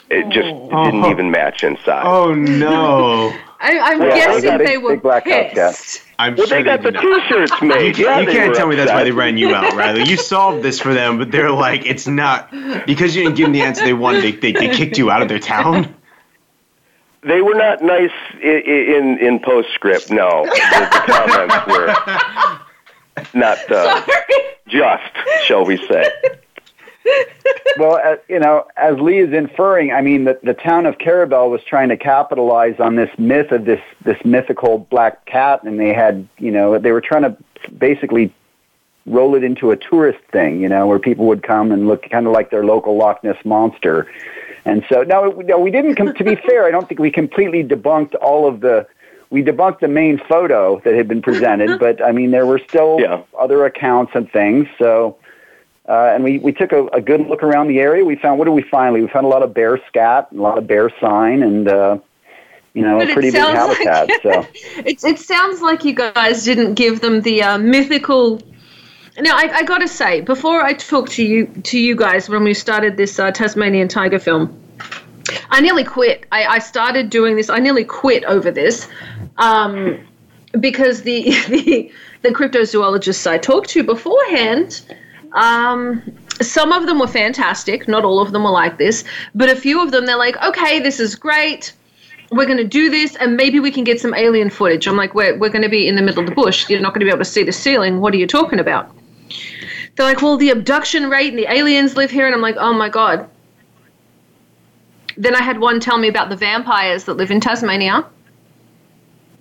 It 0.10 0.30
just 0.30 0.48
oh. 0.48 0.86
didn't 0.86 1.02
uh-huh. 1.02 1.10
even 1.10 1.32
match 1.32 1.64
in 1.64 1.78
size. 1.78 2.04
Oh 2.06 2.36
no! 2.36 3.36
I, 3.64 3.94
am 3.94 4.00
well, 4.00 4.16
guessing 4.16 4.58
they 4.58 4.78
were 4.78 4.98
pissed. 5.22 6.02
I'm 6.20 6.36
well, 6.36 6.48
sure 6.48 6.58
they 6.58 6.64
got 6.64 6.84
they 6.84 6.92
the 6.92 7.00
T-shirts 7.00 7.62
made. 7.62 7.98
You, 7.98 8.06
yeah, 8.06 8.20
you 8.20 8.28
can't 8.28 8.54
tell 8.54 8.68
me 8.68 8.76
that's 8.76 8.92
why 8.92 9.04
they 9.04 9.12
ran 9.12 9.38
you 9.38 9.56
out, 9.56 9.74
Riley. 9.74 10.04
You 10.04 10.18
solved 10.18 10.64
this 10.64 10.80
for 10.82 10.94
them, 10.94 11.18
but 11.18 11.32
they're 11.32 11.52
like, 11.52 11.86
it's 11.86 12.06
not 12.06 12.52
because 12.86 13.16
you 13.16 13.24
didn't 13.24 13.38
give 13.38 13.46
them 13.46 13.54
the 13.54 13.62
answer 13.62 13.86
they 13.86 13.94
wanted. 13.94 14.22
They, 14.22 14.32
they, 14.32 14.52
they 14.52 14.76
kicked 14.76 14.98
you 14.98 15.10
out 15.10 15.22
of 15.22 15.30
their 15.30 15.40
town. 15.40 15.96
They 17.22 17.42
were 17.42 17.56
not 17.56 17.82
nice 17.82 18.12
in 18.42 18.62
in, 18.66 19.18
in 19.20 19.40
postscript. 19.40 20.12
No, 20.12 20.44
the, 20.44 20.90
the 20.92 21.14
comments 21.14 21.68
were 21.68 23.30
not 23.40 23.72
uh, 23.72 24.06
just, 24.68 25.46
shall 25.46 25.66
we 25.66 25.78
say 25.88 26.12
well, 27.78 28.00
uh, 28.04 28.16
you 28.28 28.40
know, 28.40 28.66
as 28.78 28.98
Lee 29.00 29.20
is 29.20 29.34
inferring, 29.34 29.92
I 29.92 30.02
mean, 30.02 30.24
the, 30.26 30.40
the 30.44 30.54
town 30.54 30.86
of 30.86 30.98
Carrabelle 30.98 31.50
was 31.50 31.62
trying 31.64 31.90
to 31.90 31.98
capitalize 31.98 32.80
on 32.80 32.96
this 32.96 33.10
myth 33.18 33.52
of 33.52 33.66
this 33.66 33.82
this 34.06 34.18
mythical 34.24 34.80
black 34.80 35.26
cat, 35.26 35.64
and 35.64 35.80
they 35.80 35.94
had, 35.94 36.28
you 36.38 36.52
know, 36.52 36.78
they 36.80 36.92
were 36.92 37.02
trying 37.02 37.24
to 37.24 37.38
basically 37.78 38.34
roll 39.06 39.36
it 39.36 39.44
into 39.44 39.72
a 39.72 39.76
tourist 39.76 40.20
thing, 40.32 40.62
you 40.62 40.70
know, 40.70 40.88
where 40.88 41.00
people 41.00 41.26
would 41.26 41.44
come 41.44 41.72
and 41.72 41.88
look 41.88 42.10
kind 42.10 42.26
of 42.26 42.32
like 42.32 42.52
their 42.52 42.64
local 42.66 42.96
Loch 42.98 43.24
Ness 43.24 43.38
monster. 43.44 44.10
And 44.66 44.86
so, 44.88 45.04
no, 45.04 45.30
no, 45.30 45.60
we 45.60 45.72
didn't. 45.72 45.96
Com- 45.96 46.14
to 46.14 46.24
be 46.24 46.36
fair, 46.36 46.66
I 46.66 46.72
don't 46.72 46.88
think 46.88 47.00
we 47.00 47.12
completely 47.12 47.64
debunked 47.64 48.16
all 48.22 48.48
of 48.48 48.62
the 48.62 48.88
we 49.30 49.44
debunked 49.44 49.80
the 49.80 49.88
main 49.88 50.20
photo 50.20 50.80
that 50.86 50.94
had 50.94 51.08
been 51.08 51.22
presented, 51.22 51.80
but 51.80 52.04
I 52.04 52.12
mean 52.12 52.32
there 52.32 52.46
were 52.46 52.60
still 52.60 52.98
Yeah. 53.02 53.24
other 53.38 53.66
accounts 53.66 54.14
and 54.16 54.32
things. 54.32 54.68
So, 54.78 55.18
uh, 55.88 56.12
and 56.14 56.24
we 56.24 56.40
we 56.40 56.52
took 56.52 56.72
a, 56.72 56.86
a 56.88 57.02
good 57.02 57.28
look 57.28 57.44
around 57.44 57.68
the 57.68 57.80
area. 57.80 58.04
We 58.06 58.16
found 58.16 58.40
what 58.40 58.46
did 58.46 58.52
we 58.52 58.64
find? 58.64 58.94
We 58.94 59.08
found 59.08 59.26
a 59.26 59.30
lot 59.30 59.44
of 59.44 59.54
bear 59.54 59.80
scat, 59.88 60.30
a 60.32 60.36
lot 60.36 60.58
of 60.58 60.66
bear 60.68 60.90
sign, 61.02 61.44
and 61.44 61.68
uh, 61.68 61.98
you 62.74 62.82
know 62.84 63.00
But 63.00 63.10
a 63.10 63.14
pretty 63.14 63.32
big 63.32 63.42
sounds 63.42 63.78
like- 63.80 63.88
habitat. 63.88 64.22
so. 64.24 64.48
It, 64.86 65.04
it 65.04 65.20
sounds 65.20 65.62
like 65.62 65.84
you 65.86 65.94
guys 65.94 66.44
didn't 66.44 66.74
give 66.76 67.02
them 67.02 67.22
the 67.22 67.44
uh, 67.44 67.58
mythical. 67.58 68.42
Now, 69.20 69.36
I, 69.38 69.58
I 69.58 69.64
got 69.64 69.78
to 69.78 69.88
say, 69.88 70.22
before 70.22 70.64
I 70.64 70.74
talked 70.74 71.12
to 71.14 71.24
you 71.24 71.46
to 71.46 71.78
you 71.80 71.96
guys 71.96 72.28
when 72.30 72.44
we 72.44 72.54
started 72.56 72.98
this 72.98 73.20
uh, 73.20 73.30
Tasmanian 73.32 73.88
tiger 73.88 74.18
film, 74.18 74.60
I 75.52 75.62
nearly 75.62 75.84
quit. 75.84 76.26
I, 76.32 76.46
I 76.46 76.60
started 76.60 77.12
doing 77.12 77.36
this. 77.36 77.48
I 77.50 77.60
nearly 77.60 77.84
quit 77.86 78.24
over 78.24 78.50
this 78.50 78.88
um, 79.38 80.00
because 80.60 81.04
the, 81.04 81.30
the 81.50 81.92
the 82.24 82.30
cryptozoologists 82.30 83.28
I 83.28 83.38
talked 83.38 83.70
to 83.72 83.84
beforehand. 83.84 84.82
Um, 85.34 86.02
some 86.42 86.72
of 86.72 86.86
them 86.86 87.00
were 87.00 87.08
fantastic. 87.08 87.88
Not 87.88 88.06
all 88.06 88.20
of 88.20 88.32
them 88.32 88.44
were 88.44 88.52
like 88.52 88.78
this, 88.78 89.04
but 89.36 89.50
a 89.50 89.56
few 89.56 89.82
of 89.84 89.92
them 89.92 90.06
they're 90.06 90.18
like, 90.18 90.38
okay, 90.42 90.80
this 90.80 91.00
is 91.00 91.16
great 91.16 91.74
we're 92.34 92.46
going 92.46 92.58
to 92.58 92.64
do 92.64 92.90
this 92.90 93.16
and 93.18 93.38
maybe 93.38 93.60
we 93.60 93.72
can 93.72 93.84
get 93.84 94.00
some 94.00 94.14
alien 94.14 94.50
footage. 94.50 94.88
I'm 94.88 94.98
like, 94.98 95.14
we're, 95.14 95.38
we're 95.38 95.50
going 95.50 95.64
to 95.64 95.70
be 95.70 95.88
in 95.88 95.96
the 95.96 96.02
middle 96.02 96.24
of 96.24 96.30
the 96.30 96.36
bush. 96.36 96.70
You're 96.70 96.80
not 96.80 96.94
going 96.94 97.02
to 97.02 97.06
be 97.06 97.10
able 97.10 97.20
to 97.20 97.26
see 97.26 97.44
the 97.44 97.52
ceiling. 97.52 98.00
What 98.00 98.14
are 98.14 98.18
you 98.18 98.28
talking 98.28 98.60
about? 98.60 98.96
They're 99.96 100.06
like, 100.06 100.22
well, 100.22 100.38
the 100.38 100.50
abduction 100.50 101.10
rate 101.10 101.30
and 101.30 101.38
the 101.38 101.52
aliens 101.52 101.96
live 101.96 102.10
here. 102.10 102.26
And 102.26 102.34
I'm 102.34 102.42
like, 102.42 102.56
oh 102.58 102.74
my 102.74 102.90
God. 102.90 103.30
Then 105.16 105.36
I 105.36 105.44
had 105.44 105.60
one 105.60 105.80
tell 105.80 105.98
me 105.98 106.08
about 106.08 106.30
the 106.30 106.36
vampires 106.36 107.04
that 107.06 107.16
live 107.16 107.30
in 107.30 107.40
Tasmania. 107.40 108.06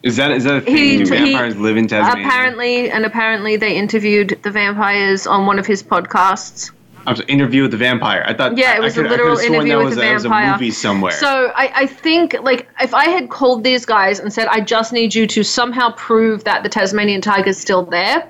Is 0.02 0.16
that 0.16 0.32
is 0.32 0.44
that 0.44 0.56
a 0.56 0.60
thing? 0.62 0.76
He- 0.76 1.04
Do 1.04 1.14
he- 1.14 1.20
vampires 1.32 1.56
live 1.56 1.76
in 1.76 1.86
Tasmania? 1.86 2.26
Apparently, 2.26 2.90
and 2.90 3.04
apparently 3.04 3.56
they 3.56 3.76
interviewed 3.76 4.38
the 4.42 4.50
vampires 4.50 5.26
on 5.26 5.46
one 5.46 5.58
of 5.58 5.66
his 5.66 5.82
podcasts. 5.82 6.70
I'm 7.04 7.16
sorry, 7.16 7.26
interview 7.28 7.62
with 7.62 7.72
the 7.72 7.76
vampire. 7.76 8.22
I 8.26 8.32
thought. 8.32 8.56
Yeah, 8.56 8.76
it 8.76 8.80
was 8.80 8.96
I 8.96 9.02
could, 9.02 9.06
a 9.06 9.10
literal 9.10 9.38
I 9.38 9.42
interview 9.44 9.76
with 9.78 9.84
was 9.86 9.94
the 9.96 10.00
that 10.02 10.14
was 10.14 10.22
vampire. 10.22 10.48
a 10.50 10.52
movie 10.52 10.70
somewhere. 10.70 11.12
So 11.12 11.52
I, 11.54 11.72
I 11.74 11.86
think 11.86 12.36
like 12.42 12.68
if 12.80 12.94
I 12.94 13.06
had 13.06 13.28
called 13.28 13.64
these 13.64 13.84
guys 13.84 14.20
and 14.20 14.32
said 14.32 14.46
I 14.48 14.60
just 14.60 14.92
need 14.92 15.14
you 15.14 15.26
to 15.28 15.42
somehow 15.42 15.92
prove 15.96 16.44
that 16.44 16.62
the 16.62 16.68
Tasmanian 16.68 17.20
tiger's 17.20 17.58
still 17.58 17.82
there, 17.84 18.28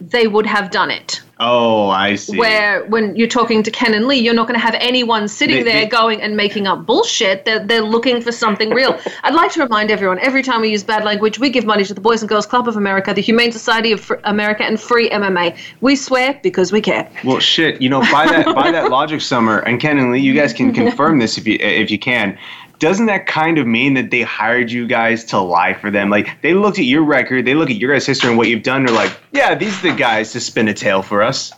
they 0.00 0.26
would 0.28 0.46
have 0.46 0.70
done 0.70 0.90
it. 0.90 1.22
Oh, 1.40 1.88
I 1.88 2.14
see. 2.14 2.38
Where 2.38 2.84
when 2.86 3.16
you're 3.16 3.28
talking 3.28 3.62
to 3.62 3.70
Ken 3.70 3.94
and 3.94 4.06
Lee, 4.06 4.18
you're 4.18 4.34
not 4.34 4.46
going 4.46 4.58
to 4.58 4.64
have 4.64 4.76
anyone 4.78 5.26
sitting 5.26 5.64
there 5.64 5.86
going 5.86 6.22
and 6.22 6.36
making 6.36 6.66
up 6.66 6.86
bullshit. 6.86 7.44
They're, 7.44 7.64
they're 7.64 7.82
looking 7.82 8.20
for 8.20 8.30
something 8.30 8.70
real. 8.70 8.98
I'd 9.24 9.34
like 9.34 9.50
to 9.52 9.62
remind 9.62 9.90
everyone 9.90 10.18
every 10.20 10.42
time 10.42 10.60
we 10.60 10.70
use 10.70 10.84
bad 10.84 11.04
language, 11.04 11.38
we 11.38 11.50
give 11.50 11.64
money 11.64 11.84
to 11.84 11.94
the 11.94 12.00
Boys 12.00 12.22
and 12.22 12.28
Girls 12.28 12.46
Club 12.46 12.68
of 12.68 12.76
America, 12.76 13.12
the 13.12 13.22
Humane 13.22 13.52
Society 13.52 13.92
of 13.92 14.00
Fr- 14.00 14.14
America, 14.24 14.64
and 14.64 14.80
Free 14.80 15.10
MMA. 15.10 15.56
We 15.80 15.96
swear 15.96 16.38
because 16.42 16.70
we 16.70 16.80
care. 16.80 17.10
Well, 17.24 17.40
shit. 17.40 17.80
You 17.80 17.88
know, 17.88 18.00
by 18.12 18.26
that 18.26 18.54
by 18.54 18.70
that 18.70 18.90
logic, 18.90 19.20
Summer 19.20 19.60
and 19.60 19.80
Ken 19.80 19.98
and 19.98 20.12
Lee, 20.12 20.20
you 20.20 20.34
guys 20.34 20.52
can 20.52 20.72
confirm 20.80 21.18
this 21.18 21.38
if 21.38 21.46
you 21.46 21.56
if 21.60 21.90
you 21.90 21.98
can. 21.98 22.38
Doesn't 22.80 23.06
that 23.06 23.26
kind 23.26 23.58
of 23.58 23.66
mean 23.66 23.94
that 23.94 24.10
they 24.10 24.22
hired 24.22 24.72
you 24.72 24.86
guys 24.86 25.24
to 25.26 25.38
lie 25.38 25.74
for 25.74 25.90
them? 25.90 26.10
Like 26.10 26.40
they 26.42 26.54
looked 26.54 26.78
at 26.78 26.86
your 26.86 27.04
record, 27.04 27.44
they 27.44 27.54
look 27.54 27.70
at 27.70 27.76
your 27.76 27.92
guys' 27.92 28.06
history 28.06 28.30
and 28.30 28.38
what 28.38 28.48
you've 28.48 28.62
done. 28.62 28.84
They're 28.84 28.94
like, 28.94 29.16
yeah, 29.32 29.54
these 29.54 29.78
are 29.78 29.90
the 29.90 29.96
guys 29.96 30.32
to 30.32 30.40
spin 30.40 30.66
a 30.66 30.74
tale 30.74 31.02
for 31.02 31.22
us. 31.22 31.52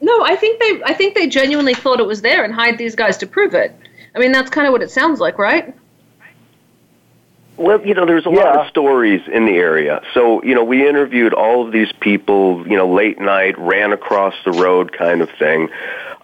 No, 0.00 0.24
I 0.24 0.36
think 0.36 0.60
they 0.60 0.82
I 0.84 0.92
think 0.92 1.14
they 1.14 1.28
genuinely 1.28 1.74
thought 1.74 2.00
it 2.00 2.06
was 2.06 2.20
there 2.20 2.44
and 2.44 2.52
hired 2.52 2.76
these 2.76 2.94
guys 2.94 3.16
to 3.18 3.26
prove 3.26 3.54
it. 3.54 3.74
I 4.14 4.18
mean, 4.18 4.32
that's 4.32 4.50
kind 4.50 4.66
of 4.66 4.72
what 4.72 4.82
it 4.82 4.90
sounds 4.90 5.20
like, 5.20 5.38
right? 5.38 5.74
Well, 7.56 7.86
you 7.86 7.94
know, 7.94 8.04
there's 8.04 8.26
a 8.26 8.30
lot 8.30 8.58
of 8.58 8.66
stories 8.68 9.22
in 9.32 9.46
the 9.46 9.52
area. 9.52 10.02
So, 10.12 10.42
you 10.42 10.56
know, 10.56 10.64
we 10.64 10.88
interviewed 10.88 11.32
all 11.32 11.64
of 11.64 11.72
these 11.72 11.92
people, 12.00 12.66
you 12.66 12.76
know, 12.76 12.92
late 12.92 13.20
night, 13.20 13.56
ran 13.58 13.92
across 13.92 14.34
the 14.44 14.50
road 14.50 14.92
kind 14.92 15.22
of 15.22 15.30
thing. 15.38 15.68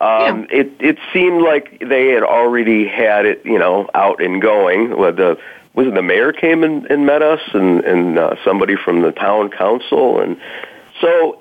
Um, 0.01 0.47
It 0.51 0.73
it 0.81 0.99
seemed 1.13 1.43
like 1.43 1.79
they 1.87 2.09
had 2.09 2.23
already 2.23 2.87
had 2.87 3.27
it, 3.27 3.45
you 3.45 3.59
know, 3.59 3.89
out 3.95 4.23
and 4.23 4.41
going. 4.41 4.91
The 4.91 5.39
was 5.75 5.87
it 5.87 5.95
the 5.95 6.03
mayor 6.03 6.33
came 6.33 6.65
and, 6.65 6.87
and 6.87 7.07
met 7.07 7.23
us, 7.23 7.41
and 7.53 7.85
and 7.85 8.19
uh, 8.19 8.37
somebody 8.45 8.77
from 8.77 9.03
the 9.03 9.13
town 9.13 9.51
council, 9.51 10.21
and 10.21 10.41
so 11.01 11.41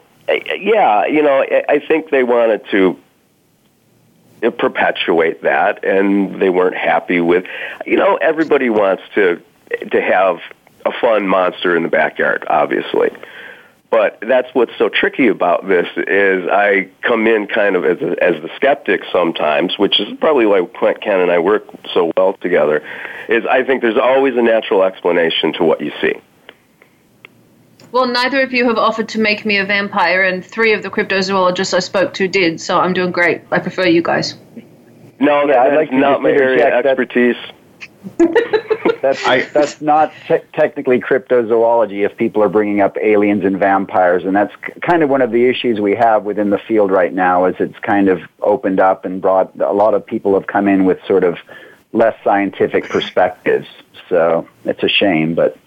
yeah, 0.60 1.05
you 1.05 1.24
know, 1.24 1.43
I, 1.68 1.80
think 1.80 2.12
they 2.12 2.24
wanted 2.24 2.62
to 2.72 2.99
perpetuate 4.57 5.41
that, 5.41 5.84
and 5.84 6.41
they 6.41 6.49
weren't 6.49 6.78
happy 6.78 7.20
with. 7.22 7.45
You 7.86 7.97
know, 7.97 8.18
everybody 8.18 8.70
wants 8.70 9.03
to 9.16 9.41
to 9.91 10.01
have 10.01 10.39
a 10.86 10.91
fun 10.91 11.28
monster 11.28 11.76
in 11.76 11.84
the 11.84 11.89
backyard, 11.89 12.45
obviously. 12.47 13.10
But 13.92 14.20
that's 14.22 14.54
what's 14.54 14.78
so 14.78 14.88
tricky 14.88 15.28
about 15.28 15.68
this 15.68 15.88
is 15.98 16.48
I 16.48 16.90
come 17.02 17.26
in 17.26 17.48
kind 17.48 17.76
of 17.76 17.86
as 17.86 18.00
a, 18.02 18.24
as 18.24 18.42
the 18.42 18.50
skeptic 18.56 19.02
sometimes, 19.12 19.80
which 19.80 20.00
is 20.00 20.16
probably 20.20 20.46
why 20.46 20.64
Clint 20.78 21.02
Ken 21.02 21.20
and 21.20 21.32
I 21.32 21.40
work 21.40 21.66
so 21.94 22.12
well 22.16 22.34
together. 22.34 22.84
Is 23.28 23.46
I 23.50 23.64
think 23.64 23.82
there's 23.82 23.98
always 23.98 24.36
a 24.36 24.44
natural 24.44 24.84
explanation 24.84 25.54
to 25.54 25.64
what 25.64 25.82
you 25.82 25.92
see. 26.02 26.14
Well, 27.92 28.06
neither 28.06 28.42
of 28.42 28.54
you 28.54 28.68
have 28.68 28.78
offered 28.78 29.10
to 29.10 29.20
make 29.20 29.46
me 29.46 29.58
a 29.58 29.66
vampire, 29.66 30.22
and 30.22 30.46
three 30.46 30.74
of 30.74 30.84
the 30.84 30.92
cryptozoologists 30.92 31.74
I 31.74 31.80
spoke 31.80 32.14
to 32.16 32.28
did, 32.28 32.62
so 32.62 32.80
I'm 32.80 32.94
doing 32.94 33.12
great. 33.12 33.42
I 33.50 33.58
prefer 33.58 33.88
you 33.88 34.04
guys. 34.04 34.36
No, 35.20 35.48
that, 35.48 35.58
I'd 35.58 35.72
that's 35.72 35.76
like 35.76 35.92
not 35.92 36.22
my 36.22 36.30
area 36.30 36.68
interject 36.68 36.86
of 36.86 36.98
that- 36.98 37.50
That's 39.02 39.24
that's 39.54 39.82
not 39.82 40.12
te- 40.28 40.41
technically 40.54 41.00
cryptozoology 41.00 42.06
if 42.06 42.18
people 42.18 42.43
are 42.43 42.50
bringing 42.50 42.82
up 42.82 42.97
aliens 42.97 43.45
and 43.45 43.58
vampires, 43.58 44.26
and 44.26 44.36
that's 44.36 44.54
k- 44.58 44.74
kind 44.82 45.04
of 45.04 45.10
one 45.10 45.22
of 45.22 45.32
the 45.32 45.45
issues 45.45 45.80
we 45.80 45.95
have 45.95 46.24
within 46.24 46.50
the 46.50 46.58
field 46.58 46.91
right 46.91 47.14
now. 47.14 47.45
Is 47.45 47.56
it's 47.60 47.80
kind 47.80 48.10
of 48.10 48.22
opened 48.41 48.80
up 48.80 49.06
and 49.06 49.22
brought 49.22 49.58
a 49.62 49.72
lot 49.72 49.93
of 49.93 50.06
people 50.06 50.34
have 50.34 50.47
come 50.47 50.68
in 50.68 50.84
with 50.84 51.00
sort 51.08 51.24
of 51.24 51.38
less 51.93 52.16
scientific 52.24 52.89
perspectives. 52.89 53.68
So 54.10 54.47
it's 54.66 54.84
a 54.84 54.89
shame, 54.89 55.34
but 55.34 55.58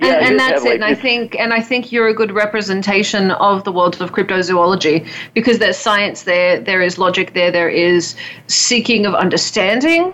And, 0.00 0.08
Yeah, 0.08 0.28
and 0.28 0.38
that's 0.38 0.64
have, 0.64 0.64
it. 0.64 0.64
like, 0.64 0.74
And 0.74 0.84
I 0.84 0.94
think, 0.94 1.36
and 1.38 1.52
I 1.52 1.60
think 1.60 1.92
you're 1.92 2.08
a 2.08 2.14
good 2.14 2.32
representation 2.32 3.30
of 3.32 3.62
the 3.62 3.70
world 3.70 4.00
of 4.00 4.12
cryptozoology 4.12 5.06
because 5.34 5.58
there's 5.58 5.76
science 5.76 6.22
there, 6.22 6.60
there 6.60 6.82
is 6.82 6.98
logic 6.98 7.32
there, 7.32 7.52
there 7.52 7.68
is 7.68 8.16
seeking 8.48 9.06
of 9.06 9.14
understanding, 9.14 10.12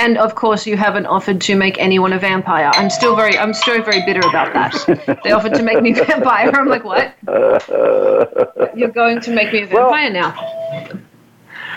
and 0.00 0.16
of 0.16 0.34
course, 0.34 0.66
you 0.66 0.78
haven't 0.78 1.04
offered 1.06 1.42
to 1.42 1.54
make 1.54 1.78
anyone 1.78 2.14
a 2.14 2.18
vampire. 2.18 2.70
I'm 2.74 2.88
still 2.88 3.14
very, 3.14 3.36
I'm 3.36 3.52
still 3.52 3.82
very 3.82 4.02
bitter 4.06 4.26
about 4.26 4.54
that. 4.54 5.20
they 5.24 5.30
offered 5.30 5.54
to 5.54 5.62
make 5.62 5.82
me 5.82 5.92
a 5.92 6.04
vampire. 6.04 6.50
I'm 6.50 6.68
like, 6.68 6.84
what? 6.84 7.14
You're 8.74 8.88
going 8.88 9.20
to 9.20 9.30
make 9.30 9.52
me 9.52 9.62
a 9.62 9.66
vampire 9.66 10.10
now? 10.10 10.30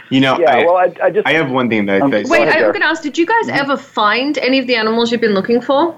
You 0.10 0.22
know, 0.22 0.40
yeah. 0.40 0.56
I, 0.56 0.66
well, 0.66 0.78
I, 0.78 0.94
I 1.04 1.10
just 1.10 1.28
I 1.28 1.34
have 1.34 1.52
one 1.52 1.70
thing 1.70 1.86
that, 1.88 2.02
Um, 2.02 2.12
that 2.12 2.28
Wait, 2.28 2.48
I'm 2.48 2.62
going 2.62 2.82
to 2.82 2.86
ask: 2.86 3.04
Did 3.04 3.18
you 3.18 3.26
guys 3.26 3.50
ever 3.50 3.76
find 3.76 4.38
any 4.38 4.58
of 4.60 4.68
the 4.68 4.76
animals 4.76 5.12
you've 5.12 5.22
been 5.22 5.34
looking 5.34 5.60
for? 5.60 5.94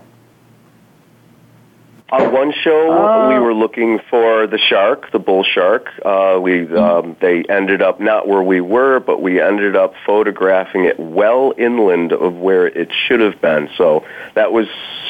On 2.12 2.32
one 2.32 2.54
show, 2.64 2.92
Uh, 2.92 3.30
we 3.30 3.40
were 3.40 3.54
looking 3.54 4.00
for 4.12 4.46
the 4.46 4.60
shark, 4.60 5.12
the 5.12 5.18
bull 5.20 5.44
shark. 5.44 5.90
Uh, 6.04 6.38
we 6.40 6.68
um, 6.76 7.16
they 7.20 7.44
ended 7.50 7.82
up 7.82 8.00
not 8.00 8.28
where 8.28 8.44
we 8.44 8.62
were, 8.62 9.00
but 9.00 9.22
we 9.24 9.42
ended 9.42 9.76
up 9.76 9.96
photographing 10.06 10.86
it 10.86 11.00
well 11.00 11.54
inland 11.58 12.14
of 12.14 12.36
where 12.36 12.68
it 12.68 12.92
should 12.94 13.22
have 13.22 13.42
been. 13.42 13.70
So 13.76 14.06
that 14.36 14.52
was 14.52 14.68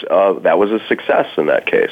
uh, 0.09 0.33
that 0.39 0.57
was 0.57 0.71
a 0.71 0.79
success 0.87 1.27
in 1.37 1.47
that 1.47 1.65
case. 1.65 1.91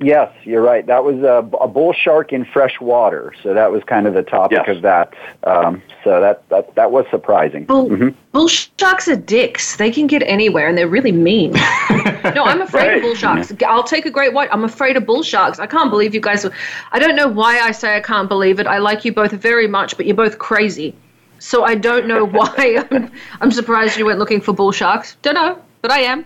Yes, 0.00 0.32
you're 0.44 0.62
right. 0.62 0.86
That 0.86 1.02
was 1.02 1.16
a, 1.24 1.44
a 1.60 1.66
bull 1.66 1.92
shark 1.92 2.32
in 2.32 2.44
fresh 2.44 2.80
water. 2.80 3.34
So 3.42 3.52
that 3.52 3.72
was 3.72 3.82
kind 3.82 4.06
of 4.06 4.14
the 4.14 4.22
topic 4.22 4.60
Yes. 4.64 4.76
of 4.76 4.82
that. 4.82 5.12
Um, 5.42 5.82
so 6.04 6.20
that, 6.20 6.48
that 6.50 6.72
that 6.76 6.92
was 6.92 7.04
surprising. 7.10 7.64
Bull, 7.64 7.88
Mhm. 7.90 8.14
bull 8.30 8.46
sharks 8.46 9.08
are 9.08 9.16
dicks. 9.16 9.74
They 9.76 9.90
can 9.90 10.06
get 10.06 10.22
anywhere, 10.22 10.68
and 10.68 10.78
they're 10.78 10.86
really 10.86 11.10
mean. 11.10 11.50
no, 12.34 12.44
I'm 12.44 12.60
afraid 12.60 12.86
Right. 12.86 12.96
of 12.98 13.02
bull 13.02 13.16
sharks. 13.16 13.52
I'll 13.66 13.82
take 13.82 14.06
a 14.06 14.10
great 14.10 14.32
white. 14.32 14.48
I'm 14.52 14.62
afraid 14.62 14.96
of 14.96 15.04
bull 15.04 15.24
sharks. 15.24 15.58
I 15.58 15.66
can't 15.66 15.90
believe 15.90 16.14
you 16.14 16.20
guys. 16.20 16.46
I 16.92 17.00
don't 17.00 17.16
know 17.16 17.26
why 17.26 17.58
I 17.58 17.72
say 17.72 17.96
I 17.96 18.00
can't 18.00 18.28
believe 18.28 18.60
it. 18.60 18.68
I 18.68 18.78
like 18.78 19.04
you 19.04 19.12
both 19.12 19.32
very 19.32 19.66
much, 19.66 19.96
but 19.96 20.06
you're 20.06 20.14
both 20.14 20.38
crazy. 20.38 20.94
So 21.40 21.64
I 21.64 21.74
don't 21.74 22.06
know 22.06 22.24
why. 22.38 22.84
I'm, 22.92 23.10
I'm 23.40 23.50
surprised 23.50 23.98
you 23.98 24.06
went 24.06 24.20
looking 24.20 24.40
for 24.40 24.52
bull 24.52 24.70
sharks. 24.70 25.16
Don't 25.22 25.34
know, 25.34 25.58
but 25.82 25.90
I 25.90 26.00
am. 26.00 26.24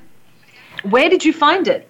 Where 0.90 1.08
did 1.08 1.24
you 1.24 1.32
find 1.32 1.66
it? 1.68 1.88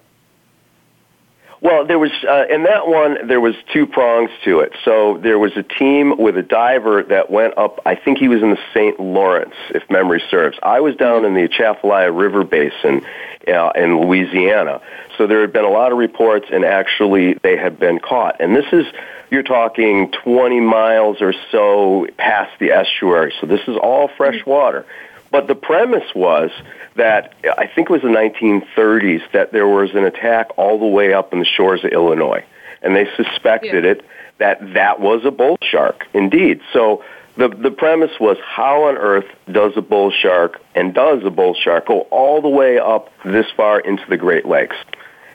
Well, 1.63 1.85
there 1.85 1.97
was 1.97 2.11
uh, 2.27 2.43
in 2.49 2.63
that 2.63 2.89
one 2.89 3.25
there 3.25 3.39
was 3.39 3.55
two 3.71 3.87
prongs 3.87 4.29
to 4.43 4.59
it. 4.59 4.73
So 4.83 5.17
there 5.17 5.39
was 5.39 5.55
a 5.55 5.63
team 5.63 6.17
with 6.17 6.37
a 6.37 6.43
diver 6.43 7.03
that 7.03 7.29
went 7.29 7.57
up. 7.57 7.79
I 7.85 7.95
think 7.95 8.17
he 8.17 8.27
was 8.27 8.43
in 8.43 8.49
the 8.49 8.59
St. 8.73 8.99
Lawrence, 8.99 9.55
if 9.69 9.89
memory 9.89 10.21
serves. 10.29 10.57
I 10.61 10.81
was 10.81 10.97
down 10.97 11.23
in 11.23 11.35
the 11.35 11.43
Atchafalaya 11.43 12.11
River 12.11 12.43
Basin 12.43 13.05
uh, 13.47 13.71
in 13.75 14.01
Louisiana. 14.01 14.81
So 15.17 15.25
there 15.25 15.39
had 15.39 15.53
been 15.53 15.63
a 15.63 15.69
lot 15.69 15.93
of 15.93 15.97
reports, 15.97 16.47
and 16.51 16.65
actually 16.65 17.35
they 17.35 17.55
had 17.55 17.79
been 17.79 17.99
caught. 17.99 18.41
And 18.41 18.53
this 18.53 18.65
is 18.73 18.85
you're 19.31 19.41
talking 19.41 20.11
20 20.11 20.59
miles 20.59 21.21
or 21.21 21.33
so 21.49 22.07
past 22.17 22.51
the 22.59 22.71
estuary. 22.71 23.33
So 23.39 23.47
this 23.47 23.61
is 23.69 23.77
all 23.77 24.09
fresh 24.17 24.45
water. 24.45 24.85
But 25.33 25.47
the 25.47 25.55
premise 25.55 26.13
was 26.13 26.51
that 26.95 27.33
I 27.57 27.65
think 27.65 27.89
it 27.89 27.91
was 27.91 28.03
the 28.03 28.07
1930s 28.07 29.31
that 29.31 29.51
there 29.51 29.67
was 29.67 29.89
an 29.95 30.05
attack 30.05 30.51
all 30.57 30.77
the 30.77 30.85
way 30.85 31.11
up 31.11 31.33
on 31.33 31.39
the 31.39 31.45
shores 31.45 31.83
of 31.83 31.91
Illinois, 31.91 32.45
and 32.83 32.95
they 32.95 33.07
suspected 33.17 33.83
it 33.83 34.05
that 34.37 34.75
that 34.75 34.99
was 34.99 35.25
a 35.25 35.31
bull 35.31 35.57
shark 35.63 36.05
indeed. 36.13 36.61
So 36.71 37.03
the 37.35 37.49
the 37.49 37.71
premise 37.71 38.11
was 38.19 38.37
how 38.45 38.83
on 38.83 38.95
earth 38.95 39.25
does 39.51 39.73
a 39.75 39.81
bull 39.81 40.11
shark 40.11 40.61
and 40.75 40.93
does 40.93 41.23
a 41.25 41.31
bull 41.31 41.55
shark 41.55 41.87
go 41.87 42.01
all 42.11 42.39
the 42.39 42.49
way 42.49 42.77
up 42.77 43.09
this 43.25 43.47
far 43.57 43.79
into 43.79 44.03
the 44.07 44.17
Great 44.17 44.45
Lakes? 44.45 44.75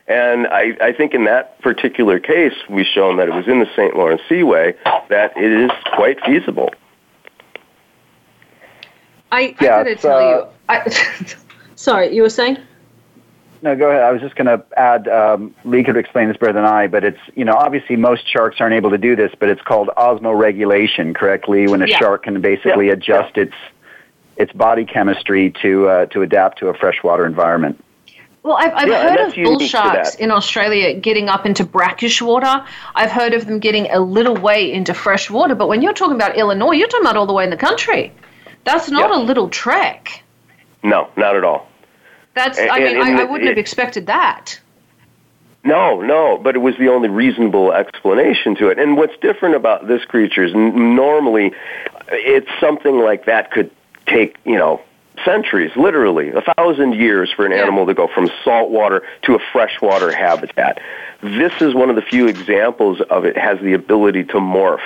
And 0.06 0.46
I, 0.46 0.76
I 0.80 0.92
think 0.92 1.12
in 1.12 1.24
that 1.24 1.60
particular 1.60 2.20
case, 2.20 2.54
we've 2.70 2.86
shown 2.86 3.16
that 3.16 3.26
it 3.26 3.34
was 3.34 3.48
in 3.48 3.58
the 3.58 3.68
St. 3.74 3.96
Lawrence 3.96 4.22
Seaway 4.28 4.74
that 5.08 5.36
it 5.36 5.52
is 5.52 5.70
quite 5.92 6.24
feasible. 6.24 6.70
I, 9.30 9.54
I 9.58 9.64
Yeah, 9.64 9.84
gotta 9.84 9.96
tell 9.96 10.20
uh, 10.20 10.38
you. 10.40 10.46
I, 10.68 11.34
sorry, 11.74 12.14
you 12.14 12.22
were 12.22 12.30
saying? 12.30 12.58
No, 13.60 13.74
go 13.74 13.90
ahead. 13.90 14.02
I 14.02 14.12
was 14.12 14.20
just 14.20 14.36
going 14.36 14.46
to 14.46 14.64
add. 14.78 15.08
Um, 15.08 15.54
Lee 15.64 15.82
could 15.82 15.96
explain 15.96 16.28
this 16.28 16.36
better 16.36 16.52
than 16.52 16.64
I, 16.64 16.86
but 16.86 17.02
it's 17.04 17.18
you 17.34 17.44
know 17.44 17.54
obviously 17.54 17.96
most 17.96 18.22
sharks 18.30 18.56
aren't 18.60 18.74
able 18.74 18.90
to 18.90 18.98
do 18.98 19.16
this, 19.16 19.32
but 19.40 19.48
it's 19.48 19.62
called 19.62 19.88
osmoregulation, 19.96 21.14
correctly? 21.14 21.66
When 21.66 21.82
a 21.82 21.86
Yeah. 21.86 21.98
shark 21.98 22.22
can 22.22 22.40
basically 22.40 22.90
adjust 22.90 23.36
its 23.36 23.54
its 24.36 24.52
body 24.52 24.84
chemistry 24.84 25.52
to 25.62 25.88
uh, 25.88 26.06
to 26.06 26.22
adapt 26.22 26.60
to 26.60 26.68
a 26.68 26.74
freshwater 26.74 27.26
environment. 27.26 27.82
Well, 28.44 28.56
I've, 28.56 28.72
I've 28.74 28.88
Yeah, 28.88 29.02
heard 29.02 29.28
of 29.28 29.34
bull 29.34 29.58
sharks 29.58 30.14
in 30.14 30.30
Australia 30.30 30.94
getting 30.94 31.28
up 31.28 31.44
into 31.44 31.64
brackish 31.64 32.22
water. 32.22 32.64
I've 32.94 33.10
heard 33.10 33.34
of 33.34 33.46
them 33.46 33.58
getting 33.58 33.90
a 33.90 33.98
little 33.98 34.36
way 34.36 34.72
into 34.72 34.94
fresh 34.94 35.28
water. 35.28 35.56
But 35.56 35.66
when 35.66 35.82
you're 35.82 35.92
talking 35.92 36.14
about 36.14 36.38
Illinois, 36.38 36.72
you're 36.76 36.86
talking 36.86 37.04
about 37.04 37.16
all 37.16 37.26
the 37.26 37.32
way 37.32 37.42
in 37.42 37.50
the 37.50 37.56
country. 37.56 38.12
That's 38.68 38.90
not 38.90 39.10
a 39.10 39.18
little 39.18 39.48
trek. 39.48 40.22
No, 40.82 41.08
not 41.16 41.36
at 41.36 41.44
all. 41.44 41.68
That's. 42.34 42.58
And- 42.58 42.70
I 42.70 42.78
mean, 42.78 43.00
I, 43.00 43.22
I 43.22 43.24
wouldn't 43.24 43.48
have 43.48 43.58
expected 43.58 44.06
that. 44.06 44.60
No, 45.64 46.00
no, 46.00 46.38
but 46.38 46.54
it 46.54 46.60
was 46.60 46.76
the 46.78 46.88
only 46.88 47.08
reasonable 47.08 47.72
explanation 47.72 48.54
to 48.56 48.68
it. 48.68 48.78
And 48.78 48.96
what's 48.96 49.16
different 49.20 49.54
about 49.56 49.88
this 49.88 50.04
creature 50.04 50.44
is 50.44 50.54
n- 50.54 50.94
normally 50.94 51.52
it's 52.10 52.48
something 52.60 52.98
like 53.00 53.24
that 53.26 53.50
could 53.50 53.70
take, 54.06 54.36
you 54.44 54.56
know, 54.56 54.80
centuries, 55.24 55.72
literally, 55.74 56.30
a 56.30 56.42
thousand 56.54 56.94
years 56.94 57.30
for 57.34 57.44
an 57.44 57.52
animal 57.52 57.86
to 57.86 57.92
go 57.94 58.06
from 58.06 58.30
saltwater 58.44 59.02
to 59.22 59.34
a 59.34 59.38
freshwater 59.52 60.12
habitat. 60.12 60.80
This 61.22 61.52
is 61.60 61.74
one 61.74 61.90
of 61.90 61.96
the 61.96 62.02
few 62.02 62.28
examples 62.28 63.00
of 63.10 63.24
it 63.24 63.36
has 63.36 63.58
the 63.60 63.72
ability 63.74 64.24
to 64.24 64.34
morph. 64.34 64.80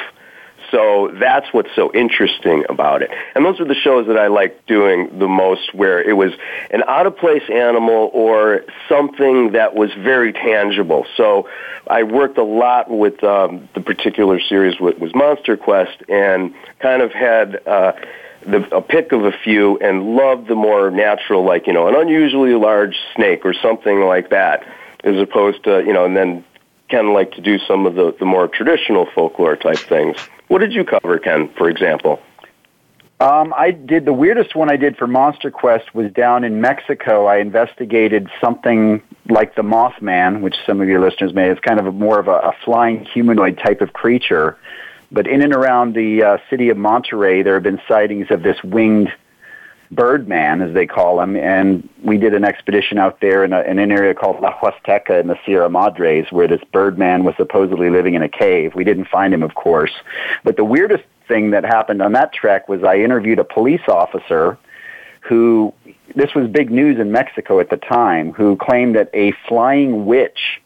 So 0.73 1.13
that's 1.21 1.53
what's 1.53 1.73
so 1.77 1.93
interesting 1.93 2.65
about 2.69 3.03
it. 3.03 3.11
And 3.35 3.45
those 3.45 3.61
are 3.61 3.67
the 3.67 3.75
shows 3.75 4.07
that 4.09 4.19
I 4.19 4.27
like 4.27 4.67
doing 4.67 5.19
the 5.19 5.29
most 5.29 5.73
where 5.75 6.03
it 6.03 6.15
was 6.15 6.33
an 6.71 6.83
out 6.89 7.07
of 7.07 7.17
place 7.19 7.43
animal 7.49 8.11
or 8.13 8.65
something 8.89 9.53
that 9.53 9.77
was 9.77 9.93
very 9.93 10.33
tangible. 10.33 11.07
So 11.17 11.49
I 11.87 12.03
worked 12.05 12.39
a 12.39 12.43
lot 12.43 12.91
with 12.91 13.23
um, 13.23 13.69
the 13.75 13.81
particular 13.81 14.41
series 14.41 14.81
with, 14.81 14.99
was 14.99 15.15
Monster 15.15 15.57
Quest 15.57 16.03
and 16.09 16.55
kind 16.79 17.03
of 17.03 17.13
had 17.13 17.61
uh, 17.67 17.93
the, 18.47 18.75
a 18.75 18.81
pick 18.81 19.13
of 19.13 19.25
a 19.25 19.33
few 19.33 19.79
and 19.79 20.17
loved 20.17 20.49
the 20.49 20.55
more 20.55 20.91
natural, 20.91 21.45
like, 21.45 21.67
you 21.67 21.75
know, 21.75 21.87
an 21.87 21.95
unusually 21.95 22.55
large 22.55 22.97
snake 23.15 23.45
or 23.45 23.53
something 23.53 24.01
like 24.01 24.31
that, 24.31 24.67
as 25.05 25.17
opposed 25.17 25.65
to, 25.65 25.85
you 25.85 25.93
know, 25.93 26.07
and 26.07 26.17
then 26.17 26.45
Ken 26.93 27.15
like 27.15 27.33
to 27.33 27.41
do 27.41 27.59
some 27.61 27.87
of 27.87 27.95
the, 27.95 28.15
the 28.19 28.27
more 28.27 28.47
traditional 28.47 29.07
folklore 29.15 29.57
type 29.57 29.79
things. 29.79 30.15
What 30.49 30.59
did 30.59 30.75
you 30.75 30.85
cover, 30.85 31.19
Ken, 31.19 31.49
for 31.57 31.71
example? 31.71 32.21
Um, 33.19 33.55
I 33.57 33.71
did 33.71 34.05
the 34.05 34.13
weirdest 34.13 34.55
one 34.55 34.71
I 34.71 34.77
did 34.77 34.99
for 34.99 35.07
Monster 35.07 35.51
Quest 35.51 35.95
was 35.95 36.13
down 36.13 36.45
in 36.45 36.61
Mexico. 36.61 37.25
I 37.25 37.39
investigated 37.39 38.29
something 38.43 39.01
like 39.31 39.55
the 39.55 39.63
Mothman, 39.63 40.43
which 40.43 40.57
some 40.67 40.83
of 40.83 40.89
your 40.89 41.01
listeners 41.01 41.33
may. 41.33 41.49
It's 41.49 41.61
kind 41.61 41.81
of 41.81 41.87
a, 41.87 41.93
more 41.93 42.19
of 42.19 42.29
a, 42.29 42.39
a 42.51 42.53
flying 42.63 43.07
humanoid 43.07 43.57
type 43.57 43.81
of 43.81 43.95
creature. 43.95 44.59
But 45.11 45.27
in 45.27 45.41
and 45.41 45.55
around 45.55 45.95
the 45.95 46.23
uh, 46.23 46.39
city 46.51 46.69
of 46.69 46.77
Monterrey, 46.77 47.43
there 47.43 47.55
have 47.55 47.63
been 47.63 47.81
sightings 47.89 48.27
of 48.31 48.43
this 48.43 48.63
winged 48.63 49.11
birdman, 49.95 50.63
as 50.63 50.75
they 50.75 50.87
call 50.87 51.21
him, 51.21 51.37
and 51.37 51.89
we 52.03 52.17
did 52.17 52.35
an 52.35 52.45
expedition 52.45 52.99
out 52.99 53.21
there 53.21 53.45
in, 53.45 53.53
a, 53.53 53.61
in 53.63 53.79
an 53.79 53.93
area 53.93 54.15
called 54.15 54.41
La 54.41 54.53
Huasteca 54.59 55.21
in 55.21 55.29
the 55.29 55.39
Sierra 55.45 55.69
Madres, 55.69 56.27
where 56.31 56.49
this 56.49 56.63
birdman 56.73 57.25
was 57.25 57.35
supposedly 57.37 57.91
living 57.91 58.15
in 58.15 58.23
a 58.23 58.29
cave. 58.29 58.75
We 58.75 58.85
didn't 58.85 59.09
find 59.09 59.33
him, 59.33 59.43
of 59.43 59.55
course, 59.55 59.93
but 60.45 60.57
the 60.57 60.65
weirdest 60.65 61.05
thing 61.29 61.51
that 61.51 61.65
happened 61.65 62.03
on 62.03 62.13
that 62.13 62.33
trek 62.33 62.69
was 62.69 62.83
I 62.83 62.97
interviewed 62.97 63.39
a 63.39 63.45
police 63.45 63.87
officer 63.87 64.59
who 65.21 65.73
this 66.17 66.35
was 66.35 66.49
big 66.49 66.71
news 66.71 66.99
in 66.99 67.13
Mexico 67.13 67.61
at 67.61 67.71
the 67.71 67.77
time, 67.77 68.33
who 68.33 68.57
claimed 68.57 68.97
that 68.97 69.09
a 69.15 69.33
flying 69.47 70.05
witch, 70.05 70.61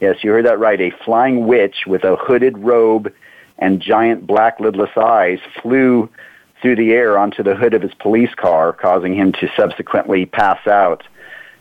yes, 0.00 0.22
you 0.22 0.30
heard 0.30 0.44
that 0.44 0.58
right, 0.58 0.80
a 0.80 0.90
flying 1.04 1.46
witch 1.46 1.84
with 1.86 2.04
a 2.04 2.16
hooded 2.16 2.58
robe 2.58 3.12
and 3.58 3.80
giant 3.80 4.26
black 4.26 4.58
lidless 4.58 4.96
eyes 4.96 5.38
flew 5.62 6.10
through 6.64 6.76
the 6.76 6.92
air 6.92 7.18
onto 7.18 7.42
the 7.42 7.54
hood 7.54 7.74
of 7.74 7.82
his 7.82 7.92
police 7.92 8.34
car, 8.34 8.72
causing 8.72 9.14
him 9.14 9.32
to 9.32 9.50
subsequently 9.54 10.24
pass 10.24 10.66
out. 10.66 11.02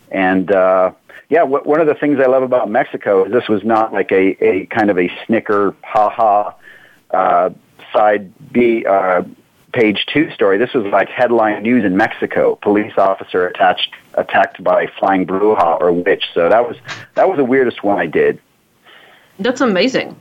And 0.10 0.49
uh, 0.49 0.93
yeah, 1.28 1.41
w- 1.41 1.66
one 1.66 1.82
of 1.82 1.88
the 1.88 1.93
things 1.93 2.20
I 2.22 2.28
love 2.28 2.41
about 2.41 2.70
Mexico 2.70 3.26
is 3.26 3.34
this 3.34 3.49
was 3.49 3.66
not 3.66 3.91
like 3.91 4.14
a, 4.14 4.41
a 4.41 4.66
kind 4.68 4.89
of 4.89 4.97
a 4.97 5.12
snicker, 5.26 5.76
ha 5.84 6.10
ha, 6.10 6.56
uh, 7.12 7.49
side 7.91 8.32
B, 8.54 8.86
uh, 8.86 9.24
page 9.74 10.06
two 10.06 10.32
story. 10.32 10.58
This 10.58 10.74
was 10.74 10.86
like 10.86 11.10
headline 11.10 11.64
news 11.64 11.84
in 11.84 11.97
Mexico. 11.97 12.56
Police 12.62 12.93
officer 12.97 13.45
attached 13.45 13.89
attacked 14.14 14.64
by 14.64 14.88
flying 14.99 15.28
bruja 15.28 15.82
or 15.82 15.91
witch. 15.91 16.30
So 16.34 16.47
that 16.47 16.66
was 16.66 16.78
that 17.16 17.28
was 17.28 17.36
the 17.36 17.43
weirdest 17.43 17.84
one 17.84 17.99
I 17.99 18.06
did. 18.06 18.39
That's 19.38 19.60
amazing. 19.60 20.16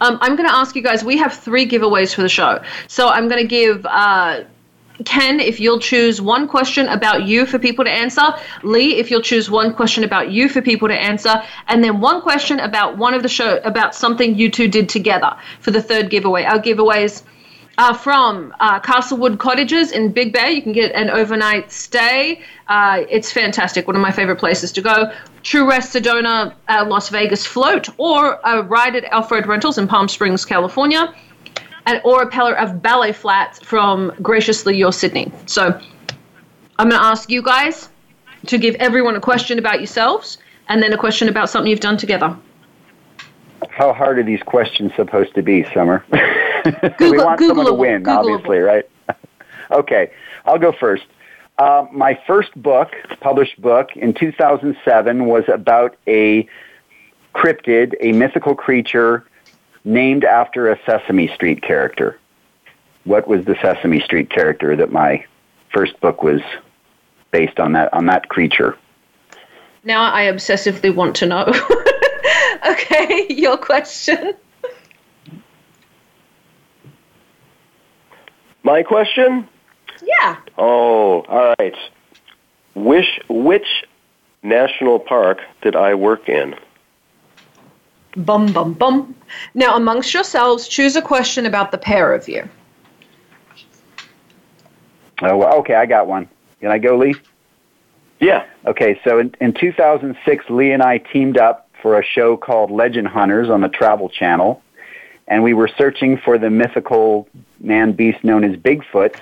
Um, 0.00 0.18
I'm 0.20 0.36
going 0.36 0.48
to 0.48 0.54
ask 0.54 0.76
you 0.76 0.82
guys. 0.82 1.02
We 1.04 1.16
have 1.18 1.32
three 1.32 1.66
giveaways 1.68 2.14
for 2.14 2.22
the 2.22 2.28
show, 2.28 2.62
so 2.86 3.08
I'm 3.08 3.28
going 3.28 3.40
to 3.42 3.48
give 3.48 3.86
uh, 3.86 4.44
Ken 5.04 5.40
if 5.40 5.60
you'll 5.60 5.78
choose 5.78 6.20
one 6.20 6.48
question 6.48 6.88
about 6.88 7.24
you 7.24 7.46
for 7.46 7.58
people 7.58 7.84
to 7.84 7.90
answer. 7.90 8.22
Lee, 8.62 8.96
if 8.96 9.10
you'll 9.10 9.22
choose 9.22 9.50
one 9.50 9.74
question 9.74 10.04
about 10.04 10.30
you 10.30 10.48
for 10.48 10.62
people 10.62 10.88
to 10.88 10.94
answer, 10.94 11.42
and 11.68 11.82
then 11.82 12.00
one 12.00 12.20
question 12.22 12.60
about 12.60 12.96
one 12.96 13.14
of 13.14 13.22
the 13.22 13.28
show 13.28 13.58
about 13.64 13.94
something 13.94 14.36
you 14.36 14.50
two 14.50 14.68
did 14.68 14.88
together 14.88 15.36
for 15.60 15.70
the 15.70 15.82
third 15.82 16.10
giveaway. 16.10 16.44
Our 16.44 16.58
giveaways 16.58 17.22
are 17.78 17.94
from 17.94 18.54
uh, 18.60 18.80
Castlewood 18.80 19.38
Cottages 19.38 19.92
in 19.92 20.10
Big 20.10 20.32
Bear. 20.32 20.48
You 20.48 20.62
can 20.62 20.72
get 20.72 20.92
an 20.92 21.10
overnight 21.10 21.70
stay. 21.70 22.40
Uh, 22.68 23.04
it's 23.10 23.30
fantastic. 23.30 23.86
One 23.86 23.96
of 23.96 24.02
my 24.02 24.12
favorite 24.12 24.36
places 24.36 24.72
to 24.72 24.80
go. 24.80 25.12
True 25.42 25.68
Rest 25.68 25.94
Sedona 25.94 26.54
uh, 26.68 26.86
Las 26.88 27.10
Vegas 27.10 27.44
float, 27.44 27.88
or 27.98 28.40
a 28.44 28.62
ride 28.62 28.96
at 28.96 29.04
Alfred 29.04 29.46
Rentals 29.46 29.78
in 29.78 29.86
Palm 29.86 30.08
Springs, 30.08 30.44
California, 30.44 31.14
and 31.84 32.00
or 32.04 32.22
a 32.22 32.30
peller 32.30 32.56
of 32.56 32.82
ballet 32.82 33.12
flats 33.12 33.60
from 33.60 34.12
Graciously 34.22 34.76
Your 34.76 34.92
Sydney. 34.92 35.30
So 35.44 35.78
I'm 36.78 36.88
going 36.88 37.00
to 37.00 37.06
ask 37.06 37.30
you 37.30 37.42
guys 37.42 37.90
to 38.46 38.58
give 38.58 38.74
everyone 38.76 39.16
a 39.16 39.20
question 39.20 39.58
about 39.58 39.80
yourselves, 39.80 40.38
and 40.68 40.82
then 40.82 40.92
a 40.92 40.98
question 40.98 41.28
about 41.28 41.50
something 41.50 41.70
you've 41.70 41.80
done 41.80 41.96
together. 41.96 42.36
How 43.70 43.92
hard 43.92 44.18
are 44.18 44.22
these 44.22 44.42
questions 44.42 44.92
supposed 44.96 45.34
to 45.34 45.42
be, 45.42 45.64
Summer? 45.74 46.04
we 46.82 46.88
Google- 46.98 47.24
want 47.24 47.40
someone 47.40 47.66
to 47.66 47.74
win, 47.74 48.02
Googleable. 48.02 48.34
obviously, 48.36 48.58
right? 48.58 48.88
okay, 49.70 50.10
I'll 50.44 50.58
go 50.58 50.72
first. 50.72 51.04
Uh, 51.58 51.86
my 51.90 52.18
first 52.26 52.54
book, 52.60 52.92
published 53.20 53.60
book 53.60 53.96
in 53.96 54.12
2007, 54.12 55.24
was 55.26 55.44
about 55.48 55.96
a 56.06 56.46
cryptid, 57.34 57.94
a 58.00 58.12
mythical 58.12 58.54
creature 58.54 59.26
named 59.84 60.24
after 60.24 60.70
a 60.70 60.78
Sesame 60.84 61.28
Street 61.28 61.62
character. 61.62 62.18
What 63.04 63.26
was 63.28 63.44
the 63.44 63.56
Sesame 63.62 64.00
Street 64.00 64.28
character 64.28 64.76
that 64.76 64.92
my 64.92 65.24
first 65.72 65.98
book 66.00 66.22
was 66.22 66.40
based 67.30 67.58
on 67.60 67.72
that 67.72 67.92
on 67.94 68.06
that 68.06 68.28
creature? 68.28 68.76
Now 69.84 70.12
I 70.12 70.24
obsessively 70.24 70.94
want 70.94 71.14
to 71.16 71.26
know. 71.26 71.44
okay, 72.70 73.26
your 73.30 73.56
question. 73.56 74.34
My 78.66 78.82
question? 78.82 79.48
Yeah. 80.02 80.38
Oh, 80.58 81.20
all 81.20 81.54
right. 81.56 81.76
Which 82.74 83.20
which 83.28 83.84
national 84.42 84.98
park 84.98 85.38
did 85.62 85.76
I 85.76 85.94
work 85.94 86.28
in? 86.28 86.56
Bum 88.16 88.52
bum 88.52 88.72
bum. 88.72 89.14
Now, 89.54 89.76
amongst 89.76 90.12
yourselves, 90.12 90.66
choose 90.66 90.96
a 90.96 91.00
question 91.00 91.46
about 91.46 91.70
the 91.70 91.78
pair 91.78 92.12
of 92.12 92.28
you. 92.28 92.48
Oh, 95.22 95.36
well, 95.36 95.58
okay, 95.58 95.76
I 95.76 95.86
got 95.86 96.08
one. 96.08 96.28
Can 96.60 96.72
I 96.72 96.78
go, 96.78 96.98
Lee? 96.98 97.14
Yeah. 98.18 98.46
Okay, 98.66 99.00
so 99.04 99.20
in, 99.20 99.32
in 99.40 99.52
2006, 99.52 100.44
Lee 100.50 100.72
and 100.72 100.82
I 100.82 100.98
teamed 100.98 101.38
up 101.38 101.68
for 101.80 102.00
a 102.00 102.04
show 102.04 102.36
called 102.36 102.72
Legend 102.72 103.06
Hunters 103.06 103.48
on 103.48 103.60
the 103.60 103.68
Travel 103.68 104.08
Channel, 104.08 104.60
and 105.28 105.44
we 105.44 105.54
were 105.54 105.70
searching 105.78 106.18
for 106.18 106.36
the 106.36 106.50
mythical 106.50 107.28
man 107.60 107.92
beast 107.92 108.22
known 108.24 108.44
as 108.44 108.56
Bigfoot 108.56 109.16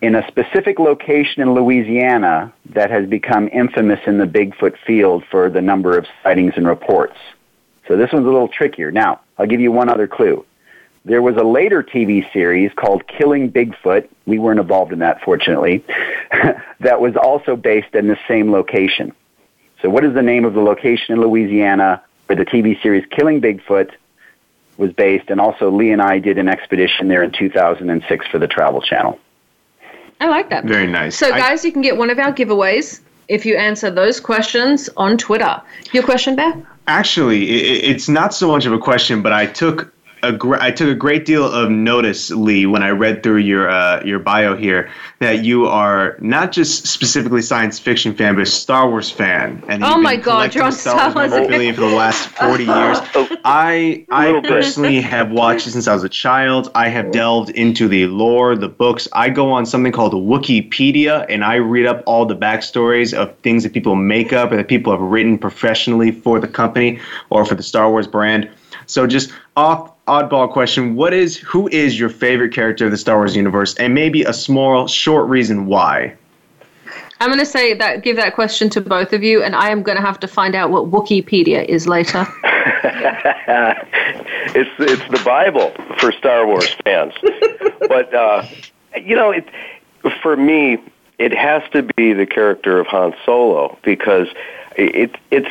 in 0.00 0.14
a 0.14 0.26
specific 0.28 0.78
location 0.78 1.42
in 1.42 1.54
Louisiana 1.54 2.52
that 2.70 2.90
has 2.90 3.08
become 3.08 3.48
infamous 3.48 4.00
in 4.06 4.18
the 4.18 4.26
Bigfoot 4.26 4.76
field 4.86 5.24
for 5.30 5.50
the 5.50 5.60
number 5.60 5.98
of 5.98 6.06
sightings 6.22 6.54
and 6.56 6.66
reports. 6.66 7.16
So 7.88 7.96
this 7.96 8.12
one's 8.12 8.26
a 8.26 8.30
little 8.30 8.48
trickier. 8.48 8.92
Now, 8.92 9.20
I'll 9.38 9.46
give 9.46 9.60
you 9.60 9.72
one 9.72 9.88
other 9.88 10.06
clue. 10.06 10.44
There 11.04 11.22
was 11.22 11.36
a 11.36 11.44
later 11.44 11.82
TV 11.82 12.30
series 12.32 12.70
called 12.76 13.06
Killing 13.06 13.50
Bigfoot. 13.50 14.08
We 14.26 14.38
weren't 14.38 14.60
involved 14.60 14.92
in 14.92 14.98
that, 14.98 15.22
fortunately. 15.22 15.84
that 16.80 17.00
was 17.00 17.16
also 17.16 17.56
based 17.56 17.94
in 17.94 18.08
the 18.08 18.18
same 18.28 18.52
location. 18.52 19.12
So, 19.80 19.88
what 19.88 20.04
is 20.04 20.12
the 20.12 20.22
name 20.22 20.44
of 20.44 20.54
the 20.54 20.60
location 20.60 21.14
in 21.14 21.20
Louisiana 21.20 22.02
where 22.26 22.36
the 22.36 22.44
TV 22.44 22.80
series 22.82 23.06
Killing 23.10 23.40
Bigfoot 23.40 23.90
was 24.78 24.92
based? 24.92 25.28
And 25.28 25.40
also, 25.40 25.70
Lee 25.70 25.90
and 25.90 26.00
I 26.00 26.18
did 26.18 26.38
an 26.38 26.48
expedition 26.48 27.08
there 27.08 27.22
in 27.22 27.32
2006 27.32 28.26
for 28.28 28.38
the 28.38 28.46
Travel 28.46 28.80
Channel. 28.80 29.18
I 30.20 30.26
like 30.28 30.50
that. 30.50 30.64
Very 30.64 30.86
nice. 30.86 31.16
So, 31.16 31.30
I- 31.30 31.38
guys, 31.38 31.64
you 31.64 31.72
can 31.72 31.82
get 31.82 31.96
one 31.96 32.10
of 32.10 32.18
our 32.18 32.32
giveaways 32.32 33.00
if 33.28 33.44
you 33.44 33.56
answer 33.56 33.90
those 33.90 34.18
questions 34.20 34.88
on 34.96 35.16
Twitter. 35.18 35.60
Your 35.92 36.02
question, 36.02 36.34
Bear? 36.34 36.54
Actually, 36.86 37.42
i 37.42 37.54
i- 37.54 37.80
it's 37.92 38.08
not 38.08 38.32
so 38.32 38.48
much 38.48 38.64
of 38.64 38.72
a 38.72 38.78
question, 38.78 39.20
but 39.20 39.32
I 39.32 39.46
took 39.46 39.92
a 40.22 40.32
gr- 40.32 40.56
I 40.56 40.70
took 40.70 40.88
a 40.88 40.94
great 40.94 41.24
deal 41.24 41.44
of 41.44 41.70
notice, 41.70 42.30
Lee, 42.30 42.66
when 42.66 42.82
I 42.82 42.90
read 42.90 43.22
through 43.22 43.38
your 43.38 43.68
uh, 43.68 44.02
your 44.04 44.18
bio 44.18 44.56
here 44.56 44.90
that 45.20 45.44
you 45.44 45.66
are 45.66 46.16
not 46.20 46.52
just 46.52 46.86
specifically 46.86 47.42
science 47.42 47.78
fiction 47.78 48.14
fan, 48.14 48.34
but 48.34 48.42
a 48.42 48.46
Star 48.46 48.88
Wars 48.88 49.10
fan. 49.10 49.62
And 49.68 49.82
Oh 49.82 49.98
my 49.98 50.16
God, 50.16 50.54
you're 50.54 50.62
collecting 50.62 50.62
on 50.62 50.72
Star 50.72 51.14
Wars 51.14 51.30
memorabilia 51.30 51.74
for 51.74 51.80
the 51.80 51.86
last 51.86 52.28
forty 52.28 52.64
years. 52.76 52.98
I 53.44 54.06
I 54.10 54.40
personally 54.44 55.00
have 55.00 55.30
watched 55.30 55.66
it 55.66 55.72
since 55.72 55.88
I 55.88 55.94
was 55.94 56.04
a 56.04 56.08
child. 56.08 56.70
I 56.74 56.88
have 56.88 57.10
delved 57.10 57.50
into 57.50 57.88
the 57.88 58.06
lore, 58.06 58.56
the 58.56 58.68
books. 58.68 59.08
I 59.12 59.30
go 59.30 59.50
on 59.52 59.66
something 59.66 59.92
called 59.92 60.12
Wookieepedia, 60.14 61.26
and 61.28 61.44
I 61.44 61.56
read 61.56 61.86
up 61.86 62.02
all 62.06 62.26
the 62.26 62.36
backstories 62.36 63.12
of 63.12 63.36
things 63.38 63.62
that 63.62 63.72
people 63.72 63.96
make 63.96 64.32
up 64.32 64.50
and 64.50 64.58
that 64.58 64.68
people 64.68 64.92
have 64.92 65.00
written 65.00 65.38
professionally 65.38 66.10
for 66.10 66.40
the 66.40 66.48
company 66.48 67.00
or 67.30 67.44
for 67.44 67.54
the 67.54 67.62
Star 67.62 67.90
Wars 67.90 68.06
brand. 68.06 68.48
So 68.86 69.06
just 69.06 69.32
off 69.56 69.92
oddball 70.08 70.50
question, 70.50 70.96
what 70.96 71.12
is 71.12 71.36
who 71.36 71.68
is 71.68 71.98
your 71.98 72.08
favorite 72.08 72.52
character 72.52 72.86
of 72.86 72.90
the 72.90 72.96
Star 72.96 73.18
Wars 73.18 73.36
universe 73.36 73.76
and 73.76 73.94
maybe 73.94 74.22
a 74.22 74.32
small 74.32 74.88
short 74.88 75.28
reason 75.28 75.66
why? 75.66 76.16
I'm 77.20 77.28
going 77.28 77.40
to 77.40 77.46
say 77.46 77.74
that, 77.74 78.02
give 78.02 78.16
that 78.16 78.34
question 78.34 78.70
to 78.70 78.80
both 78.80 79.12
of 79.12 79.24
you, 79.24 79.42
and 79.42 79.56
I 79.56 79.70
am 79.70 79.82
going 79.82 79.96
to 79.96 80.02
have 80.02 80.20
to 80.20 80.28
find 80.28 80.54
out 80.54 80.70
what 80.70 80.90
Wookieepedia 80.90 81.64
is 81.64 81.88
later. 81.88 82.26
it's 84.54 84.70
it's 84.78 85.08
the 85.10 85.22
Bible 85.24 85.72
for 85.98 86.12
Star 86.12 86.46
Wars 86.46 86.74
fans. 86.84 87.14
but 87.88 88.14
uh, 88.14 88.46
you 89.02 89.16
know, 89.16 89.32
it, 89.32 89.48
for 90.22 90.36
me, 90.36 90.78
it 91.18 91.34
has 91.34 91.62
to 91.72 91.82
be 91.82 92.12
the 92.12 92.26
character 92.26 92.78
of 92.78 92.86
Han 92.86 93.14
Solo 93.24 93.76
because 93.82 94.28
it 94.76 95.16
it's 95.30 95.50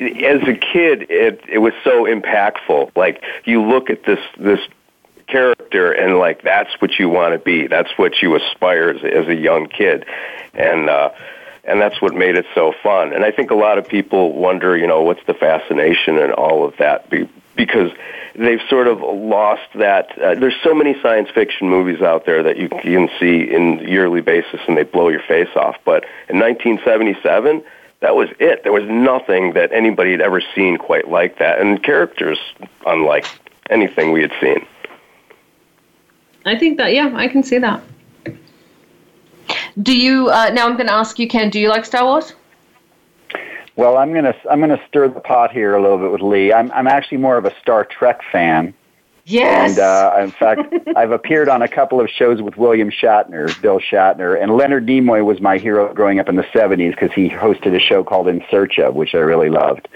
as 0.00 0.42
a 0.48 0.54
kid 0.54 1.06
it 1.10 1.42
it 1.48 1.58
was 1.58 1.72
so 1.84 2.04
impactful. 2.04 2.96
Like 2.96 3.22
you 3.44 3.62
look 3.62 3.90
at 3.90 4.04
this 4.04 4.20
this 4.38 4.60
character 5.26 5.92
and 5.92 6.18
like 6.18 6.42
that's 6.42 6.80
what 6.80 6.98
you 6.98 7.08
want 7.08 7.34
to 7.34 7.38
be. 7.38 7.66
That's 7.66 7.90
what 7.96 8.22
you 8.22 8.34
aspire 8.36 8.90
as, 8.90 9.04
as 9.04 9.28
a 9.28 9.34
young 9.34 9.66
kid, 9.66 10.04
and. 10.54 10.88
uh 10.88 11.10
and 11.64 11.82
that's 11.82 12.00
what 12.00 12.14
made 12.14 12.34
it 12.34 12.46
so 12.54 12.72
fun. 12.82 13.12
And 13.12 13.24
I 13.26 13.30
think 13.30 13.50
a 13.50 13.54
lot 13.54 13.76
of 13.76 13.86
people 13.86 14.32
wonder, 14.32 14.74
you 14.74 14.86
know, 14.86 15.02
what's 15.02 15.24
the 15.26 15.34
fascination 15.34 16.16
and 16.16 16.32
all 16.32 16.64
of 16.64 16.74
that 16.78 17.10
be, 17.10 17.28
because 17.56 17.92
they've 18.34 18.62
sort 18.70 18.86
of 18.88 19.00
lost 19.00 19.68
that. 19.74 20.18
Uh, 20.18 20.34
there's 20.34 20.56
so 20.62 20.74
many 20.74 20.98
science 21.02 21.28
fiction 21.28 21.68
movies 21.68 22.00
out 22.00 22.24
there 22.24 22.42
that 22.44 22.56
you 22.56 22.70
can 22.70 23.10
see 23.20 23.42
in 23.42 23.80
yearly 23.80 24.22
basis, 24.22 24.60
and 24.66 24.78
they 24.78 24.84
blow 24.84 25.08
your 25.08 25.22
face 25.22 25.54
off. 25.56 25.76
But 25.84 26.04
in 26.28 26.38
1977, 26.38 27.62
that 28.00 28.14
was 28.14 28.28
it. 28.38 28.62
There 28.62 28.72
was 28.72 28.84
nothing 28.84 29.54
that 29.54 29.72
anybody 29.72 30.12
had 30.12 30.20
ever 30.20 30.40
seen 30.54 30.78
quite 30.78 31.08
like 31.08 31.38
that, 31.38 31.60
and 31.60 31.82
characters 31.82 32.38
unlike 32.86 33.26
anything 33.70 34.12
we 34.12 34.22
had 34.22 34.32
seen. 34.40 34.66
I 36.44 36.56
think 36.56 36.78
that, 36.78 36.94
yeah, 36.94 37.12
I 37.14 37.28
can 37.28 37.42
see 37.42 37.58
that. 37.58 37.82
Do 39.82 39.96
you, 39.96 40.28
uh, 40.28 40.50
now 40.52 40.66
I'm 40.66 40.76
going 40.76 40.86
to 40.86 40.92
ask 40.92 41.18
you, 41.18 41.28
Ken, 41.28 41.50
do 41.50 41.60
you 41.60 41.68
like 41.68 41.84
Star 41.84 42.04
Wars? 42.04 42.34
Well, 43.76 43.96
I'm 43.96 44.12
gonna 44.12 44.34
I'm 44.50 44.58
gonna 44.58 44.80
stir 44.88 45.06
the 45.06 45.20
pot 45.20 45.52
here 45.52 45.76
a 45.76 45.80
little 45.80 45.98
bit 45.98 46.10
with 46.10 46.20
Lee. 46.20 46.52
I'm 46.52 46.72
I'm 46.72 46.88
actually 46.88 47.18
more 47.18 47.36
of 47.36 47.44
a 47.44 47.54
Star 47.60 47.84
Trek 47.84 48.22
fan. 48.32 48.74
Yes. 49.28 49.70
And 49.70 49.78
uh, 49.78 50.16
in 50.20 50.30
fact, 50.32 50.74
I've 50.96 51.10
appeared 51.10 51.48
on 51.48 51.62
a 51.62 51.68
couple 51.68 52.00
of 52.00 52.08
shows 52.08 52.40
with 52.40 52.56
William 52.56 52.90
Shatner, 52.90 53.60
Bill 53.60 53.78
Shatner, 53.80 54.40
and 54.40 54.56
Leonard 54.56 54.86
Nimoy 54.86 55.24
was 55.24 55.40
my 55.40 55.58
hero 55.58 55.92
growing 55.92 56.18
up 56.18 56.28
in 56.28 56.36
the 56.36 56.44
'70s 56.44 56.90
because 56.90 57.12
he 57.12 57.28
hosted 57.28 57.74
a 57.76 57.80
show 57.80 58.02
called 58.02 58.28
In 58.28 58.42
Search 58.50 58.78
of, 58.78 58.94
which 58.94 59.14
I 59.14 59.18
really 59.18 59.50
loved. 59.50 59.88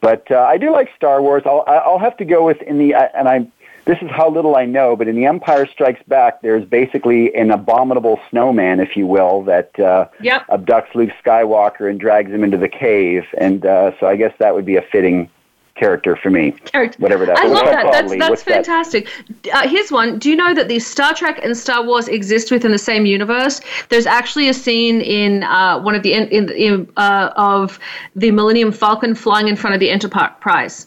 But 0.00 0.30
uh, 0.30 0.40
I 0.40 0.58
do 0.58 0.70
like 0.72 0.90
Star 0.96 1.22
Wars. 1.22 1.42
I'll 1.46 1.64
I'll 1.66 1.98
have 1.98 2.16
to 2.18 2.24
go 2.24 2.44
with 2.44 2.60
in 2.62 2.78
the 2.78 2.94
and 2.94 3.28
I. 3.28 3.46
This 3.86 3.98
is 4.00 4.10
how 4.10 4.30
little 4.30 4.56
I 4.56 4.64
know, 4.64 4.96
but 4.96 5.08
in 5.08 5.14
The 5.14 5.26
Empire 5.26 5.66
Strikes 5.70 6.02
Back, 6.08 6.40
there's 6.40 6.64
basically 6.64 7.34
an 7.34 7.50
abominable 7.50 8.18
snowman, 8.30 8.80
if 8.80 8.96
you 8.96 9.06
will, 9.06 9.42
that 9.42 9.78
uh, 9.78 10.06
Yep. 10.22 10.46
abducts 10.48 10.94
Luke 10.94 11.10
Skywalker 11.22 11.90
and 11.90 12.00
drags 12.00 12.32
him 12.32 12.42
into 12.42 12.56
the 12.56 12.68
cave. 12.70 13.24
And 13.36 13.66
uh, 13.66 13.92
so 14.00 14.06
I 14.06 14.16
guess 14.16 14.32
that 14.38 14.54
would 14.54 14.64
be 14.64 14.76
a 14.76 14.82
fitting 14.90 15.28
character 15.76 16.16
for 16.16 16.30
me. 16.30 16.52
Character. 16.52 16.96
Whatever 17.00 17.26
that 17.26 17.38
I 17.38 17.46
love 17.46 17.64
that. 17.66 17.90
That's 17.92 18.12
that's 18.16 18.30
What's 18.30 18.42
that? 18.44 18.54
fantastic. 18.66 19.08
Uh, 19.52 19.68
here's 19.68 19.90
one. 19.90 20.18
Do 20.18 20.30
you 20.30 20.36
know 20.36 20.54
that 20.54 20.68
the 20.68 20.78
Star 20.78 21.14
Trek 21.14 21.40
and 21.42 21.56
Star 21.56 21.84
Wars 21.84 22.08
exist 22.08 22.50
within 22.50 22.70
the 22.70 22.78
same 22.78 23.06
universe? 23.06 23.60
There's 23.88 24.06
actually 24.06 24.48
a 24.48 24.54
scene 24.54 25.00
in 25.00 25.42
uh, 25.42 25.80
one 25.80 25.94
of 25.94 26.02
the 26.02 26.12
in, 26.14 26.28
in, 26.28 26.48
in 26.50 26.92
uh, 26.96 27.30
of 27.36 27.78
the 28.14 28.30
Millennium 28.30 28.72
Falcon 28.72 29.14
flying 29.14 29.48
in 29.48 29.56
front 29.56 29.74
of 29.74 29.80
the 29.80 29.90
Enterprise 29.90 30.86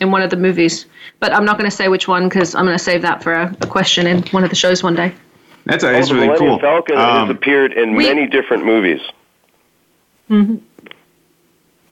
in 0.00 0.10
one 0.10 0.22
of 0.22 0.30
the 0.30 0.36
movies. 0.36 0.86
But 1.20 1.32
I'm 1.32 1.44
not 1.44 1.58
going 1.58 1.68
to 1.68 1.74
say 1.76 1.88
which 1.88 2.06
one 2.06 2.28
because 2.28 2.54
I'm 2.54 2.64
going 2.64 2.78
to 2.78 2.82
save 2.84 3.02
that 3.02 3.22
for 3.22 3.32
a, 3.32 3.56
a 3.62 3.66
question 3.66 4.06
in 4.06 4.22
one 4.28 4.44
of 4.44 4.50
the 4.50 4.56
shows 4.56 4.82
one 4.82 4.94
day. 4.94 5.12
That's 5.64 5.82
Oh, 5.84 5.90
that's 5.92 6.08
the 6.08 6.14
really 6.14 6.28
Millennium 6.28 6.50
cool. 6.52 6.60
Falcon 6.60 6.96
Um, 6.96 7.26
has 7.26 7.30
appeared 7.36 7.72
in 7.72 7.94
we- 7.94 8.04
many 8.06 8.26
different 8.26 8.64
movies. 8.64 9.00
hmm 10.28 10.56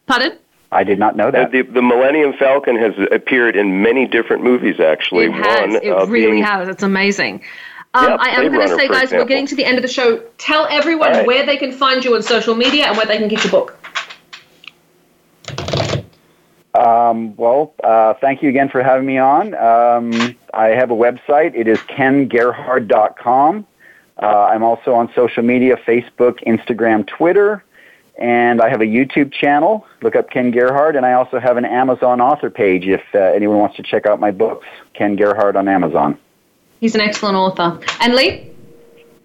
Pardon? 0.06 0.38
I 0.72 0.84
did 0.84 0.98
not 0.98 1.16
know 1.16 1.30
that. 1.30 1.52
The, 1.52 1.62
the 1.62 1.82
Millennium 1.82 2.32
Falcon 2.32 2.76
has 2.76 2.92
appeared 3.12 3.56
in 3.56 3.82
many 3.82 4.06
different 4.06 4.42
movies, 4.42 4.80
actually. 4.80 5.26
It 5.26 5.32
has. 5.32 5.60
One 5.60 5.76
It 5.76 5.90
uh, 5.90 6.06
really 6.06 6.32
being, 6.32 6.44
has. 6.44 6.68
It's 6.68 6.82
amazing. 6.82 7.42
Um, 7.94 8.10
Yep, 8.10 8.20
I 8.20 8.28
am 8.30 8.52
going 8.52 8.68
to 8.68 8.76
say, 8.76 8.86
for 8.88 8.92
guys, 8.92 9.12
we're 9.12 9.24
getting 9.24 9.46
to 9.46 9.54
the 9.54 9.64
end 9.64 9.78
of 9.78 9.82
the 9.82 9.88
show. 9.88 10.18
Tell 10.38 10.66
everyone 10.68 11.12
All 11.12 11.18
right. 11.18 11.26
where 11.26 11.46
they 11.46 11.56
can 11.56 11.72
find 11.72 12.04
you 12.04 12.14
on 12.14 12.22
social 12.22 12.54
media 12.54 12.86
and 12.86 12.96
where 12.96 13.06
they 13.06 13.16
can 13.16 13.28
get 13.28 13.44
your 13.44 13.50
book. 13.50 13.78
Um, 16.74 17.34
well, 17.36 17.74
uh, 17.82 18.14
thank 18.20 18.42
you 18.42 18.50
again 18.50 18.68
for 18.68 18.82
having 18.82 19.06
me 19.06 19.16
on. 19.16 19.54
Um, 19.54 20.36
I 20.52 20.66
have 20.68 20.90
a 20.90 20.94
website. 20.94 21.54
It 21.54 21.68
is 21.68 21.78
kengerhard.com. 21.78 23.66
Uh, 24.20 24.26
I'm 24.26 24.62
also 24.62 24.94
on 24.94 25.10
social 25.14 25.42
media, 25.42 25.76
Facebook, 25.76 26.42
Instagram, 26.46 27.06
Twitter, 27.06 27.64
and 28.18 28.60
I 28.62 28.68
have 28.68 28.80
a 28.80 28.86
YouTube 28.86 29.32
channel. 29.32 29.86
Look 30.02 30.16
up 30.16 30.30
Ken 30.30 30.50
Gerhard, 30.50 30.96
and 30.96 31.04
I 31.04 31.12
also 31.14 31.38
have 31.38 31.56
an 31.56 31.64
Amazon 31.64 32.20
author 32.20 32.50
page 32.50 32.86
if 32.86 33.02
uh, 33.14 33.18
anyone 33.18 33.58
wants 33.58 33.76
to 33.76 33.82
check 33.82 34.06
out 34.06 34.20
my 34.20 34.30
books. 34.30 34.66
Ken 34.94 35.16
Gerhard 35.16 35.56
on 35.56 35.68
Amazon. 35.68 36.18
He's 36.80 36.94
an 36.94 37.00
excellent 37.00 37.36
author. 37.36 37.80
And 38.00 38.14
Lee? 38.14 38.50